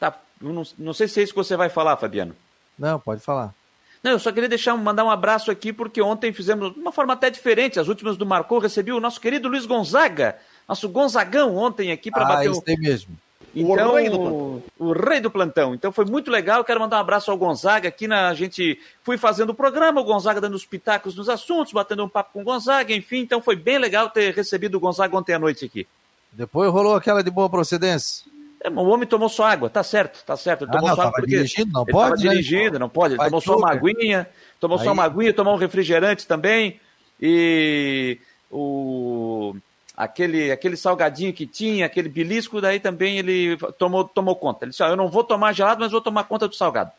Tá, 0.00 0.18
não, 0.40 0.64
não 0.76 0.92
sei 0.92 1.06
se 1.06 1.20
é 1.20 1.22
isso 1.22 1.32
que 1.32 1.38
você 1.38 1.56
vai 1.56 1.68
falar, 1.68 1.96
Fabiano. 1.96 2.34
Não, 2.78 2.98
pode 2.98 3.20
falar. 3.20 3.54
Não, 4.02 4.12
eu 4.12 4.18
só 4.18 4.30
queria 4.30 4.48
deixar, 4.48 4.76
mandar 4.76 5.04
um 5.04 5.10
abraço 5.10 5.50
aqui, 5.50 5.72
porque 5.72 6.00
ontem 6.00 6.32
fizemos 6.32 6.72
de 6.72 6.78
uma 6.78 6.92
forma 6.92 7.14
até 7.14 7.28
diferente. 7.28 7.80
As 7.80 7.88
últimas 7.88 8.16
do 8.16 8.24
Marcou 8.24 8.58
recebi 8.58 8.92
o 8.92 9.00
nosso 9.00 9.20
querido 9.20 9.48
Luiz 9.48 9.66
Gonzaga, 9.66 10.36
nosso 10.68 10.88
Gonzagão, 10.88 11.56
ontem 11.56 11.90
aqui 11.90 12.10
para 12.10 12.22
ah, 12.22 12.28
bater 12.28 12.50
o. 12.50 12.60
Tem 12.60 12.78
mesmo. 12.78 13.16
Então, 13.52 13.90
o 13.90 13.94
rei, 13.94 14.10
do 14.10 14.62
o 14.78 14.92
rei 14.92 15.18
do 15.18 15.30
plantão. 15.30 15.74
Então 15.74 15.90
foi 15.90 16.04
muito 16.04 16.30
legal. 16.30 16.62
Quero 16.62 16.78
mandar 16.78 16.98
um 16.98 17.00
abraço 17.00 17.30
ao 17.30 17.38
Gonzaga. 17.38 17.88
Aqui 17.88 18.06
na 18.06 18.28
a 18.28 18.34
gente 18.34 18.78
fui 19.02 19.16
fazendo 19.16 19.50
o 19.50 19.54
programa, 19.54 20.00
o 20.00 20.04
Gonzaga 20.04 20.42
dando 20.42 20.54
os 20.54 20.66
pitacos 20.66 21.16
nos 21.16 21.30
assuntos, 21.30 21.72
batendo 21.72 22.04
um 22.04 22.08
papo 22.08 22.34
com 22.34 22.42
o 22.42 22.44
Gonzaga, 22.44 22.94
enfim. 22.94 23.20
Então 23.20 23.40
foi 23.40 23.56
bem 23.56 23.78
legal 23.78 24.10
ter 24.10 24.34
recebido 24.34 24.76
o 24.76 24.80
Gonzaga 24.80 25.16
ontem 25.16 25.32
à 25.32 25.38
noite 25.38 25.64
aqui. 25.64 25.86
Depois 26.30 26.70
rolou 26.70 26.94
aquela 26.94 27.24
de 27.24 27.30
boa 27.30 27.48
procedência. 27.48 28.26
É, 28.66 28.70
o 28.70 28.88
homem 28.88 29.06
tomou 29.06 29.28
só 29.28 29.44
água, 29.44 29.70
tá 29.70 29.84
certo, 29.84 30.24
tá 30.24 30.36
certo. 30.36 30.64
Ele 30.64 30.70
ah, 30.70 30.72
tomou 30.72 30.88
não, 30.88 30.96
só 30.96 31.02
água 31.02 31.12
porque 31.12 31.36
dirigindo, 31.36 31.72
não 31.72 31.86
pode, 31.86 32.24
né? 32.24 32.30
dirigindo, 32.30 32.78
não 32.80 32.88
pode. 32.88 33.14
Ele 33.14 33.24
tomou 33.24 33.40
só 33.40 33.56
uma 33.56 33.70
aguinha, 33.70 34.28
tomou 34.58 34.78
Aí. 34.78 34.84
só 34.84 34.92
uma 34.92 35.04
aguinha, 35.04 35.32
tomou 35.32 35.54
um 35.54 35.58
refrigerante 35.58 36.26
também. 36.26 36.80
E 37.22 38.18
o 38.50 39.54
aquele, 39.96 40.50
aquele 40.50 40.76
salgadinho 40.76 41.32
que 41.32 41.46
tinha, 41.46 41.86
aquele 41.86 42.08
belisco, 42.08 42.60
daí 42.60 42.80
também 42.80 43.18
ele 43.18 43.56
tomou, 43.78 44.04
tomou 44.04 44.34
conta. 44.34 44.64
Ele 44.64 44.70
disse: 44.70 44.82
ah, 44.82 44.88
Eu 44.88 44.96
não 44.96 45.08
vou 45.08 45.22
tomar 45.22 45.52
gelado, 45.52 45.80
mas 45.80 45.92
vou 45.92 46.00
tomar 46.00 46.24
conta 46.24 46.48
do 46.48 46.54
salgado. 46.54 46.90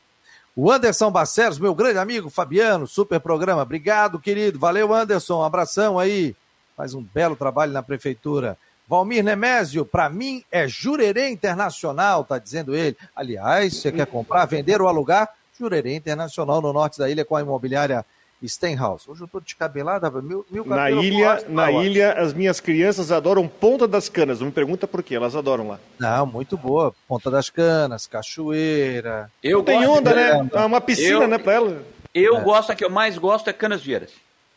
O 0.55 0.71
Anderson 0.71 1.11
Barcelos, 1.11 1.59
meu 1.59 1.75
grande 1.75 1.99
amigo 1.99 2.29
Fabiano, 2.29 2.87
super 2.87 3.19
programa. 3.19 3.61
Obrigado, 3.61 4.19
querido. 4.19 4.57
Valeu, 4.57 4.93
Anderson. 4.93 5.41
Um 5.41 5.43
abração 5.43 5.99
aí. 5.99 6.33
Faz 6.77 6.93
um 6.93 7.03
belo 7.03 7.35
trabalho 7.35 7.73
na 7.73 7.83
prefeitura. 7.83 8.57
Valmir 8.87 9.23
Nemésio, 9.23 9.85
para 9.85 10.09
mim 10.09 10.43
é 10.49 10.67
Jurerê 10.67 11.29
Internacional, 11.29 12.23
tá 12.23 12.39
dizendo 12.39 12.73
ele. 12.73 12.95
Aliás, 13.15 13.75
você 13.75 13.91
quer 13.91 14.07
comprar, 14.07 14.45
vender 14.45 14.81
ou 14.81 14.87
alugar? 14.87 15.29
Jurerê 15.59 15.95
Internacional 15.95 16.61
no 16.61 16.71
norte 16.71 16.97
da 16.97 17.09
ilha 17.09 17.25
com 17.25 17.35
a 17.35 17.41
imobiliária 17.41 18.05
Stenhouse. 18.45 19.09
Hoje 19.09 19.21
eu 19.21 19.27
tô 19.27 19.39
descabelada, 19.39 20.09
meu, 20.21 20.45
meu 20.49 20.65
Na 20.65 20.91
ilha, 20.91 21.43
na 21.49 21.71
ilha, 21.71 22.13
as 22.13 22.33
minhas 22.33 22.59
crianças 22.59 23.11
adoram 23.11 23.47
Ponta 23.47 23.87
das 23.87 24.07
Canas. 24.07 24.39
Não 24.39 24.47
me 24.47 24.53
pergunta 24.53 24.87
por 24.87 25.01
quê, 25.01 25.15
elas 25.15 25.35
adoram 25.35 25.67
lá. 25.69 25.79
Não, 25.99 26.25
muito 26.25 26.55
boa. 26.55 26.93
Ponta 27.07 27.31
das 27.31 27.49
Canas, 27.49 28.05
cachoeira. 28.05 29.31
Eu 29.43 29.63
tem 29.63 29.85
onda, 29.87 30.13
né? 30.13 30.49
É 30.53 30.65
uma 30.65 30.79
piscina, 30.79 31.23
eu, 31.23 31.27
né, 31.27 31.37
para 31.37 31.53
ela. 31.53 31.83
Eu 32.13 32.37
é. 32.37 32.41
gosto, 32.41 32.71
a 32.71 32.75
que 32.75 32.85
eu 32.85 32.89
mais 32.89 33.17
gosto 33.17 33.49
é 33.49 33.53
Canas 33.53 33.81
Vieiras. 33.81 34.11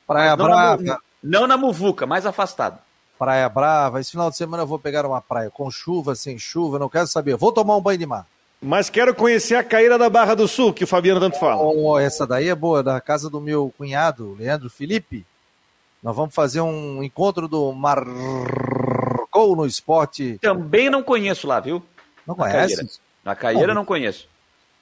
Praia 0.06 0.36
não 0.36 0.44
Brava. 0.44 0.82
Na, 0.82 0.98
não 1.22 1.46
na 1.46 1.56
Muvuca, 1.56 2.06
mais 2.06 2.26
afastado. 2.26 2.78
Praia 3.20 3.46
Brava. 3.50 4.00
Esse 4.00 4.12
final 4.12 4.30
de 4.30 4.36
semana 4.38 4.62
eu 4.62 4.66
vou 4.66 4.78
pegar 4.78 5.04
uma 5.04 5.20
praia 5.20 5.50
com 5.50 5.70
chuva, 5.70 6.14
sem 6.14 6.38
chuva, 6.38 6.78
não 6.78 6.88
quero 6.88 7.06
saber. 7.06 7.36
Vou 7.36 7.52
tomar 7.52 7.76
um 7.76 7.80
banho 7.82 7.98
de 7.98 8.06
mar. 8.06 8.26
Mas 8.62 8.88
quero 8.88 9.14
conhecer 9.14 9.56
a 9.56 9.62
caída 9.62 9.98
da 9.98 10.08
Barra 10.08 10.34
do 10.34 10.48
Sul, 10.48 10.72
que 10.72 10.84
o 10.84 10.86
Fabiano 10.86 11.20
tanto 11.20 11.38
fala. 11.38 11.62
Oh, 11.62 11.98
essa 11.98 12.26
daí 12.26 12.48
é 12.48 12.54
boa, 12.54 12.82
da 12.82 12.98
casa 12.98 13.28
do 13.28 13.38
meu 13.38 13.74
cunhado, 13.76 14.34
Leandro 14.38 14.70
Felipe. 14.70 15.26
Nós 16.02 16.16
vamos 16.16 16.34
fazer 16.34 16.62
um 16.62 17.02
encontro 17.02 17.46
do 17.46 17.72
Marcou 17.72 19.54
no 19.54 19.66
Esporte. 19.66 20.38
Também 20.40 20.88
não 20.88 21.02
conheço 21.02 21.46
lá, 21.46 21.60
viu? 21.60 21.82
Não 22.26 22.34
conhece? 22.34 23.00
Na 23.22 23.36
Caieira 23.36 23.74
não 23.74 23.84
conheço. 23.84 24.28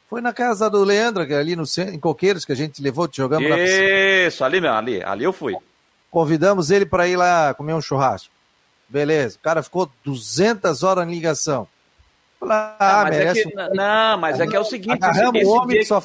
Foi 0.08 0.20
na 0.20 0.32
casa 0.32 0.70
do 0.70 0.84
Leandro, 0.84 1.24
é 1.24 1.34
ali 1.36 1.56
no, 1.56 1.64
em 1.92 1.98
Coqueiros, 1.98 2.44
que 2.44 2.52
a 2.52 2.56
gente 2.56 2.80
levou, 2.80 3.08
te 3.08 3.16
jogamos 3.16 3.48
Isso, 3.48 3.56
na 3.56 3.64
piscina. 3.64 4.26
Isso, 4.28 4.44
ali 4.44 4.60
mesmo, 4.60 4.76
ali, 4.76 5.02
ali 5.02 5.24
eu 5.24 5.32
fui. 5.32 5.56
Convidamos 6.10 6.70
ele 6.70 6.86
para 6.86 7.06
ir 7.06 7.16
lá 7.16 7.54
comer 7.54 7.74
um 7.74 7.80
churrasco. 7.80 8.32
Beleza, 8.88 9.36
o 9.36 9.40
cara 9.40 9.62
ficou 9.62 9.90
200 10.04 10.82
horas 10.82 11.06
em 11.06 11.10
ligação. 11.10 11.68
Ah, 12.40 12.76
ah, 12.78 13.04
mas 13.04 13.16
é 13.16 13.32
que, 13.34 13.48
um... 13.48 13.74
Não, 13.74 14.18
mas 14.18 14.40
é 14.40 14.46
que 14.46 14.56
é 14.56 14.60
o 14.60 14.64
seguinte. 14.64 14.92
Agarramos 14.92 15.42
o 15.42 15.50
homem 15.50 15.78
que 15.78 15.84
só... 15.84 16.02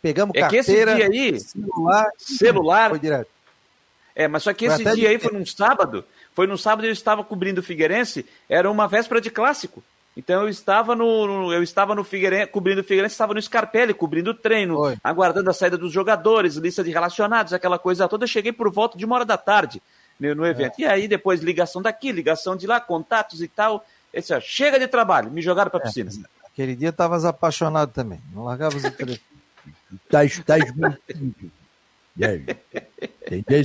Pegamos 0.00 0.34
é 0.34 0.40
carteira, 0.40 0.96
que 0.96 1.02
esse 1.02 1.10
dia 1.10 1.30
aí, 1.32 1.40
celular, 1.40 2.06
celular 2.16 2.90
foi 2.90 2.98
direto. 2.98 3.28
É, 4.14 4.26
mas 4.26 4.42
só 4.42 4.52
que 4.52 4.64
esse 4.64 4.82
dia 4.82 4.94
de... 4.94 5.06
aí 5.06 5.18
foi 5.18 5.32
num 5.32 5.44
sábado, 5.44 6.04
foi 6.32 6.46
num 6.46 6.56
sábado 6.56 6.86
eu 6.86 6.92
estava 6.92 7.22
cobrindo 7.22 7.60
o 7.60 7.62
Figueirense, 7.62 8.24
era 8.48 8.70
uma 8.70 8.88
véspera 8.88 9.20
de 9.20 9.30
clássico. 9.30 9.82
Então 10.16 10.42
eu 10.42 10.48
estava 10.48 10.94
no, 10.94 11.52
eu 11.52 11.62
estava 11.62 11.94
no 11.94 12.02
Figueirense, 12.02 12.50
cobrindo 12.50 12.80
o 12.80 12.84
Figueirense, 12.84 13.14
estava 13.14 13.32
no 13.32 13.40
Scarpelli, 13.40 13.94
cobrindo 13.94 14.30
o 14.30 14.34
treino, 14.34 14.78
Oi. 14.78 14.98
aguardando 15.02 15.48
a 15.48 15.52
saída 15.52 15.78
dos 15.78 15.92
jogadores, 15.92 16.56
lista 16.56 16.82
de 16.82 16.90
relacionados, 16.90 17.52
aquela 17.52 17.78
coisa 17.78 18.08
toda. 18.08 18.24
Eu 18.24 18.28
cheguei 18.28 18.52
por 18.52 18.70
volta 18.72 18.98
de 18.98 19.04
uma 19.04 19.16
hora 19.16 19.24
da 19.24 19.38
tarde 19.38 19.80
no, 20.18 20.34
no 20.34 20.46
evento. 20.46 20.80
É. 20.80 20.82
E 20.82 20.86
aí 20.86 21.08
depois 21.08 21.40
ligação 21.40 21.80
daqui, 21.80 22.12
ligação 22.12 22.56
de 22.56 22.66
lá, 22.66 22.80
contatos 22.80 23.40
e 23.40 23.48
tal. 23.48 23.84
Esse, 24.12 24.34
ó, 24.34 24.40
chega 24.40 24.78
de 24.78 24.88
trabalho, 24.88 25.30
me 25.30 25.40
jogaram 25.40 25.70
para 25.70 25.80
a 25.80 25.82
é, 25.82 25.86
piscina. 25.86 26.10
É, 26.10 26.46
aquele 26.46 26.74
dia 26.74 26.88
estavas 26.88 27.24
apaixonado 27.24 27.92
também, 27.92 28.20
não 28.32 28.44
largavas 28.44 28.84
o 28.84 28.90
telefone. 28.90 29.30
Estás 30.36 30.74
muito 30.74 30.98
Entendeu? 33.26 33.62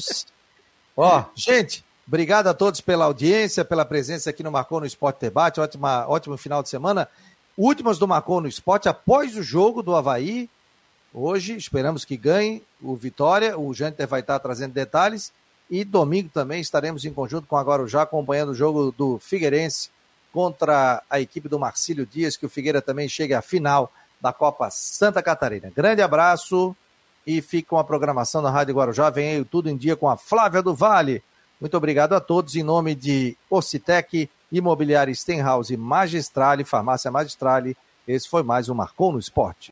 Ó, 0.96 1.26
gente, 1.36 1.84
obrigado 2.08 2.48
a 2.48 2.54
todos 2.54 2.82
pela 2.82 3.06
audiência, 3.06 3.66
pela 3.66 3.86
presença 3.86 4.30
aqui 4.30 4.44
no 4.44 4.52
Marcou 4.52 4.80
no 4.80 4.86
Esporte 4.86 5.22
Debate. 5.22 5.60
Ótima, 5.60 6.06
ótimo 6.08 6.38
final 6.38 6.62
de 6.62 6.70
semana. 6.70 7.08
Últimas 7.58 7.98
do 7.98 8.08
Marcou 8.08 8.42
no 8.42 8.48
Esporte 8.48 8.90
após 8.90 9.36
o 9.36 9.44
jogo 9.44 9.82
do 9.82 9.96
Havaí. 9.96 10.50
Hoje, 11.14 11.56
esperamos 11.56 12.04
que 12.04 12.18
ganhe 12.18 12.62
o 12.82 12.96
Vitória. 12.96 13.58
O 13.58 13.74
Janter 13.74 14.08
vai 14.08 14.20
estar 14.20 14.38
trazendo 14.40 14.74
detalhes. 14.74 15.32
E 15.70 15.84
domingo 15.84 16.30
também 16.30 16.62
estaremos 16.62 17.06
em 17.06 17.14
conjunto 17.14 17.48
com 17.48 17.58
agora 17.58 17.88
já 17.88 18.04
acompanhando 18.04 18.50
o 18.50 18.56
jogo 18.56 18.94
do 18.96 19.18
Figueirense 19.20 19.90
contra 20.32 21.02
a 21.10 21.20
equipe 21.20 21.48
do 21.48 21.58
Marcílio 21.58 22.06
Dias, 22.06 22.36
que 22.36 22.46
o 22.46 22.50
Figueira 22.50 22.82
também 22.82 23.08
chegue 23.08 23.34
à 23.34 23.42
final 23.42 23.92
da 24.20 24.34
Copa 24.34 24.70
Santa 24.70 25.24
Catarina. 25.24 25.72
Grande 25.74 26.02
abraço 26.02 26.76
e 27.26 27.42
fique 27.42 27.70
com 27.70 27.78
a 27.78 27.84
programação 27.84 28.44
da 28.44 28.52
Rádio 28.52 28.76
Guarujá. 28.76 29.10
Vem 29.10 29.38
aí 29.38 29.46
tudo 29.46 29.70
em 29.70 29.78
dia 29.78 29.96
com 29.96 30.10
a 30.10 30.18
Flávia 30.18 30.62
do 30.62 30.76
Vale. 30.76 31.24
Muito 31.60 31.78
obrigado 31.78 32.14
a 32.14 32.20
todos 32.20 32.56
em 32.56 32.64
nome 32.64 32.94
de 32.94 33.38
Ocitec, 33.50 34.30
Imobiliária 34.52 35.14
Stenhouse, 35.14 35.76
Magistrale, 35.78 36.64
Farmácia 36.64 37.10
Magistrale. 37.10 37.78
Esse 38.08 38.28
foi 38.28 38.44
mais 38.44 38.70
um 38.70 38.76
Marcou 38.76 39.12
no 39.12 39.20
Esporte. 39.20 39.64